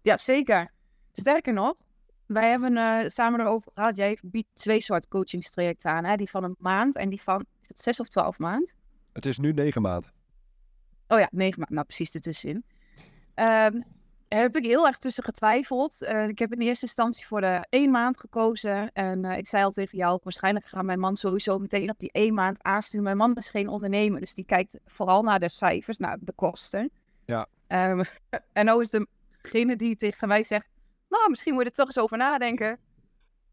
Ja, 0.01 0.17
zeker. 0.17 0.71
Sterker 1.11 1.53
nog, 1.53 1.75
wij 2.25 2.49
hebben 2.49 2.71
uh, 2.71 3.07
samen 3.07 3.39
erover 3.39 3.71
gehad. 3.73 3.95
Jij 3.95 4.17
biedt 4.21 4.47
twee 4.53 4.81
soorten 4.81 5.09
coachingstrajecten 5.09 5.91
aan. 5.91 6.03
Hè? 6.03 6.15
Die 6.15 6.29
van 6.29 6.43
een 6.43 6.55
maand 6.59 6.95
en 6.95 7.09
die 7.09 7.21
van 7.21 7.45
is 7.61 7.67
het 7.67 7.79
zes 7.79 7.99
of 7.99 8.07
twaalf 8.07 8.39
maand. 8.39 8.75
Het 9.13 9.25
is 9.25 9.37
nu 9.37 9.51
negen 9.51 9.81
maand. 9.81 10.13
Oh 11.07 11.19
ja, 11.19 11.27
negen 11.31 11.59
maand. 11.59 11.71
Nou, 11.71 11.85
precies 11.85 12.13
ertussenin. 12.13 12.63
Um, 13.35 13.83
heb 14.27 14.55
ik 14.55 14.65
heel 14.65 14.87
erg 14.87 14.97
tussen 14.97 15.23
getwijfeld. 15.23 16.01
Uh, 16.01 16.27
ik 16.27 16.39
heb 16.39 16.53
in 16.53 16.59
eerste 16.59 16.85
instantie 16.85 17.25
voor 17.25 17.41
de 17.41 17.65
één 17.69 17.91
maand 17.91 18.19
gekozen. 18.19 18.91
En 18.93 19.23
uh, 19.23 19.37
ik 19.37 19.47
zei 19.47 19.63
al 19.63 19.71
tegen 19.71 19.97
jou, 19.97 20.19
waarschijnlijk 20.23 20.65
gaat 20.65 20.83
mijn 20.83 20.99
man 20.99 21.15
sowieso 21.15 21.59
meteen 21.59 21.89
op 21.89 21.99
die 21.99 22.11
één 22.11 22.33
maand 22.33 22.63
aansturen. 22.63 23.03
Mijn 23.03 23.17
man 23.17 23.35
is 23.35 23.49
geen 23.49 23.67
ondernemer, 23.67 24.19
dus 24.19 24.33
die 24.33 24.45
kijkt 24.45 24.79
vooral 24.85 25.23
naar 25.23 25.39
de 25.39 25.49
cijfers, 25.49 25.97
naar 25.97 26.17
de 26.21 26.33
kosten. 26.33 26.91
Ja. 27.25 27.47
Um, 27.67 28.03
en 28.53 28.65
nou 28.65 28.81
is 28.81 28.99
degene 29.41 29.75
die 29.75 29.95
tegen 29.95 30.27
mij 30.27 30.43
zegt, 30.43 30.67
nou, 31.09 31.29
misschien 31.29 31.53
moet 31.53 31.63
je 31.63 31.69
er 31.69 31.75
toch 31.75 31.85
eens 31.85 31.99
over 31.99 32.17
nadenken. 32.17 32.79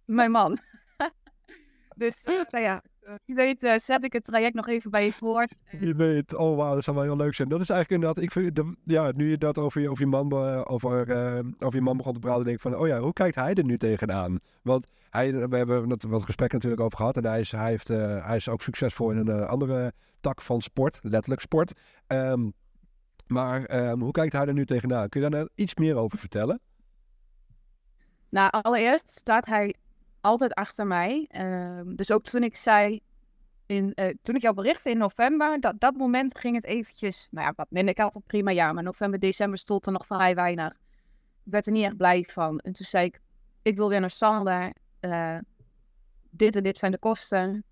Mijn 0.04 0.30
man. 0.30 0.58
dus, 1.96 2.24
nou 2.24 2.64
ja, 2.64 2.82
Wie 3.24 3.34
weet 3.34 3.62
uh, 3.62 3.76
zet 3.76 4.04
ik 4.04 4.12
het 4.12 4.24
traject 4.24 4.54
nog 4.54 4.68
even 4.68 4.90
bij 4.90 5.04
je 5.04 5.12
voort. 5.12 5.56
Je 5.80 5.94
weet, 5.94 6.34
oh 6.34 6.56
wauw, 6.56 6.74
dat 6.74 6.84
zou 6.84 6.96
wel 6.96 7.04
heel 7.04 7.16
leuk 7.16 7.34
zijn. 7.34 7.48
Dat 7.48 7.60
is 7.60 7.68
eigenlijk 7.68 8.02
inderdaad, 8.02 8.24
ik 8.24 8.32
vind, 8.32 8.56
de, 8.56 8.76
ja, 8.84 9.12
nu 9.14 9.30
je 9.30 9.38
dat 9.38 9.58
over 9.58 9.80
je, 9.80 9.90
over 9.90 10.02
je 10.02 10.08
man, 10.10 10.32
over, 10.66 11.08
uh, 11.08 11.38
over 11.58 11.74
je 11.74 11.84
man 11.84 11.96
begon 11.96 12.12
te 12.12 12.18
praten, 12.18 12.44
denk 12.44 12.56
ik 12.56 12.62
van, 12.62 12.76
oh 12.76 12.86
ja, 12.86 13.00
hoe 13.00 13.12
kijkt 13.12 13.34
hij 13.34 13.54
er 13.54 13.64
nu 13.64 13.76
tegenaan? 13.76 14.38
Want 14.62 14.86
hij, 15.10 15.48
we 15.48 15.56
hebben 15.56 15.90
het 15.90 16.02
wat 16.02 16.22
gesprek 16.22 16.52
natuurlijk 16.52 16.82
over 16.82 16.98
gehad 16.98 17.16
en 17.16 17.24
hij 17.24 17.40
is, 17.40 17.52
hij 17.52 17.70
heeft, 17.70 17.90
uh, 17.90 18.26
hij 18.26 18.36
is 18.36 18.48
ook 18.48 18.62
succesvol 18.62 19.10
in 19.10 19.16
een 19.16 19.46
andere 19.46 19.92
tak 20.20 20.40
van 20.40 20.60
sport, 20.60 20.98
letterlijk 21.02 21.40
sport. 21.40 21.72
Um, 22.06 22.52
maar 23.26 23.88
um, 23.90 24.00
hoe 24.00 24.12
kijkt 24.12 24.32
hij 24.32 24.46
er 24.46 24.52
nu 24.52 24.64
tegenaan? 24.64 25.08
Kun 25.08 25.20
je 25.20 25.30
daar 25.30 25.38
nou 25.38 25.50
iets 25.54 25.74
meer 25.74 25.96
over 25.96 26.18
vertellen? 26.18 26.60
Nou, 28.28 28.50
allereerst 28.50 29.10
staat 29.10 29.46
hij 29.46 29.74
altijd 30.22 30.54
achter 30.54 30.86
mij. 30.86 31.28
Uh, 31.30 31.80
dus 31.96 32.10
ook 32.10 32.22
toen 32.22 32.42
ik 32.42 32.56
zei, 32.56 33.00
in, 33.66 33.92
uh, 33.94 34.14
toen 34.22 34.34
ik 34.34 34.42
jou 34.42 34.54
berichtte 34.54 34.90
in 34.90 34.98
november, 34.98 35.60
dat, 35.60 35.80
dat 35.80 35.96
moment 35.96 36.38
ging 36.38 36.54
het 36.54 36.64
eventjes, 36.64 37.28
nou 37.30 37.46
ja, 37.46 37.52
wat 37.56 37.70
minder. 37.70 37.90
Ik 37.90 37.98
had 37.98 38.14
het 38.14 38.26
prima 38.26 38.50
jaar, 38.50 38.74
maar 38.74 38.82
november, 38.82 39.18
december 39.18 39.58
stond 39.58 39.86
er 39.86 39.92
nog 39.92 40.06
vrij 40.06 40.34
weinig. 40.34 40.72
Ik 41.44 41.52
werd 41.52 41.66
er 41.66 41.72
niet 41.72 41.84
echt 41.84 41.96
blij 41.96 42.24
van. 42.28 42.58
En 42.58 42.72
toen 42.72 42.86
zei 42.86 43.06
ik, 43.06 43.20
ik 43.62 43.76
wil 43.76 43.88
weer 43.88 44.00
naar 44.00 44.10
Sander. 44.10 44.72
Uh, 45.00 45.38
dit 46.30 46.56
en 46.56 46.62
dit 46.62 46.78
zijn 46.78 46.92
de 46.92 46.98
kosten. 46.98 47.64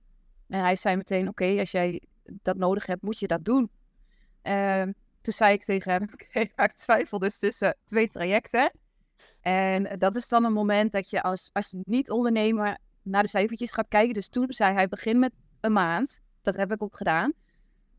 En 0.49 0.61
hij 0.61 0.77
zei 0.77 0.97
meteen, 0.97 1.29
oké, 1.29 1.59
als 1.59 1.71
jij 1.71 2.03
dat 2.23 2.57
nodig 2.57 2.87
hebt, 2.87 3.03
moet 3.03 3.19
je 3.19 3.27
dat 3.27 3.45
doen. 3.45 3.71
Uh, 4.43 4.83
toen 5.21 5.33
zei 5.33 5.53
ik 5.53 5.65
tegen 5.65 5.93
hem, 5.93 6.03
oké, 6.13 6.41
ik 6.63 6.73
twijfel 6.73 7.19
dus 7.19 7.39
tussen 7.39 7.77
twee 7.85 8.09
trajecten. 8.09 8.73
En 9.41 9.99
dat 9.99 10.17
is 10.17 10.29
dan 10.29 10.45
een 10.45 10.53
moment 10.53 10.93
dat 10.93 11.11
je 11.11 11.23
als, 11.23 11.51
als 11.53 11.75
niet-ondernemer 11.85 12.79
naar 13.03 13.23
de 13.23 13.29
cijfertjes 13.29 13.71
gaat 13.73 13.89
kijken. 13.89 14.15
Dus 14.15 14.29
toen 14.29 14.47
zei 14.49 14.75
hij, 14.75 14.89
begin 14.89 15.19
met 15.19 15.33
een 15.61 15.73
maand. 15.73 16.21
Dat 16.43 16.57
heb 16.57 16.73
ik 16.73 16.83
ook 16.83 16.97
gedaan. 16.97 17.33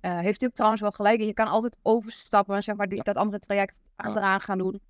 Uh, 0.01 0.19
heeft 0.19 0.39
hij 0.39 0.49
ook 0.49 0.55
trouwens 0.55 0.81
wel 0.81 0.91
gelijk. 0.91 1.21
Je 1.21 1.33
kan 1.33 1.47
altijd 1.47 1.77
overstappen, 1.81 2.63
zeg 2.63 2.75
maar, 2.75 2.87
die, 2.87 3.03
dat 3.03 3.15
andere 3.15 3.39
traject 3.39 3.79
achteraan 3.95 4.41
gaan 4.41 4.57
doen. 4.57 4.81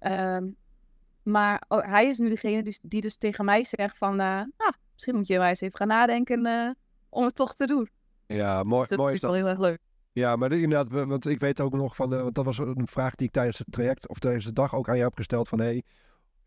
Um, 0.00 0.56
maar 1.22 1.62
oh, 1.68 1.84
hij 1.84 2.06
is 2.06 2.18
nu 2.18 2.28
degene 2.28 2.62
die, 2.62 2.78
die, 2.82 3.00
dus 3.00 3.16
tegen 3.16 3.44
mij 3.44 3.64
zegt 3.64 3.98
van, 3.98 4.20
uh, 4.20 4.42
misschien 4.92 5.14
moet 5.14 5.26
je 5.26 5.38
maar 5.38 5.48
eens 5.48 5.60
even 5.60 5.78
gaan 5.78 5.88
nadenken 5.88 6.46
uh, 6.46 6.70
om 7.08 7.24
het 7.24 7.34
toch 7.34 7.54
te 7.54 7.66
doen. 7.66 7.88
Ja, 8.26 8.62
mooi. 8.62 8.80
Dus 8.80 8.88
dat 8.88 8.98
mooi 8.98 9.14
is 9.14 9.20
wel 9.20 9.32
heel 9.32 9.48
erg 9.48 9.58
leuk. 9.58 9.78
Ja, 10.12 10.36
maar 10.36 10.52
inderdaad, 10.52 11.06
want 11.06 11.26
ik 11.26 11.40
weet 11.40 11.60
ook 11.60 11.72
nog 11.72 11.96
van, 11.96 12.08
want 12.08 12.34
dat 12.34 12.44
was 12.44 12.58
een 12.58 12.86
vraag 12.86 13.14
die 13.14 13.26
ik 13.26 13.32
tijdens 13.32 13.58
het 13.58 13.66
traject 13.70 14.08
of 14.08 14.18
tijdens 14.18 14.44
de 14.44 14.52
dag 14.52 14.74
ook 14.74 14.88
aan 14.88 14.94
jou 14.94 15.08
heb 15.08 15.16
gesteld 15.16 15.48
van, 15.48 15.60
hey, 15.60 15.82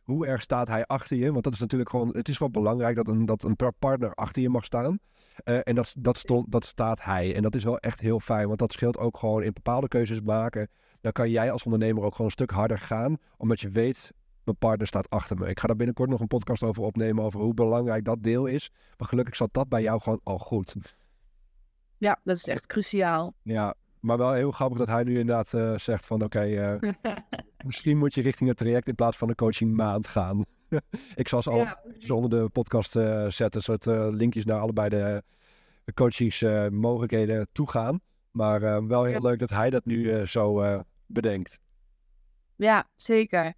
hoe 0.04 0.26
erg 0.28 0.42
staat 0.42 0.68
hij 0.68 0.86
achter 0.86 1.18
je? 1.18 1.32
Want 1.32 1.44
dat 1.44 1.54
is 1.54 1.60
natuurlijk 1.60 1.90
gewoon, 1.90 2.10
het 2.10 2.30
is 2.30 2.38
wel 2.38 2.50
belangrijk 2.50 2.96
dat 2.96 3.08
een, 3.08 3.26
dat 3.26 3.44
een 3.44 3.56
partner 3.80 4.14
achter 4.14 4.42
je 4.42 4.50
mag 4.50 4.66
staan. 4.66 5.00
Uh, 5.44 5.60
en 5.64 5.76
dat, 5.76 5.96
dat, 6.00 6.18
stond, 6.18 6.52
dat 6.52 6.66
staat 6.66 7.04
hij. 7.04 7.36
En 7.36 7.42
dat 7.42 7.56
is 7.56 7.64
wel 7.64 7.78
echt 7.78 8.00
heel 8.00 8.20
fijn, 8.20 8.48
want 8.48 8.60
dat 8.60 8.72
scheelt 8.72 8.98
ook 8.98 9.18
gewoon 9.18 9.44
in 9.44 9.54
bepaalde 9.54 9.88
keuzes 9.88 10.22
maken. 10.22 10.70
Dan 11.02 11.12
kan 11.12 11.30
jij 11.30 11.52
als 11.52 11.64
ondernemer 11.64 12.04
ook 12.04 12.12
gewoon 12.12 12.26
een 12.26 12.32
stuk 12.32 12.52
harder 12.52 12.80
gaan, 12.80 13.18
omdat 13.38 13.60
je 13.60 13.70
weet, 13.70 14.12
mijn 14.44 14.58
partner 14.58 14.88
staat 14.88 15.10
achter 15.10 15.38
me. 15.38 15.48
Ik 15.48 15.60
ga 15.60 15.68
daar 15.68 15.76
binnenkort 15.76 16.10
nog 16.10 16.20
een 16.20 16.28
podcast 16.28 16.64
over 16.64 16.84
opnemen, 16.84 17.24
over 17.24 17.40
hoe 17.40 17.54
belangrijk 17.54 18.06
dat 18.06 18.24
deel 18.24 18.46
is. 18.46 18.72
Maar 18.98 19.08
gelukkig 19.08 19.36
zat 19.36 19.54
dat 19.54 19.70
bij 19.70 19.82
jou 19.82 20.02
gewoon 20.02 20.20
al 20.24 20.38
goed. 20.38 20.76
Ja, 22.04 22.20
dat 22.24 22.36
is 22.36 22.48
echt 22.48 22.68
cruciaal. 22.68 23.34
Ja, 23.42 23.76
maar 24.00 24.18
wel 24.18 24.32
heel 24.32 24.52
grappig 24.52 24.78
dat 24.78 24.88
hij 24.88 25.04
nu 25.04 25.20
inderdaad 25.20 25.54
uh, 25.54 25.78
zegt 25.78 26.06
van 26.06 26.24
oké, 26.24 26.38
okay, 26.38 26.74
uh, 26.84 26.92
misschien 27.66 27.98
moet 27.98 28.14
je 28.14 28.22
richting 28.22 28.50
het 28.50 28.58
traject 28.58 28.88
in 28.88 28.96
plaats 28.96 29.18
van 29.18 29.30
een 29.30 29.36
coaching 29.36 29.76
maand 29.76 30.08
gaan. 30.08 30.46
ik 31.16 31.28
zal 31.28 31.42
ze 31.42 31.50
al 31.50 31.58
ja, 31.58 31.82
onder 32.08 32.30
de 32.30 32.50
podcast 32.50 32.96
uh, 32.96 33.30
zetten, 33.30 33.62
zodat 33.62 34.14
linkjes 34.14 34.46
naar 34.46 34.60
allebei 34.60 34.90
de, 34.90 35.24
de 35.84 35.94
coachingsmogelijkheden 35.94 37.48
toe 37.52 37.70
gaan. 37.70 38.00
Maar 38.32 38.88
wel 38.88 39.04
heel 39.04 39.22
ja. 39.22 39.30
leuk 39.30 39.40
dat 39.40 39.50
hij 39.50 39.70
dat 39.70 39.86
nu 39.86 40.28
zo 40.28 40.64
bedenkt. 41.06 41.60
Ja, 42.56 42.88
zeker. 42.96 43.54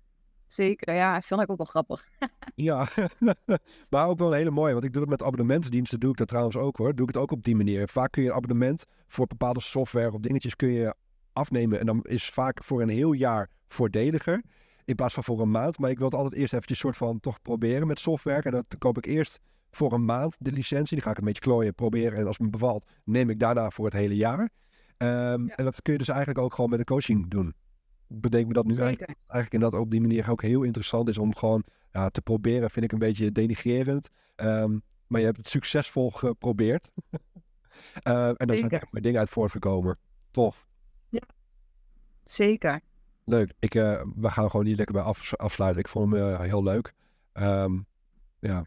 Zeker, 0.47 0.93
ja, 0.93 1.21
vind 1.21 1.41
ik 1.41 1.49
ook 1.49 1.57
wel 1.57 1.65
grappig. 1.65 2.09
ja, 2.55 2.87
maar 3.89 4.07
ook 4.07 4.19
wel 4.19 4.27
een 4.27 4.37
hele 4.37 4.51
mooie, 4.51 4.73
want 4.73 4.83
ik 4.83 4.93
doe 4.93 5.01
het 5.01 5.11
met 5.11 5.23
abonnementsdiensten, 5.23 5.99
doe 5.99 6.11
ik 6.11 6.17
dat 6.17 6.27
trouwens 6.27 6.57
ook 6.57 6.77
hoor. 6.77 6.95
Doe 6.95 7.07
ik 7.07 7.13
het 7.13 7.23
ook 7.23 7.31
op 7.31 7.43
die 7.43 7.55
manier. 7.55 7.87
Vaak 7.87 8.11
kun 8.11 8.23
je 8.23 8.29
een 8.29 8.35
abonnement 8.35 8.85
voor 9.07 9.27
bepaalde 9.27 9.61
software 9.61 10.11
of 10.11 10.19
dingetjes 10.19 10.55
kun 10.55 10.69
je 10.69 10.95
afnemen. 11.33 11.79
En 11.79 11.85
dan 11.85 12.01
is 12.01 12.29
vaak 12.29 12.63
voor 12.63 12.81
een 12.81 12.89
heel 12.89 13.11
jaar 13.11 13.49
voordeliger 13.67 14.43
in 14.85 14.95
plaats 14.95 15.13
van 15.13 15.23
voor 15.23 15.41
een 15.41 15.51
maand. 15.51 15.79
Maar 15.79 15.89
ik 15.89 15.97
wil 15.97 16.07
het 16.07 16.15
altijd 16.15 16.33
eerst 16.33 16.53
eventjes 16.53 16.79
soort 16.79 16.97
van 16.97 17.19
toch 17.19 17.41
proberen 17.41 17.87
met 17.87 17.99
software. 17.99 18.41
En 18.41 18.51
dan 18.51 18.65
koop 18.77 18.97
ik 18.97 19.05
eerst 19.05 19.39
voor 19.71 19.93
een 19.93 20.05
maand 20.05 20.35
de 20.39 20.51
licentie. 20.51 20.95
Die 20.95 21.05
ga 21.05 21.11
ik 21.11 21.17
een 21.17 21.25
beetje 21.25 21.41
klooien, 21.41 21.73
proberen. 21.73 22.17
En 22.17 22.27
als 22.27 22.37
het 22.37 22.45
me 22.45 22.51
bevalt, 22.51 22.85
neem 23.03 23.29
ik 23.29 23.39
daarna 23.39 23.69
voor 23.69 23.85
het 23.85 23.93
hele 23.93 24.15
jaar. 24.15 24.39
Um, 24.97 25.47
ja. 25.47 25.55
En 25.55 25.63
dat 25.63 25.81
kun 25.81 25.93
je 25.93 25.99
dus 25.99 26.07
eigenlijk 26.07 26.39
ook 26.39 26.53
gewoon 26.53 26.69
met 26.69 26.79
de 26.79 26.85
coaching 26.85 27.29
doen 27.29 27.55
bedenk 28.07 28.47
me 28.47 28.53
dat 28.53 28.65
nu 28.65 28.75
eigenlijk, 28.75 29.17
eigenlijk 29.17 29.53
inderdaad 29.53 29.79
op 29.79 29.91
die 29.91 30.01
manier 30.01 30.31
ook 30.31 30.41
heel 30.41 30.63
interessant 30.63 31.09
is 31.09 31.17
om 31.17 31.35
gewoon 31.35 31.63
ja, 31.91 32.09
te 32.09 32.21
proberen, 32.21 32.69
vind 32.69 32.85
ik 32.85 32.91
een 32.91 32.99
beetje 32.99 33.31
denigrerend. 33.31 34.09
Um, 34.35 34.81
maar 35.07 35.19
je 35.19 35.25
hebt 35.25 35.37
het 35.37 35.47
succesvol 35.47 36.11
geprobeerd. 36.11 36.89
uh, 38.03 38.27
en 38.39 38.47
daar 38.47 38.57
zijn 38.57 38.69
echt 38.69 38.91
maar 38.91 39.01
dingen 39.01 39.19
uit 39.19 39.29
voortgekomen. 39.29 39.97
Tof. 40.31 40.67
Ja, 41.09 41.21
zeker. 42.23 42.79
Leuk. 43.25 43.53
Ik, 43.59 43.75
uh, 43.75 44.01
we 44.15 44.29
gaan 44.29 44.49
gewoon 44.49 44.65
niet 44.65 44.77
lekker 44.77 44.95
bij 44.95 45.03
af, 45.03 45.35
afsluiten. 45.35 45.81
Ik 45.81 45.87
vond 45.87 46.11
hem 46.11 46.21
uh, 46.21 46.39
heel 46.39 46.63
leuk. 46.63 46.93
Um, 47.33 47.85
ja. 48.39 48.65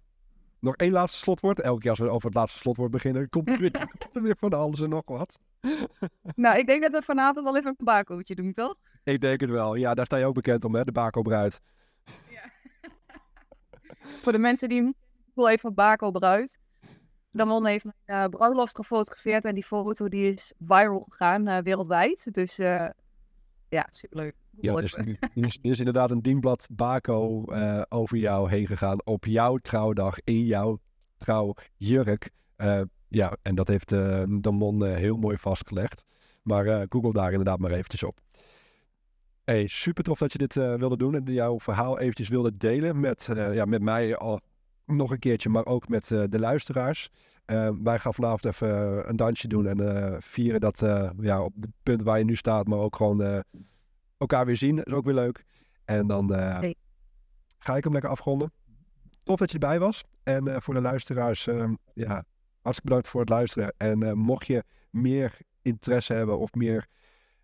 Nog 0.60 0.76
één 0.76 0.92
laatste 0.92 1.18
slotwoord. 1.18 1.60
Elke 1.60 1.80
keer 1.80 1.90
als 1.90 1.98
we 1.98 2.08
over 2.08 2.26
het 2.26 2.36
laatste 2.36 2.58
slotwoord 2.58 2.90
beginnen, 2.90 3.28
komt 3.28 3.50
er 3.50 3.58
weer, 3.58 3.70
komt 3.98 4.16
er 4.16 4.22
weer 4.22 4.36
van 4.38 4.52
alles 4.52 4.80
en 4.80 4.88
nog 4.88 5.02
wat. 5.06 5.38
nou, 6.34 6.58
ik 6.58 6.66
denk 6.66 6.82
dat 6.82 6.92
we 6.92 7.02
vanavond 7.02 7.44
wel 7.44 7.56
even 7.56 7.74
een 7.76 7.84
bakootje 7.84 8.34
doen, 8.34 8.52
toch? 8.52 8.76
Ik 9.08 9.20
denk 9.20 9.40
het 9.40 9.50
wel. 9.50 9.74
Ja, 9.74 9.94
daar 9.94 10.06
sta 10.06 10.16
je 10.16 10.24
ook 10.24 10.34
bekend 10.34 10.64
om, 10.64 10.74
hè? 10.74 10.84
De 10.84 10.92
Bako 10.92 11.22
Bruid. 11.22 11.60
Ja. 12.30 12.50
Voor 14.22 14.32
de 14.32 14.38
mensen 14.38 14.68
die 14.68 14.94
wel 15.34 15.48
even 15.48 15.74
Bako 15.74 16.10
Bruid. 16.10 16.58
Damon 17.30 17.66
heeft 17.66 17.84
mijn 17.84 18.22
uh, 18.22 18.28
bruiloft 18.28 18.76
gefotografeerd 18.76 19.44
en 19.44 19.54
die 19.54 19.64
foto 19.64 20.08
die 20.08 20.32
is 20.32 20.52
viral 20.58 21.06
gegaan 21.08 21.48
uh, 21.48 21.58
wereldwijd. 21.58 22.34
Dus 22.34 22.58
uh, 22.58 22.88
ja, 23.68 23.86
superleuk. 23.90 24.34
Ja, 24.60 24.74
dus 24.74 24.96
nu, 24.96 25.18
is, 25.34 25.58
is, 25.62 25.78
inderdaad 25.78 26.10
een 26.10 26.22
dienblad 26.22 26.66
Bako 26.70 27.44
over 27.88 28.16
jou 28.16 28.50
heen 28.50 28.66
gegaan 28.66 29.04
op 29.04 29.24
jouw 29.24 29.56
trouwdag 29.56 30.16
in 30.24 30.44
jouw 30.44 30.78
trouwjurk. 31.16 32.30
ja, 33.08 33.36
en 33.42 33.54
dat 33.54 33.68
heeft 33.68 33.88
Damon 34.42 34.84
heel 34.84 35.16
mooi 35.16 35.36
vastgelegd. 35.36 36.04
Maar 36.42 36.86
google 36.88 37.12
daar 37.12 37.30
inderdaad 37.30 37.58
maar 37.58 37.70
eventjes 37.70 38.02
op. 38.02 38.20
Hey, 39.48 39.66
super 39.66 40.04
tof 40.04 40.18
dat 40.18 40.32
je 40.32 40.38
dit 40.38 40.54
uh, 40.54 40.74
wilde 40.74 40.96
doen 40.96 41.14
en 41.14 41.24
jouw 41.24 41.60
verhaal 41.60 41.98
eventjes 41.98 42.28
wilde 42.28 42.56
delen 42.56 43.00
met, 43.00 43.28
uh, 43.30 43.54
ja, 43.54 43.64
met 43.64 43.82
mij 43.82 44.16
al 44.16 44.40
nog 44.86 45.10
een 45.10 45.18
keertje, 45.18 45.48
maar 45.48 45.66
ook 45.66 45.88
met 45.88 46.10
uh, 46.10 46.24
de 46.28 46.38
luisteraars. 46.38 47.10
wij 47.82 47.98
gaan 47.98 48.14
vanavond 48.14 48.44
even 48.44 49.08
een 49.08 49.16
dansje 49.16 49.48
doen 49.48 49.66
en 49.66 50.22
vieren 50.22 50.60
dat 50.60 50.78
ja, 51.20 51.42
op 51.42 51.52
het 51.60 51.70
punt 51.82 52.02
waar 52.02 52.18
je 52.18 52.24
nu 52.24 52.36
staat, 52.36 52.66
maar 52.66 52.78
ook 52.78 52.96
gewoon 52.96 53.44
elkaar 54.18 54.46
weer 54.46 54.56
zien. 54.56 54.76
Dat 54.76 54.86
is 54.86 54.92
ook 54.92 55.04
weer 55.04 55.14
leuk. 55.14 55.44
En 55.84 56.06
dan 56.06 56.32
hey. 56.32 56.74
ga 57.58 57.76
ik 57.76 57.84
hem 57.84 57.92
lekker 57.92 58.10
afronden. 58.10 58.52
Tof 59.22 59.38
dat 59.38 59.52
je 59.52 59.58
erbij 59.58 59.78
was. 59.78 60.04
En 60.22 60.62
voor 60.62 60.74
de 60.74 60.80
luisteraars, 60.80 61.44
ja, 61.94 62.24
hartstikke 62.60 62.82
bedankt 62.82 63.08
voor 63.08 63.20
het 63.20 63.30
luisteren. 63.30 63.74
En 63.76 64.18
mocht 64.18 64.46
je 64.46 64.64
meer 64.90 65.38
interesse 65.62 66.12
hebben 66.12 66.38
of 66.38 66.54
meer 66.54 66.86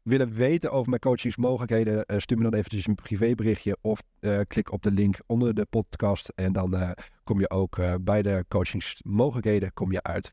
willen 0.05 0.33
weten 0.33 0.73
over 0.73 0.88
mijn 0.88 1.01
coachingsmogelijkheden, 1.01 2.05
uh, 2.07 2.19
stuur 2.19 2.37
me 2.37 2.43
dan 2.43 2.55
eventjes 2.55 2.87
een 2.87 2.95
privéberichtje 2.95 3.77
of 3.81 4.03
uh, 4.21 4.40
klik 4.47 4.73
op 4.73 4.83
de 4.83 4.90
link 4.90 5.19
onder 5.27 5.55
de 5.55 5.67
podcast 5.71 6.29
en 6.29 6.53
dan 6.53 6.75
uh, 6.75 6.90
kom 7.25 7.40
je 7.40 7.51
ook 7.51 7.79
bij 8.01 8.23
de 8.23 8.45
coachingsmogelijkheden 8.49 9.73
kom 9.73 9.93
je 9.93 10.03
uit. 10.03 10.33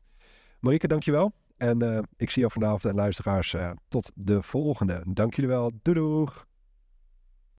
Marike, 0.60 0.88
dankjewel. 0.88 1.32
En 1.56 2.08
ik 2.16 2.30
zie 2.30 2.40
jou 2.40 2.52
vanavond 2.52 2.84
en 2.84 2.94
luisteraars 2.94 3.54
tot 3.88 4.12
de 4.14 4.42
volgende. 4.42 5.02
Dank 5.08 5.34
jullie 5.34 5.50
wel. 5.50 5.70
Doei 5.82 5.96
doeg! 5.96 6.46